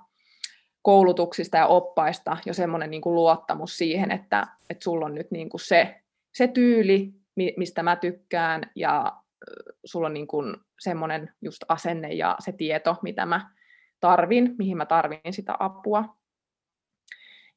koulutuksista 0.82 1.56
ja 1.56 1.66
oppaista 1.66 2.36
jo 2.46 2.54
semmoinen 2.54 2.90
niin 2.90 3.02
kuin 3.02 3.14
luottamus 3.14 3.78
siihen, 3.78 4.10
että, 4.10 4.46
että 4.70 4.84
sulla 4.84 5.06
on 5.06 5.14
nyt 5.14 5.30
niin 5.30 5.48
kuin 5.48 5.60
se, 5.60 6.02
se 6.34 6.48
tyyli, 6.48 7.12
mistä 7.56 7.82
mä 7.82 7.96
tykkään, 7.96 8.62
ja 8.74 9.20
sulla 9.84 10.06
on 10.06 10.14
niin 10.14 10.26
kuin 10.26 10.56
semmoinen 10.80 11.34
just 11.42 11.62
asenne 11.68 12.08
ja 12.08 12.36
se 12.38 12.52
tieto, 12.52 12.96
mitä 13.02 13.26
mä 13.26 13.50
tarvin, 14.00 14.54
mihin 14.58 14.76
mä 14.76 14.86
tarvin 14.86 15.20
sitä 15.30 15.56
apua. 15.58 16.16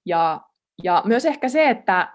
Ja, 0.06 0.42
ja 0.84 1.02
myös 1.06 1.26
ehkä 1.26 1.50
se, 1.50 1.70
että 1.70 2.14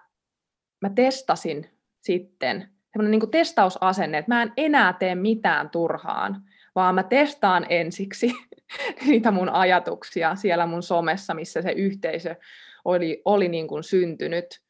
mä 0.83 0.91
testasin 0.91 1.71
sitten, 2.01 2.78
semmoinen 2.93 3.19
niin 3.19 3.31
testausasenne, 3.31 4.19
että 4.19 4.35
mä 4.35 4.43
en 4.43 4.53
enää 4.57 4.93
tee 4.93 5.15
mitään 5.15 5.71
turhaan, 5.71 6.43
vaan 6.75 6.95
mä 6.95 7.03
testaan 7.03 7.67
ensiksi 7.69 8.33
niitä 9.07 9.31
mun 9.31 9.49
ajatuksia 9.49 10.37
siellä 10.37 10.67
mun 10.67 10.83
somessa, 10.83 11.35
missä 11.35 11.63
se 11.63 11.73
yhteisö 11.73 12.37
oli, 12.85 13.23
oli 13.25 13.49
niin 13.49 13.69
kuin 13.69 13.83
syntynyt. 13.83 14.61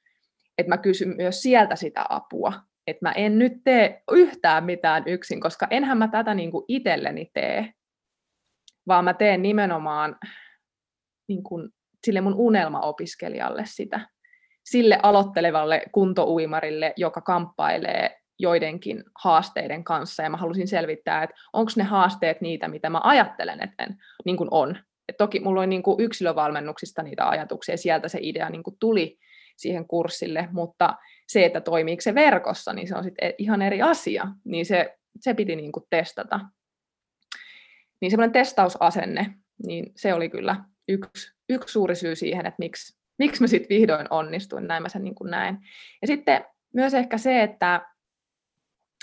Että 0.58 0.68
mä 0.68 0.78
kysyn 0.78 1.16
myös 1.16 1.42
sieltä 1.42 1.76
sitä 1.76 2.04
apua. 2.08 2.52
Että 2.86 3.08
mä 3.08 3.12
en 3.12 3.38
nyt 3.38 3.52
tee 3.64 4.02
yhtään 4.12 4.64
mitään 4.64 5.02
yksin, 5.06 5.40
koska 5.40 5.66
enhän 5.70 5.98
mä 5.98 6.08
tätä 6.08 6.34
niin 6.34 6.50
kuin 6.50 6.64
itselleni 6.68 7.30
tee, 7.34 7.72
vaan 8.88 9.04
mä 9.04 9.14
teen 9.14 9.42
nimenomaan 9.42 10.18
niin 11.28 11.42
kuin 11.42 11.68
sille 12.06 12.20
mun 12.20 12.34
unelmaopiskelijalle 12.34 13.62
sitä. 13.66 14.00
Sille 14.70 14.98
aloittelevalle 15.02 15.82
kuntouimarille, 15.92 16.92
joka 16.96 17.20
kamppailee 17.20 18.20
joidenkin 18.38 19.04
haasteiden 19.14 19.84
kanssa, 19.84 20.22
ja 20.22 20.30
mä 20.30 20.36
halusin 20.36 20.68
selvittää, 20.68 21.22
että 21.22 21.36
onko 21.52 21.72
ne 21.76 21.84
haasteet 21.84 22.40
niitä, 22.40 22.68
mitä 22.68 22.90
mä 22.90 23.00
ajattelen, 23.04 23.62
että 23.62 23.84
en, 23.84 23.96
niin 24.24 24.36
on. 24.50 24.78
Et 25.08 25.16
toki 25.16 25.40
mulla 25.40 25.60
oli 25.60 25.66
niin 25.66 25.82
yksilövalmennuksista 25.98 27.02
niitä 27.02 27.28
ajatuksia, 27.28 27.72
ja 27.72 27.78
sieltä 27.78 28.08
se 28.08 28.18
idea 28.22 28.50
niin 28.50 28.62
tuli 28.80 29.18
siihen 29.56 29.88
kurssille, 29.88 30.48
mutta 30.52 30.94
se, 31.28 31.44
että 31.44 31.60
toimiiko 31.60 32.00
se 32.00 32.14
verkossa, 32.14 32.72
niin 32.72 32.88
se 32.88 32.96
on 32.96 33.04
sitten 33.04 33.34
ihan 33.38 33.62
eri 33.62 33.82
asia, 33.82 34.28
niin 34.44 34.66
se, 34.66 34.98
se 35.20 35.34
piti 35.34 35.56
niin 35.56 35.72
testata. 35.90 36.40
Niin 38.00 38.10
semmoinen 38.10 38.32
testausasenne, 38.32 39.34
niin 39.66 39.92
se 39.96 40.14
oli 40.14 40.28
kyllä 40.28 40.56
yksi, 40.88 41.32
yksi 41.48 41.72
suuri 41.72 41.96
syy 41.96 42.16
siihen, 42.16 42.46
että 42.46 42.58
miksi, 42.58 42.97
miksi 43.18 43.40
mä 43.40 43.46
sitten 43.46 43.68
vihdoin 43.68 44.06
onnistuin, 44.10 44.66
näin 44.66 44.82
mä 44.82 44.88
sen 44.88 45.04
niin 45.04 45.14
kuin 45.14 45.30
näin. 45.30 45.58
Ja 46.02 46.06
sitten 46.06 46.44
myös 46.74 46.94
ehkä 46.94 47.18
se, 47.18 47.42
että 47.42 47.80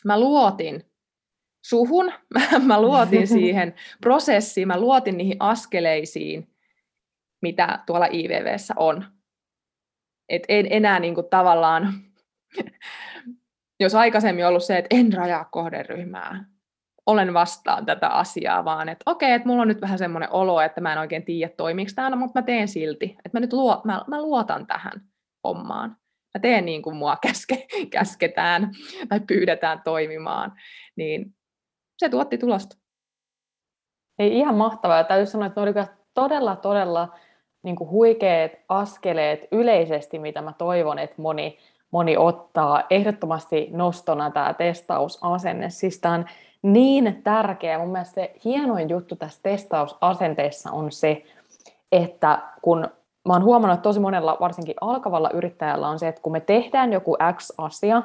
mä 0.06 0.20
luotin 0.20 0.84
suhun, 1.66 2.06
mä, 2.34 2.60
mä 2.60 2.82
luotin 2.82 3.28
siihen 3.38 3.74
prosessiin, 4.02 4.68
mä 4.68 4.80
luotin 4.80 5.18
niihin 5.18 5.38
askeleisiin, 5.40 6.50
mitä 7.42 7.80
tuolla 7.86 8.08
IVVssä 8.12 8.74
on. 8.78 9.06
Et 10.30 10.44
en 10.48 10.68
enää 10.70 11.00
niin 11.00 11.16
kuin 11.16 11.30
tavallaan, 11.30 11.94
jos 13.80 13.96
aikaisemmin 13.96 14.48
ollut 14.48 14.64
se, 14.64 14.78
että 14.78 14.96
en 14.96 15.14
rajaa 15.14 15.46
kohderyhmää, 15.46 16.55
olen 17.06 17.34
vastaan 17.34 17.86
tätä 17.86 18.08
asiaa, 18.08 18.66
vaan 18.66 18.90
että 18.90 19.12
okei, 19.12 19.32
että 19.32 19.48
mulla 19.48 19.62
on 19.62 19.68
nyt 19.68 19.82
vähän 19.82 19.98
semmoinen 19.98 20.32
olo, 20.32 20.62
että 20.62 20.82
mä 20.82 20.94
en 20.94 21.00
oikein 21.00 21.26
tiedä 21.26 21.54
toimiiko 21.58 21.92
tämä, 21.96 22.16
mutta 22.16 22.40
mä 22.40 22.46
teen 22.46 22.68
silti. 22.68 23.06
Että 23.06 23.30
mä 23.34 23.40
nyt 23.40 23.54
luo, 23.54 23.82
mä, 23.84 24.02
mä 24.08 24.22
luotan 24.22 24.68
tähän 24.68 25.02
hommaan 25.44 25.98
mä 26.36 26.40
teen 26.40 26.66
niin 26.66 26.82
kuin 26.82 26.96
mua 26.96 27.18
käske, 27.28 27.68
käsketään 27.90 28.72
tai 29.10 29.20
pyydetään 29.20 29.82
toimimaan, 29.84 30.54
niin 30.96 31.36
se 31.98 32.10
tuotti 32.10 32.38
tulosta. 32.38 32.78
Ei 34.20 34.38
ihan 34.38 34.56
mahtavaa. 34.56 35.04
Täytyy 35.04 35.26
sanoa, 35.26 35.48
että 35.48 35.62
ne 35.62 35.64
olivat 35.64 35.92
todella, 36.14 36.56
todella 36.56 37.14
niin 37.64 37.76
kuin 37.76 37.90
huikeat 37.90 38.52
askeleet 38.70 39.48
yleisesti, 39.52 40.20
mitä 40.20 40.42
mä 40.42 40.54
toivon, 40.58 41.00
että 41.00 41.22
moni, 41.22 41.58
moni 41.92 42.18
ottaa. 42.18 42.84
Ehdottomasti 42.90 43.70
nostona 43.72 44.32
tämä 44.32 44.54
testausasenne. 44.54 45.70
Siis 45.70 46.00
tämä 46.00 46.14
on 46.14 46.26
niin 46.66 47.22
tärkeä. 47.24 47.80
Mun 47.80 47.92
mielestä 47.92 48.14
se 48.14 48.34
hienoin 48.46 48.90
juttu 48.90 49.16
tässä 49.16 49.40
testausasenteessa 49.44 50.72
on 50.72 50.92
se, 50.92 51.24
että 51.92 52.40
kun 52.62 52.88
mä 53.28 53.34
oon 53.34 53.44
huomannut, 53.44 53.76
että 53.76 53.84
tosi 53.84 54.00
monella, 54.00 54.38
varsinkin 54.40 54.76
alkavalla 54.82 55.30
yrittäjällä 55.34 55.90
on 55.90 56.00
se, 56.00 56.08
että 56.08 56.22
kun 56.22 56.32
me 56.32 56.40
tehdään 56.40 56.94
joku 56.94 57.18
X-asia, 57.34 58.04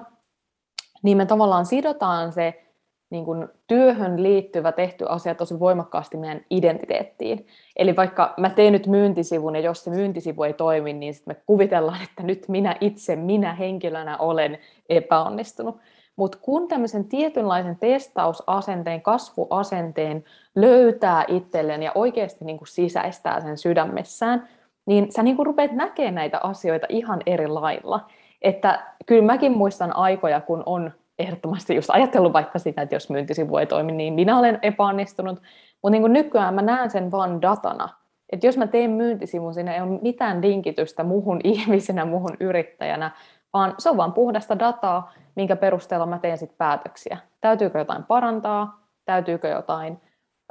niin 1.02 1.16
me 1.16 1.26
tavallaan 1.26 1.66
sidotaan 1.66 2.32
se 2.32 2.62
niin 3.10 3.24
kuin 3.24 3.48
työhön 3.66 4.22
liittyvä 4.22 4.72
tehty 4.72 5.04
asia 5.08 5.34
tosi 5.34 5.60
voimakkaasti 5.60 6.16
meidän 6.16 6.40
identiteettiin. 6.50 7.46
Eli 7.76 7.96
vaikka 7.96 8.34
mä 8.36 8.50
teen 8.50 8.72
nyt 8.72 8.86
myyntisivun 8.86 9.56
ja 9.56 9.60
jos 9.60 9.84
se 9.84 9.90
myyntisivu 9.90 10.42
ei 10.42 10.52
toimi, 10.52 10.92
niin 10.92 11.14
sitten 11.14 11.36
me 11.36 11.42
kuvitellaan, 11.46 12.02
että 12.02 12.22
nyt 12.22 12.48
minä 12.48 12.76
itse, 12.80 13.16
minä 13.16 13.54
henkilönä 13.54 14.18
olen 14.18 14.58
epäonnistunut. 14.88 15.78
Mutta 16.20 16.38
kun 16.42 16.68
tämmöisen 16.68 17.04
tietynlaisen 17.04 17.76
testausasenteen, 17.76 19.02
kasvuasenteen 19.02 20.24
löytää 20.54 21.24
itselleen 21.28 21.82
ja 21.82 21.92
oikeasti 21.94 22.44
niin 22.44 22.58
kuin 22.58 22.68
sisäistää 22.68 23.40
sen 23.40 23.58
sydämessään, 23.58 24.48
niin 24.86 25.12
sä 25.12 25.22
niin 25.22 25.36
kuin 25.36 25.46
rupeat 25.46 25.72
näkemään 25.72 26.14
näitä 26.14 26.40
asioita 26.42 26.86
ihan 26.88 27.20
eri 27.26 27.48
lailla. 27.48 28.00
Että 28.42 28.82
kyllä 29.06 29.22
mäkin 29.22 29.52
muistan 29.52 29.96
aikoja, 29.96 30.40
kun 30.40 30.62
on 30.66 30.92
ehdottomasti 31.18 31.74
just 31.74 31.90
ajatellut 31.90 32.32
vaikka 32.32 32.58
sitä, 32.58 32.82
että 32.82 32.94
jos 32.94 33.10
myyntisivu 33.10 33.56
ei 33.56 33.66
toimi, 33.66 33.92
niin 33.92 34.14
minä 34.14 34.38
olen 34.38 34.58
epäonnistunut. 34.62 35.42
Mutta 35.82 35.98
niin 35.98 36.12
nykyään 36.12 36.54
mä 36.54 36.62
näen 36.62 36.90
sen 36.90 37.10
vaan 37.10 37.42
datana. 37.42 37.88
Että 38.32 38.46
jos 38.46 38.56
mä 38.56 38.66
teen 38.66 38.90
myyntisivun, 38.90 39.54
siinä 39.54 39.74
ei 39.74 39.80
ole 39.80 39.98
mitään 40.02 40.42
linkitystä 40.42 41.04
muuhun 41.04 41.40
ihmisenä, 41.54 42.04
muuhun 42.04 42.36
yrittäjänä, 42.40 43.10
vaan 43.52 43.74
se 43.78 43.90
on 43.90 43.96
vaan 43.96 44.12
puhdasta 44.12 44.58
dataa, 44.58 45.12
minkä 45.34 45.56
perusteella 45.56 46.06
mä 46.06 46.18
teen 46.18 46.38
sitten 46.38 46.58
päätöksiä. 46.58 47.18
Täytyykö 47.40 47.78
jotain 47.78 48.04
parantaa, 48.04 48.80
täytyykö 49.04 49.48
jotain 49.48 50.00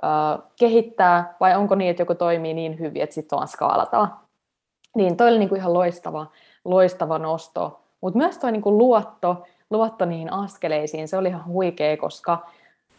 ö, 0.03 0.07
kehittää, 0.59 1.35
vai 1.39 1.55
onko 1.55 1.75
niin, 1.75 1.89
että 1.89 2.01
joku 2.01 2.15
toimii 2.15 2.53
niin 2.53 2.79
hyvin, 2.79 3.01
että 3.01 3.13
sitten 3.13 3.37
vaan 3.37 3.47
skaalataan. 3.47 4.13
Niin 4.95 5.17
toi 5.17 5.29
oli 5.29 5.39
niinku 5.39 5.55
ihan 5.55 5.73
loistava, 5.73 6.25
loistava 6.65 7.19
nosto. 7.19 7.81
Mutta 8.01 8.17
myös 8.17 8.37
toi 8.37 8.51
niinku 8.51 8.77
luotto, 8.77 9.45
luotto 9.69 10.05
niihin 10.05 10.33
askeleisiin, 10.33 11.07
se 11.07 11.17
oli 11.17 11.27
ihan 11.27 11.45
huikea, 11.45 11.97
koska 11.97 12.47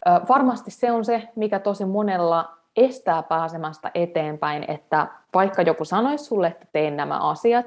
ö, 0.06 0.10
varmasti 0.28 0.70
se 0.70 0.92
on 0.92 1.04
se, 1.04 1.28
mikä 1.36 1.58
tosi 1.58 1.84
monella 1.84 2.48
estää 2.76 3.22
pääsemästä 3.22 3.90
eteenpäin, 3.94 4.64
että 4.68 5.06
vaikka 5.34 5.62
joku 5.62 5.84
sanoisi 5.84 6.24
sulle, 6.24 6.46
että 6.46 6.66
teen 6.72 6.96
nämä 6.96 7.18
asiat, 7.18 7.66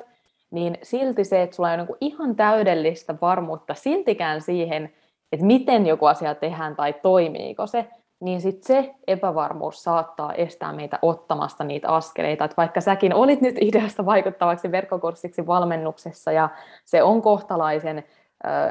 niin 0.53 0.77
silti 0.83 1.23
se, 1.23 1.41
että 1.41 1.55
sulla 1.55 1.69
ei 1.69 1.73
ole 1.73 1.81
niinku 1.81 1.97
ihan 2.01 2.35
täydellistä 2.35 3.15
varmuutta 3.21 3.73
siltikään 3.73 4.41
siihen, 4.41 4.93
että 5.31 5.45
miten 5.45 5.85
joku 5.85 6.05
asia 6.05 6.35
tehdään 6.35 6.75
tai 6.75 6.93
toimiiko 6.93 7.67
se, 7.67 7.85
niin 8.19 8.41
sit 8.41 8.63
se 8.63 8.95
epävarmuus 9.07 9.83
saattaa 9.83 10.33
estää 10.33 10.73
meitä 10.73 10.99
ottamasta 11.01 11.63
niitä 11.63 11.89
askeleita. 11.89 12.45
Että 12.45 12.57
vaikka 12.57 12.81
säkin 12.81 13.13
olit 13.13 13.41
nyt 13.41 13.55
ideasta 13.67 14.05
vaikuttavaksi 14.05 14.71
verkkokurssiksi 14.71 15.47
valmennuksessa 15.47 16.31
ja 16.31 16.49
se 16.85 17.03
on 17.03 17.21
kohtalaisen 17.21 18.03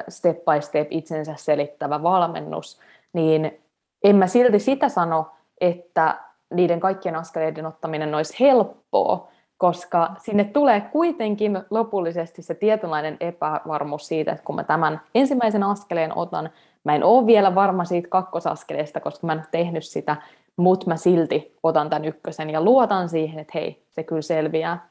step 0.08 0.36
by 0.36 0.60
step 0.60 0.88
itsensä 0.90 1.34
selittävä 1.36 2.02
valmennus, 2.02 2.80
niin 3.12 3.62
en 4.04 4.16
mä 4.16 4.26
silti 4.26 4.58
sitä 4.58 4.88
sano, 4.88 5.26
että 5.60 6.20
niiden 6.54 6.80
kaikkien 6.80 7.16
askeleiden 7.16 7.66
ottaminen 7.66 8.14
olisi 8.14 8.40
helppoa, 8.40 9.28
koska 9.62 10.10
sinne 10.18 10.44
tulee 10.44 10.80
kuitenkin 10.80 11.62
lopullisesti 11.70 12.42
se 12.42 12.54
tietynlainen 12.54 13.16
epävarmuus 13.20 14.06
siitä, 14.08 14.32
että 14.32 14.44
kun 14.44 14.54
mä 14.54 14.64
tämän 14.64 15.00
ensimmäisen 15.14 15.62
askeleen 15.62 16.18
otan, 16.18 16.50
Mä 16.84 16.94
en 16.94 17.04
ole 17.04 17.26
vielä 17.26 17.54
varma 17.54 17.84
siitä 17.84 18.08
kakkosaskeleesta, 18.08 19.00
koska 19.00 19.26
mä 19.26 19.32
en 19.32 19.38
ole 19.38 19.46
tehnyt 19.50 19.84
sitä, 19.84 20.16
mutta 20.56 20.86
mä 20.86 20.96
silti 20.96 21.58
otan 21.62 21.90
tämän 21.90 22.04
ykkösen 22.04 22.50
ja 22.50 22.60
luotan 22.60 23.08
siihen, 23.08 23.38
että 23.38 23.52
hei, 23.54 23.82
se 23.90 24.02
kyllä 24.02 24.22
selviää, 24.22 24.88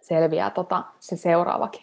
selviää 0.00 0.50
tota, 0.50 0.82
se 0.98 1.16
seuraavakin. 1.16 1.82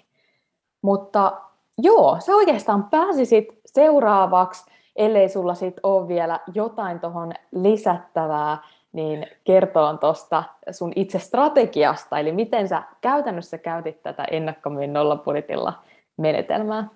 Mutta 0.82 1.42
joo, 1.78 2.18
sä 2.20 2.36
oikeastaan 2.36 2.84
pääsisit 2.84 3.48
seuraavaksi, 3.66 4.72
ellei 4.96 5.30
sulla 5.30 5.54
sit 5.54 5.76
ole 5.84 6.08
vielä 6.08 6.40
jotain 6.54 7.00
tuohon 7.00 7.32
lisättävää, 7.52 8.58
niin 8.98 9.28
kertoo 9.44 9.98
tuosta 9.98 10.44
sun 10.72 10.94
itse 10.96 11.20
strategiasta, 11.20 12.20
eli 12.20 12.32
miten 12.32 12.68
sä 12.68 12.84
käytännössä 13.02 13.58
käytit 13.58 14.04
tätä 14.04 14.24
ennakkomyyn 14.32 14.94
nollapuditilla 14.94 15.84
menetelmää. 16.18 16.88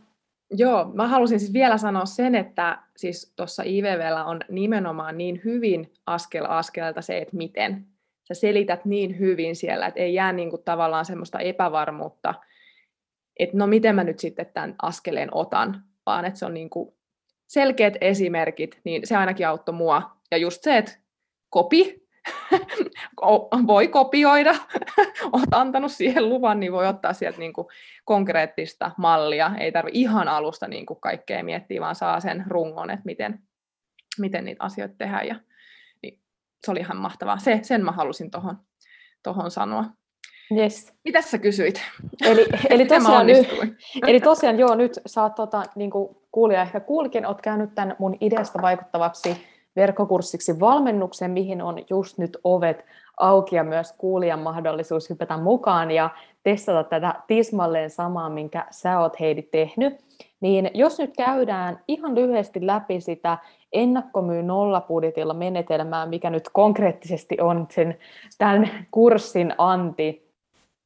Joo, 0.51 0.85
mä 0.93 1.07
halusin 1.07 1.39
siis 1.39 1.53
vielä 1.53 1.77
sanoa 1.77 2.05
sen, 2.05 2.35
että 2.35 2.77
siis 2.97 3.33
tuossa 3.35 3.63
IVVllä 3.65 4.25
on 4.25 4.39
nimenomaan 4.49 5.17
niin 5.17 5.41
hyvin 5.45 5.93
askel 6.05 6.45
askeleelta 6.49 7.01
se, 7.01 7.17
että 7.17 7.37
miten. 7.37 7.85
Sä 8.27 8.33
selität 8.33 8.85
niin 8.85 9.19
hyvin 9.19 9.55
siellä, 9.55 9.87
että 9.87 9.99
ei 9.99 10.13
jää 10.13 10.33
niinku 10.33 10.57
tavallaan 10.57 11.05
semmoista 11.05 11.39
epävarmuutta, 11.39 12.33
että 13.39 13.57
no 13.57 13.67
miten 13.67 13.95
mä 13.95 14.03
nyt 14.03 14.19
sitten 14.19 14.45
tämän 14.53 14.75
askeleen 14.81 15.29
otan, 15.31 15.83
vaan 16.05 16.25
että 16.25 16.39
se 16.39 16.45
on 16.45 16.53
niin 16.53 16.69
kuin 16.69 16.93
selkeät 17.47 17.93
esimerkit, 18.01 18.79
niin 18.83 19.07
se 19.07 19.15
ainakin 19.15 19.47
auttoi 19.47 19.75
mua. 19.75 20.11
Ja 20.31 20.37
just 20.37 20.63
se, 20.63 20.77
että 20.77 21.00
kopi, 21.51 22.01
voi 23.67 23.87
kopioida, 23.87 24.55
olet 25.33 25.49
antanut 25.51 25.91
siihen 25.91 26.29
luvan, 26.29 26.59
niin 26.59 26.71
voi 26.71 26.87
ottaa 26.87 27.13
sieltä 27.13 27.39
niin 27.39 27.53
kuin 27.53 27.67
konkreettista 28.05 28.91
mallia. 28.97 29.51
Ei 29.59 29.71
tarvitse 29.71 29.99
ihan 29.99 30.27
alusta 30.27 30.67
niin 30.67 30.85
kuin 30.85 31.01
kaikkea 31.01 31.43
miettiä, 31.43 31.81
vaan 31.81 31.95
saa 31.95 32.19
sen 32.19 32.43
rungon, 32.47 32.89
että 32.89 33.05
miten, 33.05 33.39
miten 34.19 34.45
niitä 34.45 34.63
asioita 34.63 34.95
tehdään. 34.97 35.27
Ja, 35.27 35.35
niin 36.03 36.19
se 36.65 36.71
oli 36.71 36.79
ihan 36.79 36.97
mahtavaa. 36.97 37.37
Se, 37.37 37.59
sen 37.61 37.85
mä 37.85 37.91
halusin 37.91 38.31
tuohon 38.31 38.57
tohon 39.23 39.51
sanoa. 39.51 39.85
Yes. 40.57 40.93
Mitä 41.03 41.21
sä 41.21 41.37
kysyit? 41.37 41.81
Eli, 42.25 42.45
eli, 42.69 42.85
tosiaan, 42.85 43.27
nyt, 43.27 43.47
eli 44.07 44.19
tosiaan 44.19 44.59
joo, 44.59 44.75
nyt 44.75 44.99
sä 45.05 45.21
oot 45.21 45.35
tota, 45.35 45.63
niin 45.75 45.91
kuulija 46.31 46.61
ehkä 46.61 46.79
kuulikin, 46.79 47.25
oot 47.25 47.41
käynyt 47.41 47.75
tämän 47.75 47.95
mun 47.99 48.17
ideasta 48.21 48.61
vaikuttavaksi 48.61 49.47
verkkokurssiksi 49.75 50.59
valmennuksen, 50.59 51.31
mihin 51.31 51.61
on 51.61 51.77
just 51.89 52.17
nyt 52.17 52.37
ovet 52.43 52.85
auki 53.17 53.55
ja 53.55 53.63
myös 53.63 53.93
kuulijan 53.97 54.39
mahdollisuus 54.39 55.09
hypätä 55.09 55.37
mukaan 55.37 55.91
ja 55.91 56.09
testata 56.43 56.83
tätä 56.83 57.15
tismalleen 57.27 57.89
samaa, 57.89 58.29
minkä 58.29 58.65
sä 58.71 58.99
oot 58.99 59.19
Heidi 59.19 59.41
tehnyt. 59.41 59.93
Niin 60.39 60.71
jos 60.73 60.99
nyt 60.99 61.11
käydään 61.17 61.79
ihan 61.87 62.15
lyhyesti 62.15 62.67
läpi 62.67 63.01
sitä 63.01 63.37
ennakkomyy 63.73 64.43
nollapudjetilla 64.43 65.33
menetelmää, 65.33 66.05
mikä 66.05 66.29
nyt 66.29 66.49
konkreettisesti 66.53 67.37
on 67.41 67.67
sen 67.69 67.97
tämän 68.37 68.71
kurssin 68.91 69.53
anti. 69.57 70.31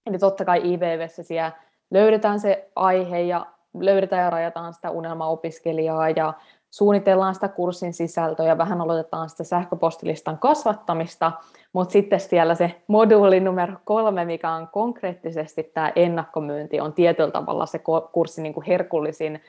Eli 0.05 0.17
totta 0.17 0.45
kai 0.45 0.73
IVVssä 0.73 1.23
siellä 1.23 1.51
löydetään 1.91 2.39
se 2.39 2.69
aihe 2.75 3.21
ja 3.21 3.45
löydetään 3.79 4.23
ja 4.23 4.29
rajataan 4.29 4.73
sitä 4.73 4.91
unelmaopiskelijaa 4.91 6.09
ja 6.09 6.33
suunnitellaan 6.75 7.35
sitä 7.35 7.47
kurssin 7.47 7.93
sisältöä 7.93 8.45
ja 8.45 8.57
vähän 8.57 8.81
aloitetaan 8.81 9.29
sitä 9.29 9.43
sähköpostilistan 9.43 10.38
kasvattamista, 10.38 11.31
mutta 11.73 11.91
sitten 11.91 12.19
siellä 12.19 12.55
se 12.55 12.81
moduuli 12.88 13.39
numero 13.39 13.73
kolme, 13.85 14.25
mikä 14.25 14.51
on 14.51 14.67
konkreettisesti 14.67 15.63
tämä 15.63 15.91
ennakkomyynti, 15.95 16.79
on 16.79 16.93
tietyllä 16.93 17.31
tavalla 17.31 17.65
se 17.65 17.81
kurssin 18.11 18.43
niin 18.43 18.53
kuin 18.53 18.65
herkullisin 18.65 19.41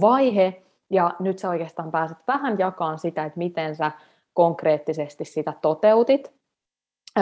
vaihe, 0.00 0.62
ja 0.90 1.10
nyt 1.18 1.38
sä 1.38 1.48
oikeastaan 1.48 1.90
pääset 1.90 2.18
vähän 2.28 2.58
jakamaan 2.58 2.98
sitä, 2.98 3.24
että 3.24 3.38
miten 3.38 3.76
sä 3.76 3.92
konkreettisesti 4.32 5.24
sitä 5.24 5.52
toteutit. 5.62 6.32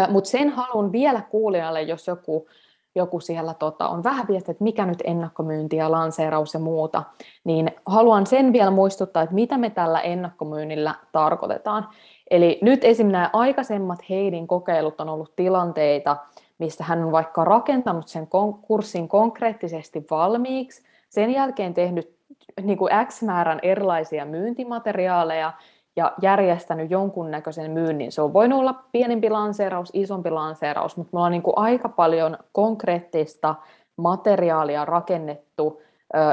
Mutta 0.08 0.30
sen 0.30 0.50
haluan 0.50 0.92
vielä 0.92 1.20
kuulijalle, 1.30 1.82
jos 1.82 2.06
joku 2.06 2.48
joku 2.94 3.20
siellä 3.20 3.54
tota, 3.54 3.88
on 3.88 4.04
vähän 4.04 4.28
viesti, 4.28 4.50
että 4.50 4.64
mikä 4.64 4.86
nyt 4.86 5.02
ennakkomyynti 5.04 5.76
ja 5.76 5.90
lanseeraus 5.90 6.54
ja 6.54 6.60
muuta, 6.60 7.02
niin 7.44 7.70
haluan 7.86 8.26
sen 8.26 8.52
vielä 8.52 8.70
muistuttaa, 8.70 9.22
että 9.22 9.34
mitä 9.34 9.58
me 9.58 9.70
tällä 9.70 10.00
ennakkomyynnillä 10.00 10.94
tarkoitetaan. 11.12 11.88
Eli 12.30 12.58
nyt 12.62 12.84
esimerkiksi 12.84 13.12
nämä 13.12 13.30
aikaisemmat 13.32 13.98
Heidin 14.10 14.46
kokeilut 14.46 15.00
on 15.00 15.08
ollut 15.08 15.36
tilanteita, 15.36 16.16
mistä 16.58 16.84
hän 16.84 17.04
on 17.04 17.12
vaikka 17.12 17.44
rakentanut 17.44 18.08
sen 18.08 18.28
kurssin 18.62 19.08
konkreettisesti 19.08 20.06
valmiiksi, 20.10 20.82
sen 21.08 21.30
jälkeen 21.30 21.74
tehnyt 21.74 22.16
niin 22.62 22.78
kuin 22.78 22.92
X 23.06 23.22
määrän 23.22 23.58
erilaisia 23.62 24.24
myyntimateriaaleja, 24.24 25.52
ja 25.96 26.12
järjestänyt 26.22 26.90
jonkunnäköisen 26.90 27.70
myynnin. 27.70 28.12
Se 28.12 28.22
on 28.22 28.32
voinut 28.32 28.60
olla 28.60 28.84
pienempi 28.92 29.30
lanseeraus, 29.30 29.90
isompi 29.92 30.30
lanseeraus, 30.30 30.96
mutta 30.96 31.10
me 31.12 31.18
ollaan 31.18 31.32
niin 31.32 31.42
kuin 31.42 31.58
aika 31.58 31.88
paljon 31.88 32.38
konkreettista 32.52 33.54
materiaalia 33.96 34.84
rakennettu 34.84 35.82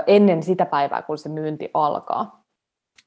ennen 0.08 0.44
sitä 0.44 0.66
päivää, 0.66 1.02
kun 1.02 1.18
se 1.18 1.30
myynti 1.30 1.72
alkaa. 1.74 2.40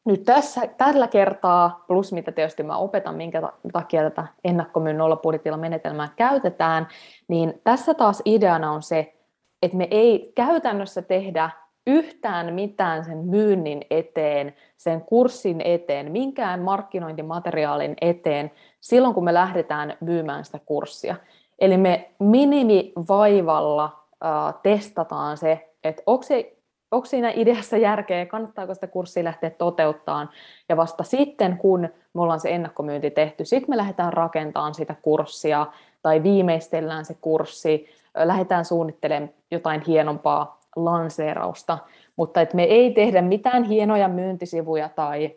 Nyt 0.05 0.25
tässä, 0.25 0.61
tällä 0.67 1.07
kertaa, 1.07 1.85
plus 1.87 2.13
mitä 2.13 2.33
tietysti 2.33 2.63
mä 2.63 2.77
opetan, 2.77 3.15
minkä 3.15 3.43
takia 3.73 4.03
tätä 4.03 4.27
ennakkomyyn 4.45 4.99
nollapudjetilla 4.99 5.57
menetelmää 5.57 6.09
käytetään, 6.17 6.89
niin 7.29 7.61
tässä 7.65 7.95
taas 7.95 8.23
ideana 8.25 8.73
on 8.73 8.83
se, 8.83 9.15
että 9.63 9.77
me 9.77 9.89
ei 9.91 10.33
käytännössä 10.37 11.03
tehdä 11.03 11.51
yhtään 11.87 12.55
mitään 12.55 13.05
sen 13.05 13.19
myynnin 13.19 13.83
eteen, 13.91 14.55
sen 14.77 15.01
kurssin 15.01 15.61
eteen, 15.65 16.13
minkään 16.13 16.61
markkinointimateriaalin 16.61 17.97
eteen 18.01 18.51
silloin, 18.81 19.15
kun 19.15 19.25
me 19.25 19.35
lähdetään 19.35 19.97
myymään 20.01 20.45
sitä 20.45 20.59
kurssia. 20.67 21.17
Eli 21.59 21.77
me 21.77 22.11
minimivaivalla 22.19 23.85
äh, 23.85 24.55
testataan 24.63 25.37
se, 25.37 25.71
että 25.85 26.03
onko, 26.07 26.23
se, 26.23 26.57
onko 26.91 27.07
siinä 27.07 27.33
ideassa 27.35 27.77
järkeä, 27.77 28.27
kannattaako 28.27 28.75
sitä 28.75 28.87
kurssia 28.87 29.25
lähteä 29.25 29.51
toteuttaan, 29.51 30.31
ja 30.69 30.77
vasta 30.77 31.03
sitten, 31.03 31.59
kun 31.59 31.81
me 32.15 32.23
ollaan 32.23 32.41
se 32.41 32.51
ennakkomyynti 32.51 33.11
tehty, 33.11 33.45
sitten 33.45 33.71
me 33.71 33.77
lähdetään 33.77 34.13
rakentamaan 34.13 34.75
sitä 34.75 34.95
kurssia, 35.03 35.67
tai 36.03 36.23
viimeistellään 36.23 37.05
se 37.05 37.17
kurssi, 37.21 37.89
lähdetään 38.15 38.65
suunnittelemaan 38.65 39.31
jotain 39.51 39.81
hienompaa 39.81 40.62
lanseerausta, 40.77 41.79
mutta 42.17 42.41
että 42.41 42.57
me 42.57 42.63
ei 42.63 42.91
tehdä 42.91 43.23
mitään 43.23 43.65
hienoja 43.65 44.09
myyntisivuja 44.09 44.89
tai 44.89 45.37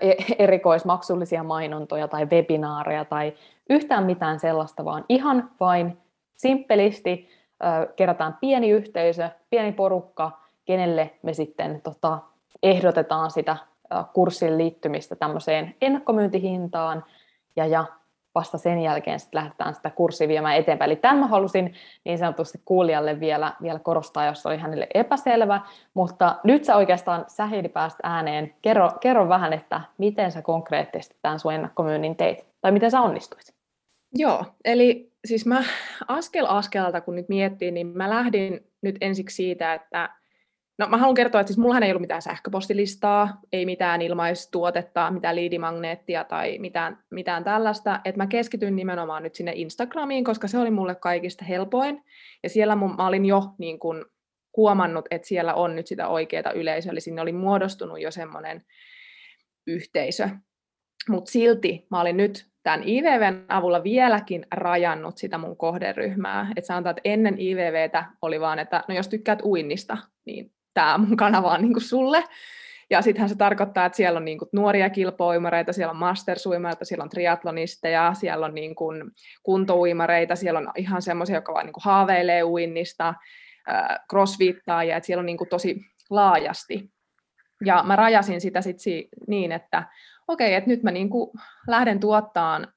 e-, 0.00 0.34
erikoismaksullisia 0.38 1.42
mainontoja 1.42 2.08
tai 2.08 2.26
webinaareja 2.26 3.04
tai 3.04 3.32
yhtään 3.70 4.04
mitään 4.04 4.40
sellaista, 4.40 4.84
vaan 4.84 5.04
ihan 5.08 5.50
vain 5.60 5.98
simppelisti 6.36 7.28
kerätään 7.96 8.36
pieni 8.40 8.70
yhteisö, 8.70 9.30
pieni 9.50 9.72
porukka, 9.72 10.30
kenelle 10.64 11.10
me 11.22 11.34
sitten 11.34 11.80
tota, 11.82 12.18
ehdotetaan 12.62 13.30
sitä 13.30 13.56
kurssin 14.12 14.58
liittymistä 14.58 15.16
tämmöiseen 15.16 15.74
ennakkomyyntihintaan 15.80 17.04
ja, 17.56 17.66
ja 17.66 17.84
vasta 18.38 18.58
sen 18.58 18.80
jälkeen 18.80 19.20
sitten 19.20 19.38
lähdetään 19.38 19.74
sitä 19.74 19.90
kurssia 19.90 20.28
viemään 20.28 20.56
eteenpäin. 20.56 20.90
Eli 20.90 20.96
tämän 20.96 21.18
mä 21.18 21.26
halusin 21.26 21.74
niin 22.04 22.18
sanotusti 22.18 22.60
kuulijalle 22.64 23.20
vielä, 23.20 23.52
vielä 23.62 23.78
korostaa, 23.78 24.26
jos 24.26 24.46
oli 24.46 24.56
hänelle 24.56 24.86
epäselvä, 24.94 25.60
mutta 25.94 26.36
nyt 26.44 26.64
sä 26.64 26.76
oikeastaan 26.76 27.24
sä 27.28 27.46
Heidi 27.46 27.68
päästä 27.68 28.00
ääneen. 28.02 28.54
Kerro, 28.62 28.90
kerro 29.00 29.28
vähän, 29.28 29.52
että 29.52 29.80
miten 29.98 30.32
sä 30.32 30.42
konkreettisesti 30.42 31.16
tämän 31.22 31.40
sun 31.40 31.54
ennakkomyynnin 31.54 32.16
teit, 32.16 32.44
tai 32.60 32.72
miten 32.72 32.90
sä 32.90 33.00
onnistuit? 33.00 33.54
Joo, 34.14 34.44
eli 34.64 35.12
siis 35.24 35.46
mä 35.46 35.64
askel 36.08 36.46
askelta 36.48 37.00
kun 37.00 37.16
nyt 37.16 37.28
miettii, 37.28 37.70
niin 37.70 37.86
mä 37.86 38.10
lähdin 38.10 38.60
nyt 38.82 38.96
ensiksi 39.00 39.36
siitä, 39.36 39.74
että 39.74 40.10
No 40.78 40.88
mä 40.88 40.96
haluan 40.96 41.14
kertoa, 41.14 41.40
että 41.40 41.48
siis 41.48 41.58
mullahan 41.58 41.82
ei 41.82 41.90
ollut 41.90 42.00
mitään 42.00 42.22
sähköpostilistaa, 42.22 43.40
ei 43.52 43.66
mitään 43.66 44.02
ilmaistuotetta, 44.02 45.10
mitään 45.10 45.36
liidimagneettia 45.36 46.24
tai 46.24 46.58
mitään, 46.58 46.98
mitään 47.10 47.44
tällaista, 47.44 48.00
että 48.04 48.18
mä 48.18 48.26
keskityn 48.26 48.76
nimenomaan 48.76 49.22
nyt 49.22 49.34
sinne 49.34 49.52
Instagramiin, 49.54 50.24
koska 50.24 50.48
se 50.48 50.58
oli 50.58 50.70
mulle 50.70 50.94
kaikista 50.94 51.44
helpoin. 51.44 52.04
Ja 52.42 52.48
siellä 52.48 52.76
mun, 52.76 52.96
mä 52.96 53.06
olin 53.06 53.26
jo 53.26 53.42
niin 53.58 53.78
kun 53.78 54.06
huomannut, 54.56 55.04
että 55.10 55.28
siellä 55.28 55.54
on 55.54 55.76
nyt 55.76 55.86
sitä 55.86 56.08
oikeaa 56.08 56.52
yleisöä, 56.52 56.92
eli 56.92 57.00
sinne 57.00 57.22
oli 57.22 57.32
muodostunut 57.32 58.00
jo 58.00 58.10
semmoinen 58.10 58.64
yhteisö. 59.66 60.28
Mutta 61.08 61.30
silti 61.30 61.86
mä 61.90 62.00
olin 62.00 62.16
nyt 62.16 62.48
tämän 62.62 62.88
IVVn 62.88 63.44
avulla 63.48 63.84
vieläkin 63.84 64.46
rajannut 64.54 65.18
sitä 65.18 65.38
mun 65.38 65.56
kohderyhmää. 65.56 66.52
Että 66.56 66.66
sanotaan, 66.66 66.90
että 66.90 67.10
ennen 67.10 67.40
IVVtä 67.40 68.04
oli 68.22 68.40
vaan, 68.40 68.58
että 68.58 68.84
no 68.88 68.94
jos 68.94 69.08
tykkäät 69.08 69.42
uinnista, 69.42 69.98
niin 70.24 70.52
tämä 70.78 70.98
mun 70.98 71.16
kanava 71.16 71.52
on 71.52 71.60
niin 71.60 71.72
kuin 71.72 71.82
sulle. 71.82 72.24
Ja 72.90 73.02
sittenhän 73.02 73.28
se 73.28 73.36
tarkoittaa, 73.36 73.86
että 73.86 73.96
siellä 73.96 74.16
on 74.16 74.24
niin 74.24 74.38
kuin 74.38 74.48
nuoria 74.52 74.90
kilpouimareita, 74.90 75.72
siellä 75.72 75.90
on 75.90 75.96
mastersuimareita, 75.96 76.84
siellä 76.84 77.02
on 77.02 77.08
triatlonisteja, 77.08 78.14
siellä 78.14 78.46
on 78.46 78.54
niin 78.54 78.74
kuin 78.74 79.02
kuntouimareita, 79.42 80.36
siellä 80.36 80.58
on 80.58 80.70
ihan 80.76 81.02
semmoisia, 81.02 81.36
jotka 81.36 81.54
vaan 81.54 81.66
niin 81.66 81.72
kuin 81.72 81.84
haaveilee 81.84 82.44
uinnista, 82.44 83.14
crossfittaajia, 84.10 84.96
että 84.96 85.06
siellä 85.06 85.20
on 85.20 85.26
niin 85.26 85.38
kuin 85.38 85.48
tosi 85.48 85.80
laajasti. 86.10 86.90
Ja 87.64 87.82
mä 87.82 87.96
rajasin 87.96 88.40
sitä 88.40 88.60
sitten 88.60 88.92
niin, 89.26 89.52
että 89.52 89.84
okei, 90.28 90.46
okay, 90.46 90.58
että 90.58 90.70
nyt 90.70 90.82
mä 90.82 90.90
niin 90.90 91.10
kuin 91.10 91.30
lähden 91.66 92.00
tuottaan 92.00 92.68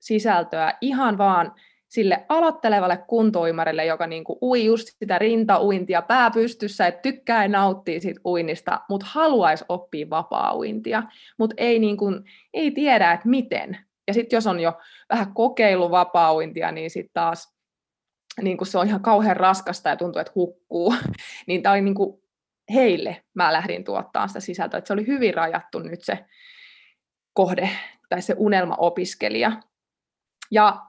sisältöä 0.00 0.74
ihan 0.80 1.18
vaan 1.18 1.52
sille 1.88 2.24
aloittelevalle 2.28 2.96
kuntoimarille, 2.96 3.84
joka 3.84 4.06
niinku 4.06 4.38
ui 4.42 4.64
just 4.64 4.88
sitä 4.98 5.18
rintauintia 5.18 6.02
pää 6.02 6.30
pystyssä, 6.30 6.86
että 6.86 7.02
tykkää 7.02 7.44
ja 7.44 7.48
nauttii 7.48 8.00
siitä 8.00 8.20
uinnista, 8.24 8.80
mutta 8.88 9.06
haluaisi 9.10 9.64
oppia 9.68 10.10
vapaa-uintia, 10.10 11.02
mutta 11.38 11.54
ei, 11.58 11.78
niinku, 11.78 12.06
ei 12.54 12.70
tiedä, 12.70 13.12
että 13.12 13.28
miten. 13.28 13.78
Ja 14.08 14.14
sitten 14.14 14.36
jos 14.36 14.46
on 14.46 14.60
jo 14.60 14.72
vähän 15.10 15.34
kokeilu 15.34 15.90
vapaa-uintia, 15.90 16.72
niin 16.72 16.90
sitten 16.90 17.14
taas 17.14 17.56
niin 18.42 18.58
se 18.62 18.78
on 18.78 18.86
ihan 18.86 19.02
kauhean 19.02 19.36
raskasta 19.36 19.88
ja 19.88 19.96
tuntuu, 19.96 20.20
että 20.20 20.32
hukkuu. 20.34 20.94
niin 21.46 21.62
tämä 21.62 21.72
oli 21.72 21.82
niin 21.82 21.94
kuin 21.94 22.22
heille 22.74 23.24
mä 23.34 23.52
lähdin 23.52 23.84
tuottaa 23.84 24.28
sitä 24.28 24.40
sisältöä. 24.40 24.78
Että 24.78 24.88
se 24.88 24.92
oli 24.92 25.06
hyvin 25.06 25.34
rajattu 25.34 25.78
nyt 25.78 26.04
se 26.04 26.24
kohde 27.32 27.70
tai 28.08 28.22
se 28.22 28.34
unelma-opiskelija. 28.38 29.52
Ja 30.50 30.85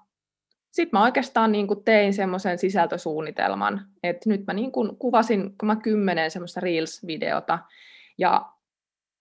sitten 0.78 0.99
mä 0.99 1.03
oikeastaan 1.03 1.51
niin 1.51 1.67
kuin 1.67 1.84
tein 1.84 2.13
semmoisen 2.13 2.57
sisältösuunnitelman, 2.57 3.82
että 4.03 4.30
nyt 4.30 4.45
mä 4.47 4.53
niin 4.53 4.71
kuin 4.71 4.97
kuvasin, 4.97 5.57
kun 5.57 5.67
mä 5.67 5.75
kymmenen 5.75 6.32
semmoista 6.32 6.59
Reels-videota, 6.59 7.59
ja 8.17 8.45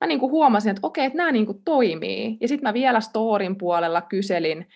mä 0.00 0.07
niin 0.07 0.20
kuin 0.20 0.32
huomasin, 0.32 0.70
että 0.70 0.86
okei, 0.86 1.04
että 1.04 1.16
nämä 1.16 1.32
niin 1.32 1.46
kuin 1.46 1.62
toimii. 1.64 2.36
Ja 2.40 2.48
sitten 2.48 2.68
mä 2.68 2.74
vielä 2.74 3.00
storin 3.00 3.59
puolella 3.59 4.00
kyselin, 4.00 4.68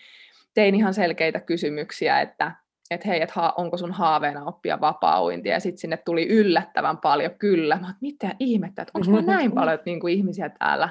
tein 0.54 0.74
ihan 0.74 0.94
selkeitä 0.94 1.40
kysymyksiä, 1.40 2.20
että 2.20 2.52
että 2.90 3.08
hei, 3.08 3.22
et 3.22 3.30
ha, 3.30 3.54
onko 3.56 3.76
sun 3.76 3.92
haaveena 3.92 4.44
oppia 4.44 4.80
vapaa 4.80 5.20
Ja 5.44 5.60
sitten 5.60 5.78
sinne 5.78 5.96
tuli 5.96 6.28
yllättävän 6.28 6.98
paljon 6.98 7.34
kyllä. 7.38 7.76
Mä 7.76 7.94
mitä 8.00 8.34
ihmettä, 8.38 8.82
että 8.82 8.92
onko 8.94 9.20
näin 9.20 9.52
paljon 9.52 9.78
niin 9.84 10.00
kuin 10.00 10.14
ihmisiä 10.14 10.48
täällä. 10.48 10.88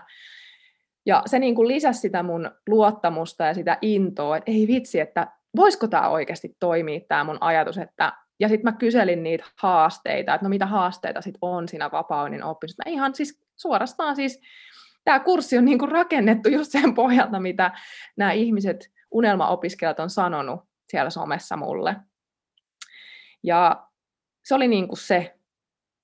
Ja 1.06 1.24
se 1.26 1.40
niin 1.40 1.56
kuin 1.56 1.68
lisäsi 1.68 2.00
sitä 2.00 2.24
mun 2.24 2.52
luottamusta 2.70 3.44
ja 3.46 3.54
sitä 3.54 3.78
intoa, 3.82 4.38
että 4.38 4.52
ei 4.52 4.68
vitsi, 4.68 5.00
että 5.00 5.28
voisiko 5.56 5.88
tämä 5.88 6.10
oikeasti 6.10 6.56
toimia, 6.60 7.00
tämä 7.08 7.24
mun 7.24 7.38
ajatus, 7.42 7.78
että 7.78 8.14
ja 8.40 8.50
sitten 8.50 8.74
mä 8.74 8.78
kyselin 8.78 9.24
niitä 9.24 9.46
haasteita, 9.56 10.34
että 10.34 10.46
no 10.46 10.50
mitä 10.50 10.66
haasteita 10.66 11.22
sitten 11.22 11.40
on 11.42 11.68
siinä 11.68 11.92
vapaunin 11.92 12.44
oppimisessa. 12.44 12.84
Mä 12.86 12.92
ihan 12.92 13.16
siis 13.16 13.42
suorastaan 13.56 14.16
siis, 14.16 14.42
tämä 15.04 15.20
kurssi 15.20 15.58
on 15.58 15.66
niinku 15.66 15.86
rakennettu 15.86 16.50
just 16.50 16.72
sen 16.72 16.94
pohjalta, 16.94 17.40
mitä 17.40 17.72
nämä 18.18 18.32
ihmiset, 18.32 18.92
unelmaopiskelijat 19.12 20.00
on 20.00 20.10
sanonut 20.10 20.62
siellä 20.90 21.10
somessa 21.10 21.58
mulle. 21.58 21.96
Ja 23.44 23.88
se 24.44 24.56
oli 24.56 24.68
niinku 24.68 24.96
se 24.96 25.38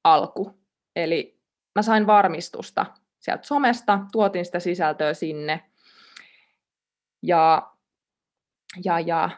alku. 0.04 0.60
Eli 0.96 1.40
mä 1.76 1.82
sain 1.82 2.08
varmistusta 2.08 2.86
sieltä 3.20 3.44
somesta, 3.44 4.00
tuotin 4.12 4.46
sitä 4.46 4.60
sisältöä 4.60 5.14
sinne. 5.14 5.64
Ja, 7.22 7.72
ja, 8.84 9.00
ja 9.00 9.30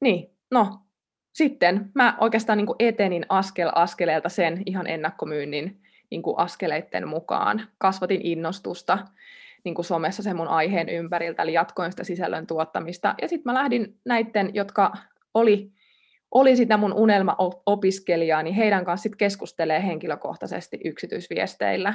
niin, 0.00 0.36
no 0.50 0.78
sitten 1.32 1.90
mä 1.94 2.16
oikeastaan 2.20 2.56
niin 2.56 2.66
kuin 2.66 2.76
etenin 2.78 3.26
askel 3.28 3.70
askeleelta 3.74 4.28
sen 4.28 4.62
ihan 4.66 4.86
ennakkomyynnin 4.86 5.82
niin 6.10 6.22
kuin 6.22 6.38
askeleiden 6.38 7.08
mukaan. 7.08 7.68
Kasvatin 7.78 8.20
innostusta 8.22 8.98
niin 9.64 9.74
kuin 9.74 9.84
somessa 9.84 10.22
sen 10.22 10.36
mun 10.36 10.48
aiheen 10.48 10.88
ympäriltä, 10.88 11.42
eli 11.42 11.52
jatkoin 11.52 11.92
sitä 11.92 12.04
sisällön 12.04 12.46
tuottamista. 12.46 13.14
Ja 13.22 13.28
sitten 13.28 13.52
mä 13.52 13.58
lähdin 13.58 14.00
näiden, 14.04 14.54
jotka 14.54 14.92
oli, 15.34 15.72
oli 16.30 16.56
sitä 16.56 16.76
mun 16.76 16.92
unelma-opiskelijaa, 16.92 18.42
niin 18.42 18.54
heidän 18.54 18.84
kanssa 18.84 19.02
sit 19.02 19.16
keskustelee 19.16 19.86
henkilökohtaisesti 19.86 20.80
yksityisviesteillä. 20.84 21.94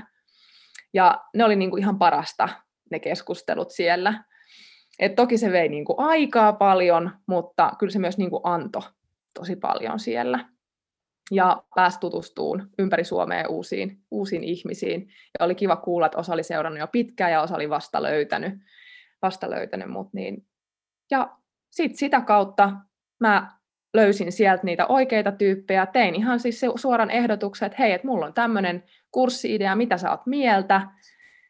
Ja 0.93 1.23
ne 1.35 1.45
oli 1.45 1.55
niin 1.55 1.69
kuin 1.69 1.83
ihan 1.83 1.99
parasta, 1.99 2.49
ne 2.91 2.99
keskustelut 2.99 3.71
siellä. 3.71 4.23
Et 4.99 5.15
toki 5.15 5.37
se 5.37 5.51
vei 5.51 5.69
niin 5.69 5.85
kuin 5.85 5.99
aikaa 5.99 6.53
paljon, 6.53 7.11
mutta 7.27 7.71
kyllä 7.79 7.91
se 7.91 7.99
myös 7.99 8.17
niin 8.17 8.29
kuin 8.29 8.41
antoi 8.43 8.81
tosi 9.33 9.55
paljon 9.55 9.99
siellä. 9.99 10.45
Ja 11.31 11.63
pääsi 11.75 11.99
tutustumaan 11.99 12.69
ympäri 12.79 13.03
Suomea 13.03 13.49
uusiin, 13.49 13.97
uusiin 14.11 14.43
ihmisiin. 14.43 15.07
Ja 15.39 15.45
oli 15.45 15.55
kiva 15.55 15.75
kuulla, 15.75 16.05
että 16.05 16.17
osa 16.17 16.33
oli 16.33 16.43
seurannut 16.43 16.79
jo 16.79 16.87
pitkään 16.87 17.31
ja 17.31 17.41
osa 17.41 17.55
oli 17.55 17.69
vasta 17.69 18.03
löytänyt, 18.03 18.53
vasta 19.21 19.49
löytänyt 19.49 19.89
mut. 19.89 20.13
Niin. 20.13 20.45
Ja 21.11 21.37
sitten 21.71 21.97
sitä 21.97 22.21
kautta 22.21 22.71
mä 23.19 23.51
löysin 23.93 24.31
sieltä 24.31 24.63
niitä 24.63 24.87
oikeita 24.87 25.31
tyyppejä. 25.31 25.85
Tein 25.85 26.15
ihan 26.15 26.39
siis 26.39 26.61
suoran 26.75 27.11
ehdotuksen, 27.11 27.65
että 27.65 27.75
hei, 27.79 27.91
että 27.91 28.07
mulla 28.07 28.25
on 28.25 28.33
tämmöinen 28.33 28.83
kurssi-idea, 29.11 29.75
mitä 29.75 29.97
sä 29.97 30.11
oot 30.11 30.25
mieltä. 30.25 30.81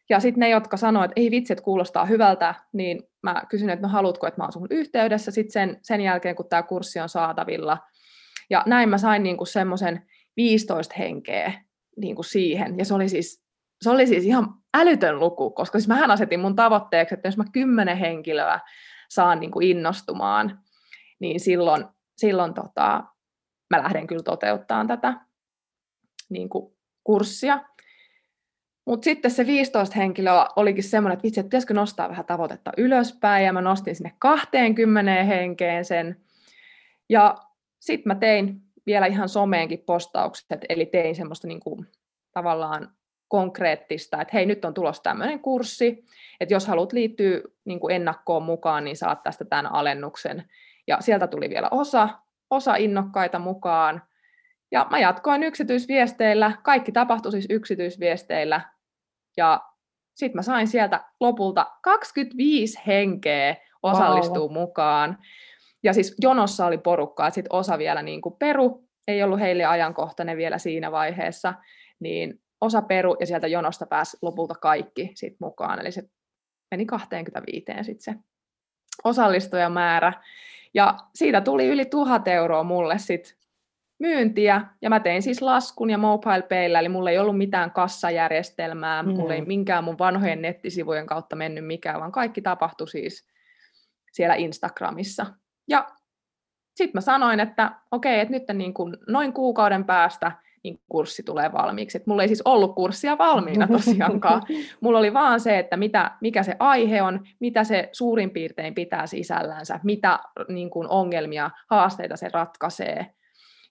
Ja 0.09 0.19
sitten 0.19 0.39
ne, 0.39 0.49
jotka 0.49 0.77
sanoivat, 0.77 1.11
että 1.11 1.21
ei 1.21 1.31
vitsi, 1.31 1.53
että 1.53 1.63
kuulostaa 1.63 2.05
hyvältä, 2.05 2.55
niin 2.73 3.03
mä 3.21 3.43
kysyn, 3.49 3.69
että 3.69 3.87
no 3.87 3.93
haluatko, 3.93 4.27
että 4.27 4.41
mä 4.41 4.43
oon 4.43 4.53
sun 4.53 4.67
yhteydessä 4.69 5.31
sitten 5.31 5.51
sen, 5.51 5.77
sen 5.81 6.01
jälkeen, 6.01 6.35
kun 6.35 6.49
tämä 6.49 6.63
kurssi 6.63 6.99
on 6.99 7.09
saatavilla. 7.09 7.77
Ja 8.49 8.63
näin 8.65 8.89
mä 8.89 8.97
sain 8.97 9.23
niinku 9.23 9.45
semmoisen 9.45 10.05
15 10.37 10.95
henkeä 10.97 11.53
niinku 11.97 12.23
siihen. 12.23 12.77
Ja 12.77 12.85
se 12.85 12.93
oli 12.93 13.09
siis 13.09 13.43
se 13.83 13.89
oli 13.89 14.07
siis 14.07 14.25
ihan 14.25 14.53
älytön 14.73 15.19
luku, 15.19 15.51
koska 15.51 15.79
siis 15.79 15.87
mähän 15.87 16.11
asetin 16.11 16.39
mun 16.39 16.55
tavoitteeksi, 16.55 17.13
että 17.13 17.27
jos 17.27 17.37
mä 17.37 17.43
kymmenen 17.51 17.97
henkilöä 17.97 18.59
saan 19.09 19.39
niin 19.39 19.51
kuin 19.51 19.67
innostumaan, 19.67 20.59
niin 21.19 21.39
silloin, 21.39 21.85
silloin 22.17 22.53
tota, 22.53 23.03
mä 23.69 23.83
lähden 23.83 24.07
kyllä 24.07 24.23
toteuttamaan 24.23 24.87
tätä 24.87 25.13
niin 26.29 26.49
kuin 26.49 26.73
kurssia. 27.03 27.61
Mutta 28.85 29.05
sitten 29.05 29.31
se 29.31 29.47
15 29.47 29.95
henkilöä 29.95 30.45
olikin 30.55 30.83
semmoinen, 30.83 31.13
että 31.13 31.23
vitsi, 31.23 31.39
että 31.39 31.47
pitäisikö 31.47 31.73
nostaa 31.73 32.09
vähän 32.09 32.25
tavoitetta 32.25 32.71
ylöspäin, 32.77 33.45
ja 33.45 33.53
mä 33.53 33.61
nostin 33.61 33.95
sinne 33.95 34.11
20 34.19 35.23
henkeen 35.23 35.85
sen. 35.85 36.21
Ja 37.09 37.37
sitten 37.79 38.09
mä 38.09 38.15
tein 38.15 38.61
vielä 38.85 39.05
ihan 39.05 39.29
someenkin 39.29 39.79
postaukset, 39.79 40.65
eli 40.69 40.85
tein 40.85 41.15
semmoista 41.15 41.47
niin 41.47 41.59
kuin, 41.59 41.87
tavallaan 42.31 42.91
konkreettista, 43.27 44.21
että 44.21 44.31
hei, 44.33 44.45
nyt 44.45 44.65
on 44.65 44.73
tulossa 44.73 45.03
tämmöinen 45.03 45.39
kurssi, 45.39 46.05
että 46.39 46.53
jos 46.53 46.67
haluat 46.67 46.93
liittyä 46.93 47.41
niin 47.65 47.79
kuin 47.79 47.95
ennakkoon 47.95 48.43
mukaan, 48.43 48.83
niin 48.83 48.97
saat 48.97 49.23
tästä 49.23 49.45
tämän 49.45 49.73
alennuksen. 49.73 50.43
Ja 50.87 50.97
sieltä 50.99 51.27
tuli 51.27 51.49
vielä 51.49 51.67
osa, 51.71 52.09
osa 52.49 52.75
innokkaita 52.75 53.39
mukaan, 53.39 54.01
ja 54.71 54.87
mä 54.89 54.99
jatkoin 54.99 55.43
yksityisviesteillä, 55.43 56.51
kaikki 56.63 56.91
tapahtui 56.91 57.31
siis 57.31 57.47
yksityisviesteillä, 57.49 58.61
ja 59.37 59.61
sitten 60.15 60.37
mä 60.37 60.41
sain 60.41 60.67
sieltä 60.67 61.03
lopulta 61.19 61.71
25 61.81 62.79
henkeä 62.87 63.55
osallistuu 63.83 64.47
wow. 64.47 64.53
mukaan. 64.53 65.17
Ja 65.83 65.93
siis 65.93 66.15
jonossa 66.21 66.65
oli 66.65 66.77
porukkaa, 66.77 67.27
että 67.27 67.35
sitten 67.35 67.53
osa 67.53 67.77
vielä 67.77 68.01
niin 68.01 68.21
kuin 68.21 68.35
peru, 68.39 68.87
ei 69.07 69.23
ollut 69.23 69.39
heille 69.39 69.65
ajankohtainen 69.65 70.37
vielä 70.37 70.57
siinä 70.57 70.91
vaiheessa, 70.91 71.53
niin 71.99 72.41
osa 72.61 72.81
peru 72.81 73.15
ja 73.19 73.25
sieltä 73.25 73.47
jonosta 73.47 73.85
pääsi 73.85 74.17
lopulta 74.21 74.55
kaikki 74.55 75.11
sit 75.15 75.35
mukaan. 75.39 75.79
Eli 75.79 75.91
se 75.91 76.03
meni 76.71 76.85
25 76.85 77.65
sitten 77.81 78.01
se 78.13 78.15
osallistujamäärä. 79.03 80.13
Ja 80.73 80.97
siitä 81.15 81.41
tuli 81.41 81.67
yli 81.67 81.85
tuhat 81.85 82.27
euroa 82.27 82.63
mulle 82.63 82.97
sit 82.97 83.37
myyntiä, 83.99 84.61
ja 84.81 84.89
mä 84.89 84.99
tein 84.99 85.21
siis 85.21 85.41
laskun 85.41 85.89
ja 85.89 85.99
payllä, 86.49 86.79
eli 86.79 86.89
mulla 86.89 87.09
ei 87.09 87.17
ollut 87.17 87.37
mitään 87.37 87.71
kassajärjestelmää, 87.71 89.03
mm. 89.03 89.09
mulla 89.09 89.33
ei 89.33 89.41
minkään 89.41 89.83
mun 89.83 89.99
vanhojen 89.99 90.41
nettisivujen 90.41 91.05
kautta 91.05 91.35
mennyt 91.35 91.65
mikään, 91.65 91.99
vaan 91.99 92.11
kaikki 92.11 92.41
tapahtui 92.41 92.87
siis 92.87 93.27
siellä 94.11 94.35
Instagramissa. 94.35 95.25
Ja 95.67 95.87
sitten 96.75 96.97
mä 96.97 97.01
sanoin, 97.01 97.39
että 97.39 97.71
okei, 97.91 98.19
että 98.19 98.31
nyt 98.31 98.43
niin 98.53 98.73
kuin 98.73 98.97
noin 99.07 99.33
kuukauden 99.33 99.85
päästä 99.85 100.31
niin 100.63 100.79
kurssi 100.89 101.23
tulee 101.23 101.51
valmiiksi. 101.51 101.97
Et 101.97 102.07
mulla 102.07 102.21
ei 102.21 102.27
siis 102.27 102.41
ollut 102.45 102.75
kurssia 102.75 103.17
valmiina 103.17 103.67
tosiaankaan. 103.67 104.41
Mulla 104.81 104.99
oli 104.99 105.13
vaan 105.13 105.39
se, 105.39 105.59
että 105.59 105.77
mitä, 105.77 106.11
mikä 106.21 106.43
se 106.43 106.55
aihe 106.59 107.01
on, 107.01 107.27
mitä 107.39 107.63
se 107.63 107.89
suurin 107.91 108.31
piirtein 108.31 108.75
pitää 108.75 109.07
sisällänsä, 109.07 109.79
mitä 109.83 110.19
niin 110.47 110.69
kuin 110.69 110.87
ongelmia, 110.87 111.51
haasteita 111.69 112.17
se 112.17 112.29
ratkaisee. 112.33 113.13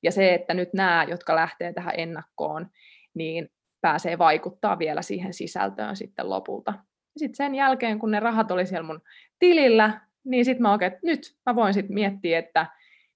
Ja 0.03 0.13
se, 0.13 0.35
että 0.35 0.55
nyt 0.55 0.73
nämä, 0.73 1.07
jotka 1.09 1.37
lähtee 1.37 1.73
tähän 1.73 1.95
ennakkoon, 1.97 2.71
niin 3.15 3.49
pääsee 3.81 4.19
vaikuttaa 4.19 4.79
vielä 4.79 5.03
siihen 5.03 5.35
sisältöön 5.35 5.97
sitten 5.97 6.31
lopulta. 6.31 6.75
Sitten 7.17 7.37
sen 7.37 7.55
jälkeen, 7.55 7.99
kun 7.99 8.11
ne 8.11 8.21
rahat 8.21 8.51
oli 8.51 8.67
siellä 8.67 8.87
mun 8.87 9.01
tilillä, 9.39 10.01
niin 10.25 10.45
sitten 10.45 10.63
mä 10.63 10.73
oikein, 10.73 10.93
että 10.93 11.07
nyt 11.07 11.37
mä 11.47 11.55
voin 11.55 11.75
sitten 11.75 11.95
miettiä, 11.95 12.39
että 12.39 12.67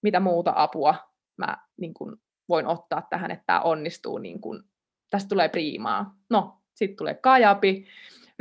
mitä 0.02 0.20
muuta 0.20 0.52
apua 0.56 0.94
mä 1.36 1.56
niin 1.76 1.94
kun 1.94 2.20
voin 2.48 2.66
ottaa 2.66 3.06
tähän, 3.10 3.30
että 3.30 3.44
tämä 3.46 3.60
onnistuu, 3.60 4.18
niin 4.18 4.40
kun, 4.40 4.64
tästä 5.10 5.28
tulee 5.28 5.48
priimaa. 5.48 6.14
No, 6.30 6.60
sitten 6.74 6.96
tulee 6.96 7.14
Kajapi, 7.14 7.86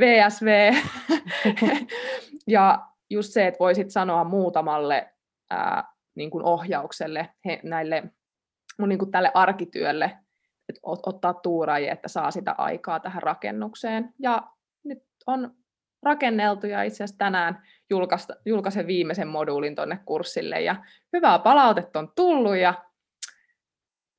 VSV, 0.00 0.74
ja 2.46 2.86
just 3.10 3.32
se, 3.32 3.46
että 3.46 3.58
voisit 3.58 3.90
sanoa 3.90 4.24
muutamalle 4.24 5.12
ää, 5.50 5.92
niin 6.14 6.30
kun 6.30 6.42
ohjaukselle, 6.42 7.28
he, 7.44 7.60
näille 7.62 8.02
mun 8.78 8.88
niin 8.88 8.98
kuin 8.98 9.10
tälle 9.10 9.30
arkityölle, 9.34 10.18
että 10.68 10.80
ottaa 10.84 11.34
tuuraajia, 11.34 11.92
että 11.92 12.08
saa 12.08 12.30
sitä 12.30 12.54
aikaa 12.58 13.00
tähän 13.00 13.22
rakennukseen. 13.22 14.14
Ja 14.18 14.42
nyt 14.84 15.02
on 15.26 15.54
rakenneltu 16.02 16.66
ja 16.66 16.82
itse 16.82 16.96
asiassa 16.96 17.18
tänään 17.18 17.62
julkaisen 18.44 18.86
viimeisen 18.86 19.28
moduulin 19.28 19.74
tuonne 19.74 19.98
kurssille 20.04 20.60
ja 20.60 20.76
hyvää 21.12 21.38
palautetta 21.38 21.98
on 21.98 22.12
tullut 22.16 22.56
ja 22.56 22.74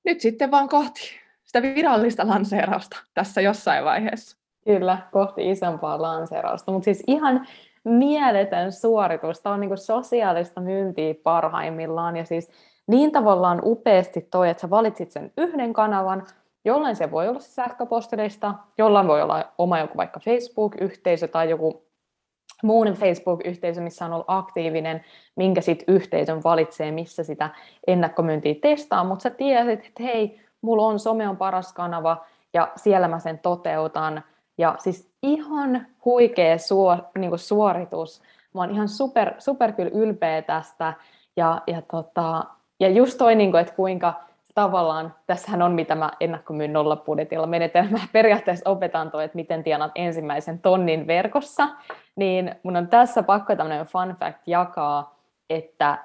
nyt 0.06 0.22
sitten 0.22 0.52
vaan 0.52 0.70
kohti 0.70 1.20
sitä 1.44 1.62
virallista 1.62 2.28
lanseerausta 2.28 2.98
tässä 3.14 3.42
jossain 3.42 3.86
vaiheessa. 3.86 4.38
Kyllä, 4.64 4.98
kohti 5.12 5.52
isompaa 5.52 6.02
lanseerausta, 6.02 6.72
mutta 6.72 6.86
siis 6.86 7.04
ihan 7.08 7.48
mieletön 7.84 8.72
suoritus. 8.72 9.42
Tämä 9.42 9.56
on 9.56 9.62
niin 9.62 9.78
sosiaalista 9.78 10.62
myyntiä 10.62 11.14
parhaimmillaan 11.24 12.18
ja 12.18 12.26
siis 12.26 12.52
niin 12.88 13.12
tavallaan 13.12 13.62
upeasti 13.64 14.22
toi, 14.22 14.50
että 14.50 14.62
sä 14.62 14.70
valitsit 14.70 15.12
sen 15.12 15.32
yhden 15.38 15.74
kanavan, 15.74 16.28
jollain 16.66 16.96
se 16.96 17.12
voi 17.12 17.28
olla 17.28 17.40
sähköpostilista, 17.40 18.54
jollain 18.78 19.08
voi 19.08 19.22
olla 19.22 19.54
oma 19.58 19.80
joku 19.80 19.98
vaikka 19.98 20.20
Facebook-yhteisö 20.20 21.28
tai 21.28 21.50
joku 21.50 21.88
muun 22.64 22.88
Facebook-yhteisö, 22.88 23.82
missä 23.82 24.06
on 24.06 24.14
ollut 24.14 24.26
aktiivinen, 24.30 25.06
minkä 25.36 25.62
sitten 25.62 25.96
yhteisön 25.96 26.44
valitsee, 26.44 26.92
missä 26.92 27.24
sitä 27.24 27.50
ennakkomyyntiä 27.88 28.56
testaa, 28.62 29.04
mutta 29.04 29.24
sä 29.24 29.30
tiesit, 29.30 29.86
että 29.86 30.04
hei, 30.04 30.42
mulla 30.62 30.86
on 30.86 31.00
some 31.00 31.30
on 31.30 31.38
paras 31.38 31.74
kanava 31.74 32.26
ja 32.54 32.72
siellä 32.76 33.08
mä 33.08 33.20
sen 33.20 33.40
toteutan. 33.40 34.24
Ja 34.58 34.76
siis 34.80 35.12
ihan 35.24 35.88
huikea 36.06 36.58
suor, 36.58 36.98
niin 37.18 37.40
suoritus. 37.40 38.22
Mä 38.54 38.62
oon 38.62 38.72
ihan 38.72 38.88
super, 38.88 39.34
super 39.38 39.72
kyllä 39.72 39.92
ylpeä 39.94 40.42
tästä. 40.42 40.94
Ja, 41.38 41.62
ja, 41.68 41.82
tota, 41.82 42.46
ja 42.80 42.90
just 42.90 43.18
toi, 43.18 43.36
niin 43.36 43.52
kuin, 43.52 43.62
että 43.62 43.74
kuinka 43.74 44.14
tavallaan, 44.56 45.14
tässähän 45.28 45.62
on 45.62 45.72
mitä 45.72 45.96
mä 45.96 46.12
ennakkomyyn 46.20 46.74
nollapudetilla 46.74 47.48
menetelmää, 47.48 48.08
periaatteessa 48.14 48.70
opetan 48.70 49.12
toi, 49.12 49.24
että 49.24 49.36
miten 49.36 49.64
tienat 49.64 49.92
ensimmäisen 49.96 50.60
tonnin 50.60 51.08
verkossa, 51.08 51.68
niin 52.16 52.56
mun 52.64 52.76
on 52.76 52.88
tässä 52.88 53.24
pakko 53.24 53.56
tämmöinen 53.56 53.86
fun 53.86 54.16
fact 54.20 54.42
jakaa, 54.46 55.16
että 55.50 55.98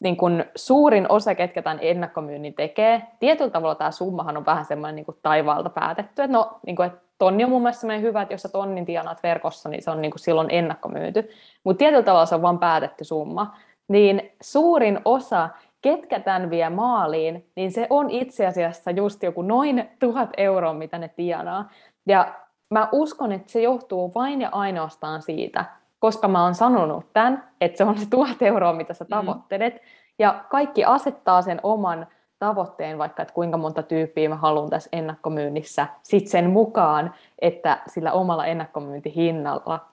niin 0.00 0.16
kun 0.16 0.44
suurin 0.56 1.06
osa, 1.08 1.34
ketkä 1.34 1.62
tämän 1.62 1.78
ennakkomyynnin 1.80 2.54
tekee, 2.54 3.02
tietyllä 3.20 3.50
tavalla 3.50 3.74
tämä 3.74 3.90
summahan 3.90 4.36
on 4.36 4.46
vähän 4.46 4.64
semmoinen 4.64 4.96
niin 4.96 5.06
kuin 5.06 5.18
taivaalta 5.22 5.70
päätetty, 5.70 6.22
että 6.22 6.36
no, 6.36 6.58
niin 6.66 6.76
kuin, 6.76 6.86
että 6.86 7.00
tonni 7.18 7.44
on 7.44 7.50
mun 7.50 7.62
mielestä 7.62 7.80
semmoinen 7.80 8.02
hyvä, 8.02 8.22
että 8.22 8.34
jos 8.34 8.42
sä 8.42 8.48
tonnin 8.48 8.86
tienaat 8.86 9.22
verkossa, 9.22 9.68
niin 9.68 9.82
se 9.82 9.90
on 9.90 10.02
niin 10.02 10.10
kuin 10.10 10.20
silloin 10.20 10.48
ennakkomyyty, 10.50 11.30
mutta 11.64 11.78
tietyllä 11.78 12.02
tavalla 12.02 12.26
se 12.26 12.34
on 12.34 12.42
vain 12.42 12.58
päätetty 12.58 13.04
summa, 13.04 13.56
niin 13.88 14.32
suurin 14.42 15.00
osa 15.04 15.48
ketkä 15.82 16.20
tämän 16.20 16.50
vie 16.50 16.70
maaliin, 16.70 17.50
niin 17.56 17.72
se 17.72 17.86
on 17.90 18.10
itse 18.10 18.46
asiassa 18.46 18.90
just 18.90 19.22
joku 19.22 19.42
noin 19.42 19.90
tuhat 19.98 20.30
euroa, 20.36 20.74
mitä 20.74 20.98
ne 20.98 21.08
tienaa. 21.08 21.70
Ja 22.06 22.34
mä 22.70 22.88
uskon, 22.92 23.32
että 23.32 23.52
se 23.52 23.62
johtuu 23.62 24.12
vain 24.14 24.40
ja 24.40 24.48
ainoastaan 24.52 25.22
siitä, 25.22 25.64
koska 25.98 26.28
mä 26.28 26.42
oon 26.42 26.54
sanonut 26.54 27.12
tämän, 27.12 27.50
että 27.60 27.78
se 27.78 27.84
on 27.84 27.98
se 27.98 28.10
tuhat 28.10 28.42
euroa, 28.42 28.72
mitä 28.72 28.94
sä 28.94 29.04
mm. 29.04 29.08
tavoittelet. 29.08 29.74
Mm. 29.74 29.80
Ja 30.18 30.44
kaikki 30.50 30.84
asettaa 30.84 31.42
sen 31.42 31.60
oman 31.62 32.06
tavoitteen, 32.38 32.98
vaikka 32.98 33.22
että 33.22 33.34
kuinka 33.34 33.56
monta 33.56 33.82
tyyppiä 33.82 34.28
mä 34.28 34.36
haluan 34.36 34.70
tässä 34.70 34.88
ennakkomyynnissä, 34.92 35.86
sitten 36.02 36.30
sen 36.30 36.50
mukaan, 36.50 37.14
että 37.38 37.78
sillä 37.86 38.12
omalla 38.12 38.46
ennakkomyyntihinnalla 38.46 39.86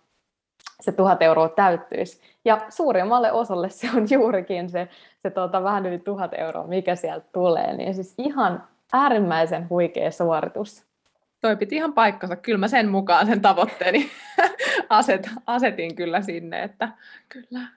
se 0.82 0.92
tuhat 0.92 1.22
euroa 1.22 1.50
täyttyisi. 1.50 2.22
Ja 2.46 2.62
suurimmalle 2.70 3.32
osalle 3.32 3.70
se 3.70 3.90
on 3.98 4.08
juurikin 4.10 4.70
se, 4.70 4.88
se 5.22 5.30
tuota, 5.30 5.64
vähän 5.64 5.86
yli 5.86 6.00
tuhat 6.00 6.32
euroa, 6.38 6.68
mikä 6.68 6.96
sieltä 6.96 7.26
tulee. 7.34 7.78
Niin 7.78 7.96
siis 7.96 8.14
ihan 8.18 8.64
äärimmäisen 8.94 9.70
huikea 9.70 10.12
suoritus. 10.12 10.86
Toi 11.42 11.56
piti 11.56 11.76
ihan 11.76 11.94
paikkansa. 11.94 12.36
Kyllä 12.36 12.58
mä 12.58 12.68
sen 12.68 12.90
mukaan 12.90 13.26
sen 13.26 13.42
tavoitteeni 13.42 14.12
aset, 14.90 15.30
asetin 15.48 15.96
kyllä 15.96 16.22
sinne, 16.22 16.64
että 16.64 16.90
kyllä. 17.30 17.68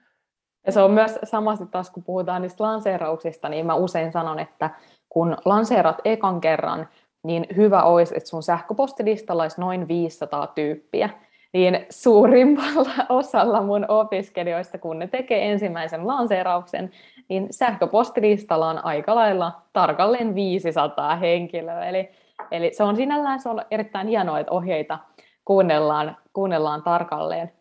Ja 0.67 0.73
se 0.73 0.81
on 0.81 0.91
myös 0.91 1.19
samasti 1.25 1.67
taas, 1.67 1.91
kun 1.91 2.03
puhutaan 2.03 2.43
niistä 2.43 2.65
lanseerauksista, 2.65 3.49
niin 3.49 3.67
mä 3.67 3.75
usein 3.75 4.13
sanon, 4.13 4.39
että 4.39 4.71
kun 5.09 5.37
lanseerat 5.45 6.01
ekan 6.05 6.41
kerran, 6.41 6.89
niin 7.23 7.47
hyvä 7.57 7.83
olisi, 7.83 8.17
että 8.17 8.29
sun 8.29 8.43
sähköpostilistalla 8.43 9.43
olisi 9.43 9.61
noin 9.61 9.89
500 9.89 10.47
tyyppiä 10.47 11.11
niin 11.59 11.87
suurimmalla 11.91 12.91
osalla 13.09 13.63
mun 13.63 13.85
opiskelijoista, 13.89 14.79
kun 14.79 14.99
ne 14.99 15.07
tekee 15.07 15.51
ensimmäisen 15.51 16.07
lanseerauksen, 16.07 16.91
niin 17.29 17.47
sähköpostilistalla 17.51 18.69
on 18.69 18.85
aika 18.85 19.15
lailla 19.15 19.53
tarkalleen 19.73 20.35
500 20.35 21.17
henkilöä. 21.17 21.85
Eli, 21.85 22.11
eli 22.51 22.71
se 22.73 22.83
on 22.83 22.97
sinällään 22.97 23.41
se 23.41 23.49
on 23.49 23.63
erittäin 23.71 24.09
hienoa, 24.09 24.39
että 24.39 24.53
ohjeita 24.53 24.99
kuunnellaan, 25.45 26.17
kuunnellaan 26.33 26.83
tarkalleen, 26.83 27.53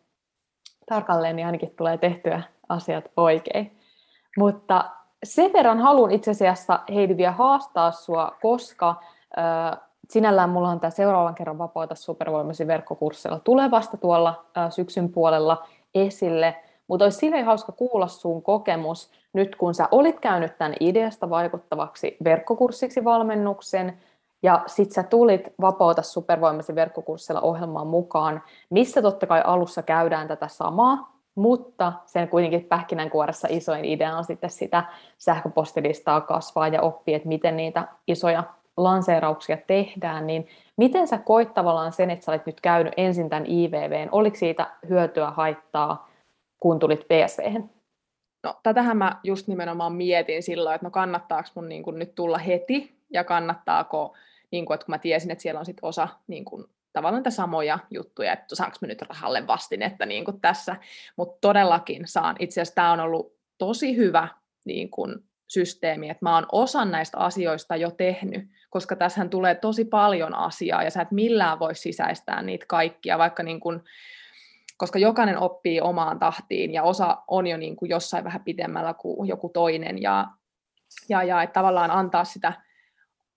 tarkalleen, 0.89 1.35
niin 1.35 1.45
ainakin 1.45 1.73
tulee 1.77 1.97
tehtyä 1.97 2.41
asiat 2.69 3.11
oikein. 3.17 3.77
Mutta 4.37 4.85
sen 5.23 5.53
verran 5.53 5.79
haluan 5.79 6.11
itse 6.11 6.31
asiassa 6.31 6.79
Heidi 6.93 7.17
vielä 7.17 7.31
haastaa 7.31 7.91
sua, 7.91 8.37
koska 8.41 8.95
sinällään 10.09 10.49
mulla 10.49 10.69
on 10.69 10.79
tämä 10.79 10.91
seuraavan 10.91 11.35
kerran 11.35 11.57
vapaata 11.57 11.95
supervoimasi 11.95 12.67
verkkokurssilla 12.67 13.39
tulevasta 13.39 13.97
tuolla 13.97 14.45
syksyn 14.69 15.09
puolella 15.09 15.67
esille, 15.95 16.55
mutta 16.87 17.05
olisi 17.05 17.17
silleen 17.17 17.45
hauska 17.45 17.71
kuulla 17.71 18.07
sun 18.07 18.41
kokemus 18.41 19.11
nyt, 19.33 19.55
kun 19.55 19.73
sä 19.73 19.87
olit 19.91 20.19
käynyt 20.19 20.57
tämän 20.57 20.73
ideasta 20.79 21.29
vaikuttavaksi 21.29 22.17
verkkokurssiksi 22.23 23.03
valmennuksen, 23.03 23.97
ja 24.43 24.63
sit 24.65 24.91
sä 24.91 25.03
tulit 25.03 25.41
Vapauta 25.61 26.01
supervoimasi 26.01 26.75
verkkokurssilla 26.75 27.41
ohjelmaan 27.41 27.87
mukaan, 27.87 28.43
missä 28.69 29.01
totta 29.01 29.27
kai 29.27 29.41
alussa 29.45 29.83
käydään 29.83 30.27
tätä 30.27 30.47
samaa, 30.47 31.17
mutta 31.35 31.93
sen 32.05 32.27
kuitenkin 32.27 32.63
pähkinänkuoressa 32.63 33.47
isoin 33.51 33.85
idea 33.85 34.17
on 34.17 34.23
sitten 34.23 34.49
sitä 34.49 34.83
sähköpostilistaa 35.17 36.21
kasvaa 36.21 36.67
ja 36.67 36.81
oppia, 36.81 37.15
että 37.15 37.27
miten 37.27 37.57
niitä 37.57 37.87
isoja 38.07 38.43
lanseerauksia 38.77 39.57
tehdään, 39.67 40.27
niin 40.27 40.47
miten 40.77 41.07
sä 41.07 41.17
koit 41.17 41.53
tavallaan 41.53 41.93
sen, 41.93 42.09
että 42.09 42.25
sä 42.25 42.31
olet 42.31 42.45
nyt 42.45 42.61
käynyt 42.61 42.93
ensin 42.97 43.29
tämän 43.29 43.45
IVVn? 43.45 44.09
Oliko 44.11 44.37
siitä 44.37 44.67
hyötyä, 44.89 45.31
haittaa, 45.31 46.09
kun 46.59 46.79
tulit 46.79 47.01
PSV? 47.07 47.61
No, 48.43 48.59
tätähän 48.63 48.97
mä 48.97 49.19
just 49.23 49.47
nimenomaan 49.47 49.93
mietin 49.93 50.43
silloin, 50.43 50.75
että 50.75 50.87
no 50.87 50.91
kannattaako 50.91 51.49
mun 51.55 51.69
niin 51.69 51.83
kuin 51.83 51.99
nyt 51.99 52.15
tulla 52.15 52.37
heti 52.37 52.97
ja 53.13 53.23
kannattaako, 53.23 54.15
niin 54.51 54.65
kuin, 54.65 54.75
että 54.75 54.85
kun 54.85 54.93
mä 54.93 54.99
tiesin, 54.99 55.31
että 55.31 55.41
siellä 55.41 55.59
on 55.59 55.65
sit 55.65 55.77
osa 55.81 56.07
niin 56.27 56.45
kuin, 56.45 56.65
tavallaan 56.93 57.19
niitä 57.19 57.29
samoja 57.29 57.79
juttuja, 57.91 58.33
että 58.33 58.55
saanko 58.55 58.77
mä 58.81 58.87
nyt 58.87 59.01
rahalle 59.01 59.47
vastinetta 59.47 60.05
niin 60.05 60.25
kuin 60.25 60.41
tässä, 60.41 60.75
mutta 61.15 61.37
todellakin 61.41 62.01
saan. 62.05 62.35
Itse 62.39 62.61
asiassa 62.61 62.75
tämä 62.75 62.91
on 62.91 62.99
ollut 62.99 63.37
tosi 63.57 63.95
hyvä 63.95 64.27
niin 64.65 64.89
kuin, 64.89 65.15
systeemi, 65.47 66.09
että 66.09 66.25
mä 66.25 66.35
oon 66.35 66.45
osan 66.51 66.91
näistä 66.91 67.17
asioista 67.17 67.75
jo 67.75 67.91
tehnyt, 67.91 68.47
koska 68.69 68.95
tässähän 68.95 69.29
tulee 69.29 69.55
tosi 69.55 69.85
paljon 69.85 70.35
asiaa 70.35 70.83
ja 70.83 70.91
sä 70.91 71.01
et 71.01 71.11
millään 71.11 71.59
voi 71.59 71.75
sisäistää 71.75 72.41
niitä 72.41 72.65
kaikkia, 72.69 73.17
vaikka 73.17 73.43
niin 73.43 73.59
kun, 73.59 73.83
koska 74.77 74.99
jokainen 74.99 75.37
oppii 75.37 75.81
omaan 75.81 76.19
tahtiin 76.19 76.73
ja 76.73 76.83
osa 76.83 77.17
on 77.27 77.47
jo 77.47 77.57
niin 77.57 77.75
kuin 77.75 77.89
jossain 77.89 78.23
vähän 78.23 78.43
pidemmällä 78.43 78.93
kuin 78.93 79.27
joku 79.27 79.49
toinen 79.49 80.01
ja, 80.01 80.27
ja, 81.09 81.23
ja 81.23 81.43
että 81.43 81.53
tavallaan 81.53 81.91
antaa 81.91 82.23
sitä 82.23 82.53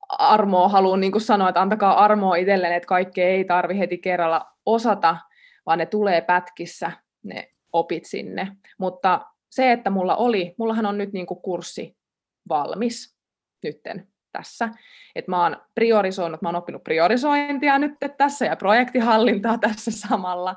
armoa, 0.08 0.68
haluan 0.68 1.00
niin 1.00 1.12
kuin 1.12 1.22
sanoa, 1.22 1.48
että 1.48 1.60
antakaa 1.60 2.04
armoa 2.04 2.36
itselleen, 2.36 2.72
että 2.72 2.86
kaikkea 2.86 3.28
ei 3.28 3.44
tarvi 3.44 3.78
heti 3.78 3.98
kerralla 3.98 4.46
osata, 4.66 5.16
vaan 5.66 5.78
ne 5.78 5.86
tulee 5.86 6.20
pätkissä, 6.20 6.92
ne 7.22 7.50
opit 7.72 8.04
sinne. 8.04 8.56
Mutta 8.78 9.20
se, 9.50 9.72
että 9.72 9.90
mulla 9.90 10.16
oli, 10.16 10.54
mullahan 10.58 10.86
on 10.86 10.98
nyt 10.98 11.12
niin 11.12 11.26
kuin 11.26 11.42
kurssi 11.42 11.99
valmis 12.50 13.16
nytten 13.64 14.08
tässä. 14.32 14.68
Et 15.14 15.28
mä 15.28 15.42
oon 15.42 15.56
priorisoinut, 15.74 16.42
mä 16.42 16.48
oon 16.48 16.56
oppinut 16.56 16.84
priorisointia 16.84 17.78
nyt 17.78 17.92
tässä 18.16 18.44
ja 18.44 18.56
projektihallintaa 18.56 19.58
tässä 19.68 19.90
samalla, 19.90 20.56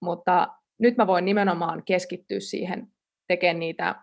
mutta 0.00 0.48
nyt 0.78 0.96
mä 0.96 1.06
voin 1.06 1.24
nimenomaan 1.24 1.82
keskittyä 1.84 2.40
siihen 2.40 2.86
tekemään 3.28 3.60
niitä 3.60 3.94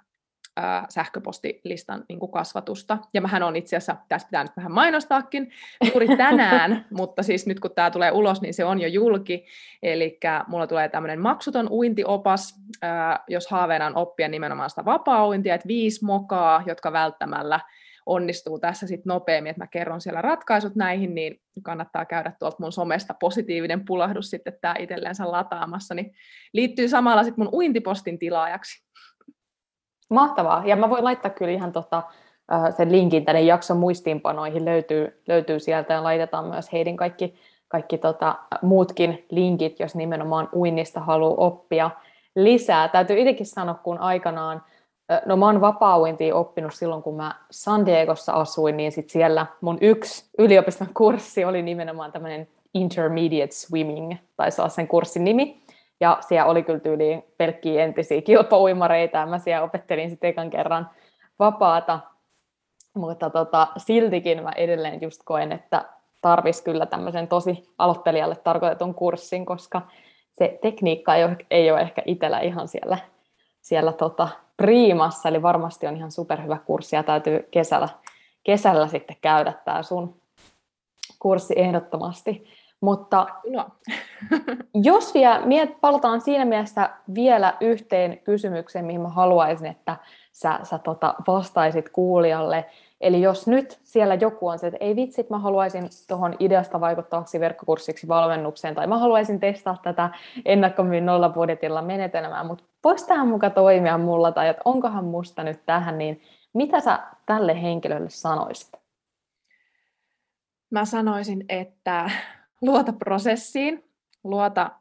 ää, 0.58 0.86
sähköpostilistan 0.90 2.04
niin 2.10 2.20
kuin 2.20 2.32
kasvatusta. 2.32 2.98
Ja 3.14 3.22
mähän 3.22 3.44
on 3.44 3.56
itse 3.56 3.76
asiassa, 3.76 3.96
tässä 4.10 4.28
pitää 4.28 4.44
nyt 4.44 4.58
vähän 4.58 4.72
mainostaakin, 4.72 5.52
juuri 5.92 6.08
tänään, 6.18 6.86
mutta 6.92 7.24
siis 7.24 7.48
nyt 7.48 7.60
kun 7.60 7.72
tämä 7.76 7.92
tulee 7.92 8.12
ulos, 8.12 8.42
niin 8.42 8.54
se 8.54 8.66
on 8.66 8.82
jo 8.82 8.88
julki. 8.88 9.46
Eli 9.84 10.20
mulla 10.48 10.68
tulee 10.68 10.90
tämmöinen 10.90 11.22
maksuton 11.22 11.68
uintiopas, 11.72 12.56
ää, 12.82 13.20
jos 13.28 13.48
haaveena 13.48 13.86
on 13.86 13.96
oppia 13.96 14.28
nimenomaan 14.28 14.70
sitä 14.70 14.86
vapaa-uintia, 14.86 15.56
että 15.56 15.68
viisi 15.68 16.06
mokaa, 16.06 16.64
jotka 16.66 16.92
välttämällä 16.92 17.60
onnistuu 18.06 18.60
tässä 18.60 18.88
sitten 18.88 19.10
nopeammin, 19.10 19.50
että 19.50 19.64
mä 19.64 19.68
kerron 19.68 20.02
siellä 20.02 20.22
ratkaisut 20.22 20.76
näihin, 20.76 21.16
niin 21.16 21.42
kannattaa 21.64 22.06
käydä 22.06 22.32
tuolta 22.40 22.58
mun 22.60 22.72
somesta 22.72 23.14
positiivinen 23.14 23.86
pulahdus 23.86 24.30
sitten 24.30 24.58
tämä 24.62 24.76
itselleensä 24.80 25.32
lataamassa, 25.32 25.96
niin 25.96 26.14
liittyy 26.54 26.88
samalla 26.90 27.24
sitten 27.24 27.46
mun 27.46 27.54
uintipostin 27.54 28.20
tilaajaksi. 28.20 28.88
Mahtavaa. 30.10 30.64
Ja 30.66 30.76
mä 30.76 30.90
voin 30.90 31.04
laittaa 31.04 31.32
kyllä 31.32 31.52
ihan 31.52 31.72
tota, 31.72 32.04
sen 32.78 32.92
linkin 32.92 33.26
tänne 33.26 33.42
jakson 33.42 33.78
muistiinpanoihin, 33.78 34.66
löytyy, 34.66 35.22
löytyy 35.28 35.60
sieltä 35.60 35.94
ja 35.94 36.04
laitetaan 36.04 36.46
myös 36.46 36.72
heidän 36.74 36.96
kaikki, 36.96 37.36
kaikki 37.68 37.98
tota, 37.98 38.36
muutkin 38.62 39.26
linkit, 39.32 39.80
jos 39.80 39.96
nimenomaan 39.96 40.50
uinnista 40.54 41.00
haluaa 41.00 41.48
oppia 41.48 41.92
lisää. 42.36 42.88
Täytyy 42.88 43.20
itsekin 43.20 43.46
sanoa, 43.46 43.74
kun 43.74 43.98
aikanaan, 43.98 44.64
no 45.26 45.38
mä 45.38 45.46
oon 45.46 45.62
vapaa 45.62 46.00
oppinut 46.34 46.74
silloin, 46.74 47.04
kun 47.04 47.16
mä 47.16 47.36
San 47.52 47.86
Diegossa 47.86 48.34
asuin, 48.34 48.78
niin 48.78 48.92
sit 48.92 49.10
siellä 49.10 49.46
mun 49.62 49.78
yksi 49.82 50.30
yliopiston 50.38 50.88
kurssi 50.94 51.46
oli 51.46 51.62
nimenomaan 51.62 52.12
tämmöinen 52.12 52.48
Intermediate 52.74 53.52
Swimming, 53.52 54.16
taisi 54.36 54.62
olla 54.62 54.70
sen 54.70 54.88
kurssin 54.88 55.24
nimi. 55.24 55.62
Ja 56.00 56.18
siellä 56.28 56.52
oli 56.52 56.64
kyllä 56.64 56.80
tyyliin 56.80 57.24
pelkkiä 57.38 57.84
entisiä 57.84 58.22
kilpauimareita, 58.22 59.18
ja 59.18 59.26
mä 59.26 59.40
siellä 59.40 59.66
opettelin 59.66 60.10
sitten 60.10 60.30
ekan 60.30 60.50
kerran 60.50 60.90
vapaata. 61.40 62.00
Mutta 62.96 63.30
tota, 63.30 63.68
siltikin 63.78 64.44
mä 64.44 64.52
edelleen 64.56 65.02
just 65.02 65.22
koen, 65.26 65.52
että 65.52 65.86
tarvisi 66.22 66.64
kyllä 66.64 66.86
tämmöisen 66.86 67.28
tosi 67.28 67.64
aloittelijalle 67.78 68.36
tarkoitetun 68.36 68.96
kurssin, 68.96 69.46
koska 69.46 69.82
se 70.34 70.60
tekniikka 70.62 71.16
ei 71.16 71.24
ole, 71.24 71.38
ei 71.52 71.72
ole 71.72 71.82
ehkä 71.82 72.02
itsellä 72.06 72.40
ihan 72.40 72.68
siellä, 72.68 72.98
siellä 73.62 73.94
tota 73.94 74.28
priimassa, 74.58 75.30
eli 75.30 75.42
varmasti 75.42 75.88
on 75.88 75.98
ihan 75.98 76.12
superhyvä 76.12 76.58
kurssi 76.66 76.96
ja 76.96 77.04
täytyy 77.04 77.48
kesällä, 77.52 77.90
kesällä 78.44 78.88
sitten 78.88 79.18
käydä 79.22 79.54
tämä 79.66 79.84
sun 79.84 80.22
kurssi 81.20 81.54
ehdottomasti. 81.58 82.48
Mutta 82.82 83.28
no. 83.50 83.66
jos 84.90 85.14
vielä 85.14 85.46
miet, 85.46 85.82
palataan 85.82 86.22
siinä 86.22 86.46
mielessä 86.46 86.90
vielä 87.14 87.54
yhteen 87.62 88.20
kysymykseen, 88.20 88.86
mihin 88.86 89.02
mä 89.02 89.10
haluaisin, 89.10 89.68
että 89.68 89.98
sä, 90.32 90.60
sä 90.64 90.78
tota 90.78 91.16
vastaisit 91.28 91.90
kuulijalle. 91.90 92.66
Eli 93.02 93.22
jos 93.22 93.48
nyt 93.48 93.80
siellä 93.84 94.16
joku 94.16 94.48
on 94.48 94.60
se, 94.60 94.68
että 94.68 94.78
ei 94.80 94.96
vitsit, 94.96 95.30
mä 95.30 95.40
haluaisin 95.40 95.90
tuohon 96.08 96.36
ideasta 96.40 96.80
vaikuttavaksi 96.80 97.40
verkkokurssiksi 97.40 98.08
valmennukseen, 98.08 98.76
tai 98.76 98.88
mä 98.88 98.98
haluaisin 98.98 99.40
testaa 99.40 99.78
tätä 99.84 100.10
ennakkommin 100.46 101.06
nolla 101.06 101.30
budjetilla 101.30 101.82
menetelmää, 101.82 102.44
mutta 102.44 102.64
voisi 102.84 103.08
tähän 103.08 103.28
muka 103.28 103.50
toimia 103.50 103.98
mulla, 103.98 104.32
tai 104.32 104.48
että 104.48 104.62
onkohan 104.66 105.06
musta 105.06 105.44
nyt 105.44 105.66
tähän, 105.66 105.98
niin 105.98 106.22
mitä 106.54 106.80
sä 106.80 107.00
tälle 107.26 107.62
henkilölle 107.62 108.10
sanoisit? 108.10 108.72
Mä 110.70 110.86
sanoisin, 110.86 111.46
että 111.50 112.10
luota 112.62 112.94
prosessiin, 112.94 113.84
luota 114.24 114.72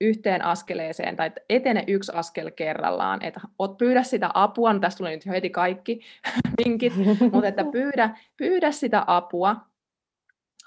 yhteen 0.00 0.44
askeleeseen 0.44 1.16
tai 1.16 1.30
etene 1.48 1.84
yksi 1.86 2.12
askel 2.14 2.50
kerrallaan, 2.50 3.24
että 3.24 3.40
pyydä 3.78 4.02
sitä 4.02 4.30
apua, 4.34 4.72
no 4.72 4.78
tästä 4.78 4.98
tulee 4.98 5.12
nyt 5.14 5.26
heti 5.26 5.50
kaikki 5.50 6.00
vinkit, 6.64 6.92
mutta 7.32 7.48
että 7.48 7.64
pyydä, 7.72 8.16
pyydä 8.36 8.72
sitä 8.72 9.04
apua, 9.06 9.56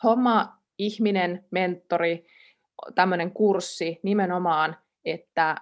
homma 0.04 0.58
ihminen, 0.78 1.45
mentori, 1.52 2.26
tämmöinen 2.95 3.32
kurssi 3.32 3.99
nimenomaan, 4.04 4.78
että 5.06 5.56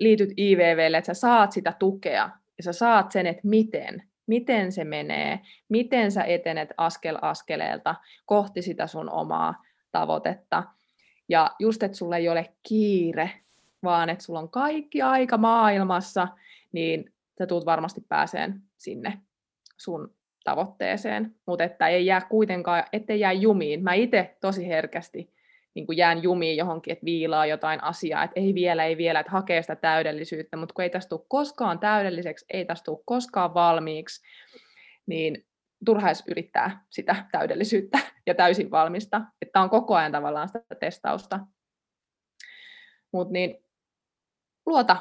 liityt 0.00 0.30
IVVlle, 0.38 0.96
että 0.98 1.14
sä 1.14 1.20
saat 1.20 1.52
sitä 1.52 1.72
tukea 1.78 2.30
ja 2.58 2.64
sä 2.64 2.72
saat 2.72 3.12
sen, 3.12 3.26
että 3.26 3.42
miten, 3.44 4.02
miten 4.26 4.72
se 4.72 4.84
menee, 4.84 5.40
miten 5.68 6.12
sä 6.12 6.24
etenet 6.24 6.68
askel 6.76 7.18
askeleelta 7.22 7.94
kohti 8.26 8.62
sitä 8.62 8.86
sun 8.86 9.10
omaa 9.10 9.62
tavoitetta. 9.98 10.64
Ja 11.28 11.50
just, 11.58 11.82
että 11.82 11.96
sulla 11.96 12.16
ei 12.16 12.28
ole 12.28 12.54
kiire, 12.68 13.30
vaan 13.82 14.10
että 14.10 14.24
sulla 14.24 14.38
on 14.38 14.50
kaikki 14.50 15.02
aika 15.02 15.38
maailmassa, 15.38 16.28
niin 16.72 17.12
sä 17.38 17.46
tulet 17.46 17.66
varmasti 17.66 18.00
pääseen 18.08 18.62
sinne 18.76 19.18
sun 19.76 20.14
tavoitteeseen. 20.44 21.34
Mutta 21.46 21.64
että 21.64 21.88
ei 21.88 22.06
jää 22.06 22.20
kuitenkaan, 22.20 22.84
ettei 22.92 23.20
jää 23.20 23.32
jumiin. 23.32 23.82
Mä 23.82 23.94
itse 23.94 24.36
tosi 24.40 24.68
herkästi 24.68 25.32
niin 25.74 25.96
jään 25.96 26.22
jumiin 26.22 26.56
johonkin, 26.56 26.92
että 26.92 27.04
viilaa 27.04 27.46
jotain 27.46 27.82
asiaa, 27.82 28.24
että 28.24 28.40
ei 28.40 28.54
vielä, 28.54 28.84
ei 28.84 28.96
vielä, 28.96 29.20
että 29.20 29.32
hakee 29.32 29.62
sitä 29.62 29.76
täydellisyyttä, 29.76 30.56
mutta 30.56 30.74
kun 30.74 30.82
ei 30.82 30.90
tästä 30.90 31.08
tule 31.08 31.26
koskaan 31.28 31.78
täydelliseksi, 31.78 32.46
ei 32.50 32.64
tästä 32.64 32.84
tule 32.84 32.98
koskaan 33.04 33.54
valmiiksi, 33.54 34.22
niin 35.06 35.44
turha 35.84 36.08
yrittää 36.28 36.84
sitä 36.90 37.16
täydellisyyttä 37.32 37.98
ja 38.28 38.34
täysin 38.34 38.70
valmista. 38.70 39.20
Että 39.42 39.60
on 39.60 39.70
koko 39.70 39.94
ajan 39.94 40.12
tavallaan 40.12 40.48
sitä 40.48 40.74
testausta. 40.80 41.40
Mutta 43.12 43.32
niin, 43.32 43.64
luota 44.66 44.96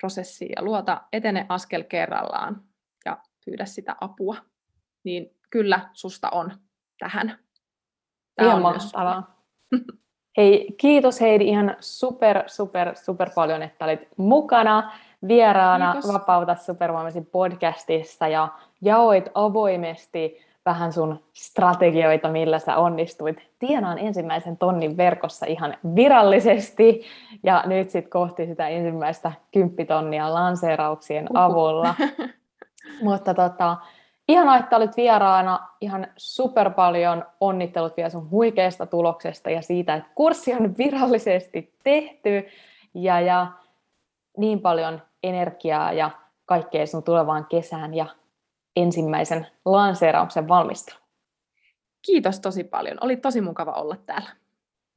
prosessiin 0.00 0.52
ja 0.56 0.64
luota, 0.64 1.00
etene 1.12 1.46
askel 1.48 1.84
kerrallaan 1.84 2.62
ja 3.04 3.18
pyydä 3.44 3.64
sitä 3.64 3.96
apua. 4.00 4.36
Niin 5.04 5.36
kyllä 5.50 5.88
susta 5.92 6.30
on 6.30 6.52
tähän. 6.98 7.38
Tämä 8.34 8.48
ihan 8.48 8.56
on 8.56 8.62
mahtavaa. 8.62 9.44
Hei, 10.36 10.74
kiitos 10.80 11.20
Heidi 11.20 11.44
ihan 11.48 11.76
super, 11.80 12.42
super, 12.46 12.96
super 12.96 13.30
paljon, 13.34 13.62
että 13.62 13.84
olit 13.84 14.08
mukana 14.16 14.92
vieraana 15.28 15.92
Kiitos. 15.92 16.12
Vapauta 16.12 16.54
supervoimasi 16.54 17.20
podcastissa 17.20 18.28
ja 18.28 18.48
jaoit 18.80 19.24
avoimesti 19.34 20.47
vähän 20.68 20.92
sun 20.92 21.20
strategioita, 21.32 22.28
millä 22.28 22.58
sä 22.58 22.76
onnistuit 22.76 23.36
tienaan 23.58 23.98
ensimmäisen 23.98 24.56
tonnin 24.56 24.96
verkossa 24.96 25.46
ihan 25.46 25.76
virallisesti 25.94 27.02
ja 27.42 27.62
nyt 27.66 27.90
sitten 27.90 28.10
kohti 28.10 28.46
sitä 28.46 28.68
ensimmäistä 28.68 29.32
kymppitonnia 29.52 30.34
lanseerauksien 30.34 31.28
avulla. 31.34 31.94
Mutta 33.02 33.34
tota, 33.34 33.76
ihanaa, 34.28 34.56
että 34.56 34.76
olit 34.76 34.96
vieraana. 34.96 35.68
Ihan 35.80 36.06
super 36.16 36.70
paljon 36.70 37.24
onnittelut 37.40 37.96
vielä 37.96 38.10
sun 38.10 38.30
huikeasta 38.30 38.86
tuloksesta 38.86 39.50
ja 39.50 39.62
siitä, 39.62 39.94
että 39.94 40.10
kurssi 40.14 40.54
on 40.54 40.78
virallisesti 40.78 41.74
tehty 41.84 42.46
ja, 42.94 43.20
ja 43.20 43.46
niin 44.36 44.60
paljon 44.60 45.02
energiaa 45.22 45.92
ja 45.92 46.10
kaikkea 46.46 46.86
sun 46.86 47.02
tulevaan 47.02 47.46
kesään 47.48 47.94
ja 47.94 48.06
ensimmäisen 48.82 49.46
lanseerauksen 49.64 50.48
valmistelu. 50.48 50.98
Kiitos 52.06 52.40
tosi 52.40 52.64
paljon. 52.64 52.98
Oli 53.00 53.16
tosi 53.16 53.40
mukava 53.40 53.72
olla 53.72 53.96
täällä. 54.06 54.30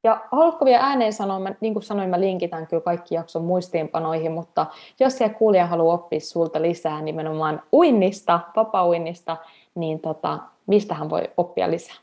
Ja 0.04 0.20
haluatko 0.32 0.64
vielä 0.64 0.84
ääneen 0.84 1.12
sanoa, 1.12 1.38
mä, 1.40 1.54
niin 1.60 1.72
kuin 1.72 1.82
sanoin, 1.82 2.10
mä 2.10 2.20
linkitän 2.20 2.66
kyllä 2.66 2.82
kaikki 2.82 3.14
jakson 3.14 3.44
muistiinpanoihin, 3.44 4.32
mutta 4.32 4.66
jos 5.00 5.18
siellä 5.18 5.34
kuulija 5.34 5.66
haluaa 5.66 5.94
oppia 5.94 6.20
sulta 6.20 6.62
lisää 6.62 7.02
nimenomaan 7.02 7.62
uinnista, 7.72 8.40
vapaa-uinnista, 8.56 9.36
niin 9.74 10.00
tota, 10.00 10.38
mistä 10.66 10.94
hän 10.94 11.10
voi 11.10 11.22
oppia 11.36 11.70
lisää? 11.70 11.96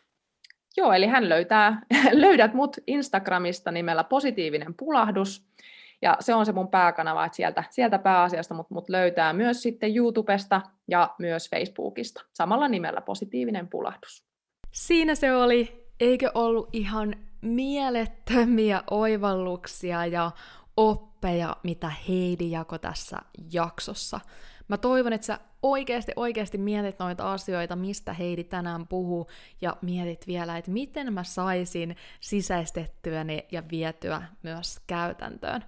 Joo, 0.77 0.93
eli 0.93 1.07
hän 1.07 1.30
löytää, 1.30 1.82
löydät 2.11 2.53
mut 2.53 2.77
Instagramista 2.88 3.71
nimellä 3.71 4.03
positiivinen 4.03 4.73
pulahdus. 4.73 5.45
Ja 6.01 6.17
se 6.19 6.33
on 6.33 6.45
se 6.45 6.51
mun 6.51 6.67
pääkanava, 6.67 7.25
että 7.25 7.35
sieltä, 7.35 7.63
sieltä 7.69 7.99
pääasiasta 7.99 8.53
mut, 8.53 8.69
mut 8.69 8.89
löytää 8.89 9.33
myös 9.33 9.61
sitten 9.61 9.97
YouTubesta 9.97 10.61
ja 10.87 11.15
myös 11.19 11.49
Facebookista 11.49 12.21
samalla 12.33 12.67
nimellä 12.67 13.01
Positiivinen 13.01 13.67
pulahdus. 13.67 14.23
Siinä 14.71 15.15
se 15.15 15.33
oli. 15.33 15.89
Eikö 15.99 16.31
ollut 16.33 16.69
ihan 16.73 17.15
mielettömiä 17.41 18.83
oivalluksia 18.91 20.05
ja 20.05 20.31
oppeja, 20.77 21.55
mitä 21.63 21.91
Heidi 22.07 22.51
jako 22.51 22.77
tässä 22.77 23.17
jaksossa. 23.53 24.19
Mä 24.70 24.78
toivon, 24.78 25.13
että 25.13 25.28
sä 25.28 25.39
oikeasti, 25.63 26.11
oikeasti 26.15 26.57
mietit 26.57 26.99
noita 26.99 27.34
asioita, 27.34 27.76
mistä 27.76 28.13
Heidi 28.13 28.43
tänään 28.43 28.88
puhuu, 28.88 29.28
ja 29.61 29.78
mietit 29.82 30.28
vielä, 30.28 30.57
että 30.57 30.72
miten 30.72 31.13
mä 31.13 31.24
saisin 31.24 31.95
sisäistettyä 32.20 33.24
ne 33.24 33.45
ja 33.51 33.63
vietyä 33.72 34.24
myös 34.43 34.80
käytäntöön. 34.88 35.63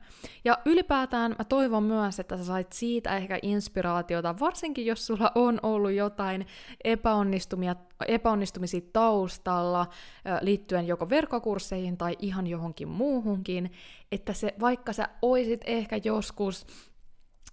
Ja 0.46 0.58
ylipäätään 0.66 1.36
mä 1.40 1.46
toivon 1.46 1.84
myös, 1.84 2.20
että 2.20 2.38
sä 2.38 2.44
sait 2.44 2.74
siitä 2.74 3.18
ehkä 3.18 3.40
inspiraatiota, 3.42 4.40
varsinkin 4.40 4.86
jos 4.86 5.08
sulla 5.08 5.32
on 5.36 5.60
ollut 5.64 5.92
jotain 5.92 6.48
epäonnistumia, 6.84 7.76
epäonnistumisia 8.08 8.82
taustalla 8.94 9.88
liittyen 10.42 10.88
joko 10.88 11.10
verkkokursseihin 11.10 11.98
tai 11.98 12.16
ihan 12.20 12.48
johonkin 12.48 12.88
muuhunkin, 12.88 13.72
että 14.12 14.34
se, 14.34 14.54
vaikka 14.60 14.94
sä 14.94 15.10
oisit 15.22 15.62
ehkä 15.66 16.00
joskus 16.04 16.66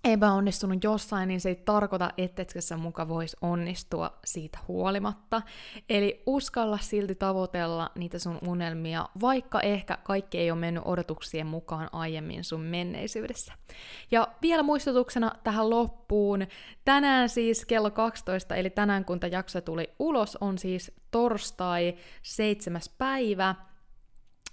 epäonnistunut 0.04 0.84
jossain, 0.84 1.28
niin 1.28 1.40
se 1.40 1.48
ei 1.48 1.56
tarkoita, 1.56 2.10
etteikö 2.18 2.60
se 2.60 2.76
muka 2.76 3.08
voisi 3.08 3.36
onnistua 3.40 4.18
siitä 4.24 4.58
huolimatta. 4.68 5.42
Eli 5.88 6.22
uskalla 6.26 6.78
silti 6.78 7.14
tavoitella 7.14 7.90
niitä 7.94 8.18
sun 8.18 8.38
unelmia, 8.46 9.08
vaikka 9.20 9.60
ehkä 9.60 9.98
kaikki 10.04 10.38
ei 10.38 10.50
ole 10.50 10.60
mennyt 10.60 10.82
odotuksien 10.86 11.46
mukaan 11.46 11.88
aiemmin 11.92 12.44
sun 12.44 12.60
menneisyydessä. 12.60 13.52
Ja 14.10 14.28
vielä 14.42 14.62
muistutuksena 14.62 15.32
tähän 15.44 15.70
loppuun, 15.70 16.46
tänään 16.84 17.28
siis 17.28 17.64
kello 17.64 17.90
12, 17.90 18.54
eli 18.56 18.70
tänään 18.70 19.04
kun 19.04 19.20
tämä 19.20 19.30
jakso 19.30 19.60
tuli 19.60 19.90
ulos, 19.98 20.36
on 20.40 20.58
siis 20.58 20.92
torstai 21.10 21.96
7. 22.22 22.80
päivä, 22.98 23.54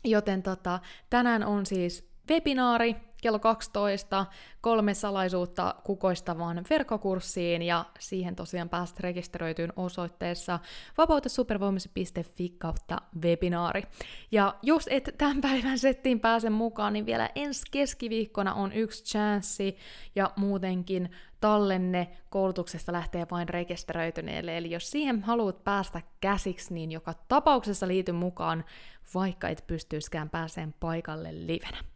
joten 0.03 0.43
tota, 0.43 0.79
tänään 1.09 1.43
on 1.43 1.65
siis 1.65 2.14
webinaari, 2.29 2.95
kello 3.21 3.39
12 3.39 4.25
kolme 4.61 4.93
salaisuutta 4.93 5.75
kukoistavaan 5.83 6.65
verkkokurssiin 6.69 7.61
ja 7.61 7.85
siihen 7.99 8.35
tosiaan 8.35 8.69
pääset 8.69 8.99
rekisteröityyn 8.99 9.73
osoitteessa 9.75 10.59
vapautesupervoimasi.fi 10.97 12.49
kautta 12.49 12.97
webinaari. 13.23 13.83
Ja 14.31 14.55
jos 14.61 14.87
et 14.91 15.09
tämän 15.17 15.41
päivän 15.41 15.79
settiin 15.79 16.19
pääse 16.19 16.49
mukaan, 16.49 16.93
niin 16.93 17.05
vielä 17.05 17.29
ensi 17.35 17.63
keskiviikkona 17.71 18.53
on 18.53 18.73
yksi 18.73 19.03
chanssi 19.03 19.77
ja 20.15 20.31
muutenkin 20.35 21.09
tallenne 21.41 22.07
koulutuksesta 22.29 22.91
lähtee 22.91 23.27
vain 23.31 23.49
rekisteröityneelle. 23.49 24.57
Eli 24.57 24.71
jos 24.71 24.91
siihen 24.91 25.23
haluat 25.23 25.63
päästä 25.63 26.01
käsiksi, 26.21 26.73
niin 26.73 26.91
joka 26.91 27.13
tapauksessa 27.27 27.87
liity 27.87 28.11
mukaan, 28.11 28.65
vaikka 29.13 29.49
et 29.49 29.63
pystyiskään 29.67 30.29
pääseen 30.29 30.73
paikalle 30.79 31.29
livenä. 31.31 31.94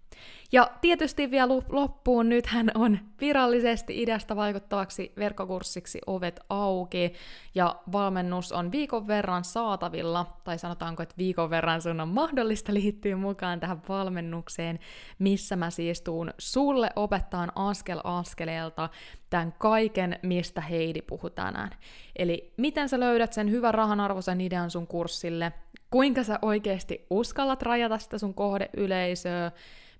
Ja 0.51 0.71
tietysti 0.81 1.31
vielä 1.31 1.53
loppuun, 1.69 2.29
nythän 2.29 2.71
on 2.75 2.99
virallisesti 3.21 4.01
idästä 4.01 4.35
vaikuttavaksi 4.35 5.11
verkkokurssiksi 5.17 5.99
ovet 6.07 6.39
auki, 6.49 7.13
ja 7.55 7.75
valmennus 7.91 8.51
on 8.51 8.71
viikon 8.71 9.07
verran 9.07 9.43
saatavilla, 9.43 10.37
tai 10.43 10.59
sanotaanko, 10.59 11.03
että 11.03 11.15
viikon 11.17 11.49
verran 11.49 11.81
sun 11.81 11.99
on 11.99 12.09
mahdollista 12.09 12.73
liittyä 12.73 13.15
mukaan 13.15 13.59
tähän 13.59 13.81
valmennukseen, 13.89 14.79
missä 15.19 15.55
mä 15.55 15.69
siis 15.69 16.01
tuun 16.01 16.33
sulle 16.37 16.89
opettaan 16.95 17.51
askel 17.55 18.01
askeleelta 18.03 18.89
tämän 19.29 19.53
kaiken, 19.57 20.19
mistä 20.23 20.61
Heidi 20.61 21.01
puhuu 21.01 21.29
tänään. 21.29 21.69
Eli 22.15 22.53
miten 22.57 22.89
sä 22.89 22.99
löydät 22.99 23.33
sen 23.33 23.51
hyvän 23.51 23.73
rahanarvoisen 23.73 24.41
idean 24.41 24.71
sun 24.71 24.87
kurssille, 24.87 25.53
kuinka 25.91 26.23
sä 26.23 26.39
oikeasti 26.41 27.05
uskallat 27.09 27.61
rajata 27.61 27.97
sitä 27.97 28.17
sun 28.17 28.33
kohdeyleisöä, 28.33 29.51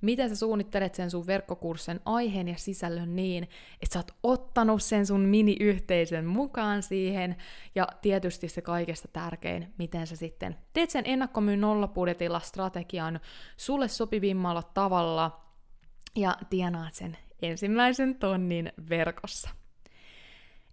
miten 0.02 0.30
sä 0.30 0.36
suunnittelet 0.36 0.96
sen 0.96 1.12
sun 1.12 1.28
verkkokurssin 1.28 2.00
aiheen 2.06 2.48
ja 2.48 2.58
sisällön 2.58 3.16
niin, 3.16 3.44
että 3.82 3.94
sä 3.94 4.00
oot 4.00 4.12
ottanut 4.24 4.84
sen 4.84 5.06
sun 5.06 5.22
mini-yhteisön 5.22 6.26
mukaan 6.26 6.84
siihen, 6.84 7.36
ja 7.76 7.88
tietysti 8.02 8.50
se 8.50 8.62
kaikesta 8.62 9.08
tärkein, 9.08 9.74
miten 9.78 10.08
sä 10.08 10.16
sitten 10.16 10.56
teet 10.74 10.90
sen 10.90 11.04
ennakkomyyn 11.06 11.62
nollapudetilla 11.62 12.40
strategian 12.40 13.20
sulle 13.58 13.88
sopivimmalla 13.88 14.64
tavalla, 14.64 15.50
ja 16.16 16.38
tienaat 16.50 16.94
sen 16.94 17.18
ensimmäisen 17.42 18.16
tonnin 18.16 18.74
verkossa. 18.90 19.50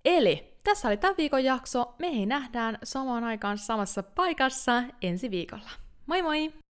Eli 0.04 0.56
tässä 0.64 0.88
oli 0.88 0.96
tämän 0.96 1.16
viikon 1.16 1.44
jakso. 1.44 1.94
Me 1.98 2.26
nähdään 2.26 2.78
samaan 2.82 3.24
aikaan 3.24 3.58
samassa 3.58 4.02
paikassa 4.02 4.82
ensi 5.02 5.30
viikolla. 5.30 5.70
Moi 6.06 6.22
moi! 6.22 6.65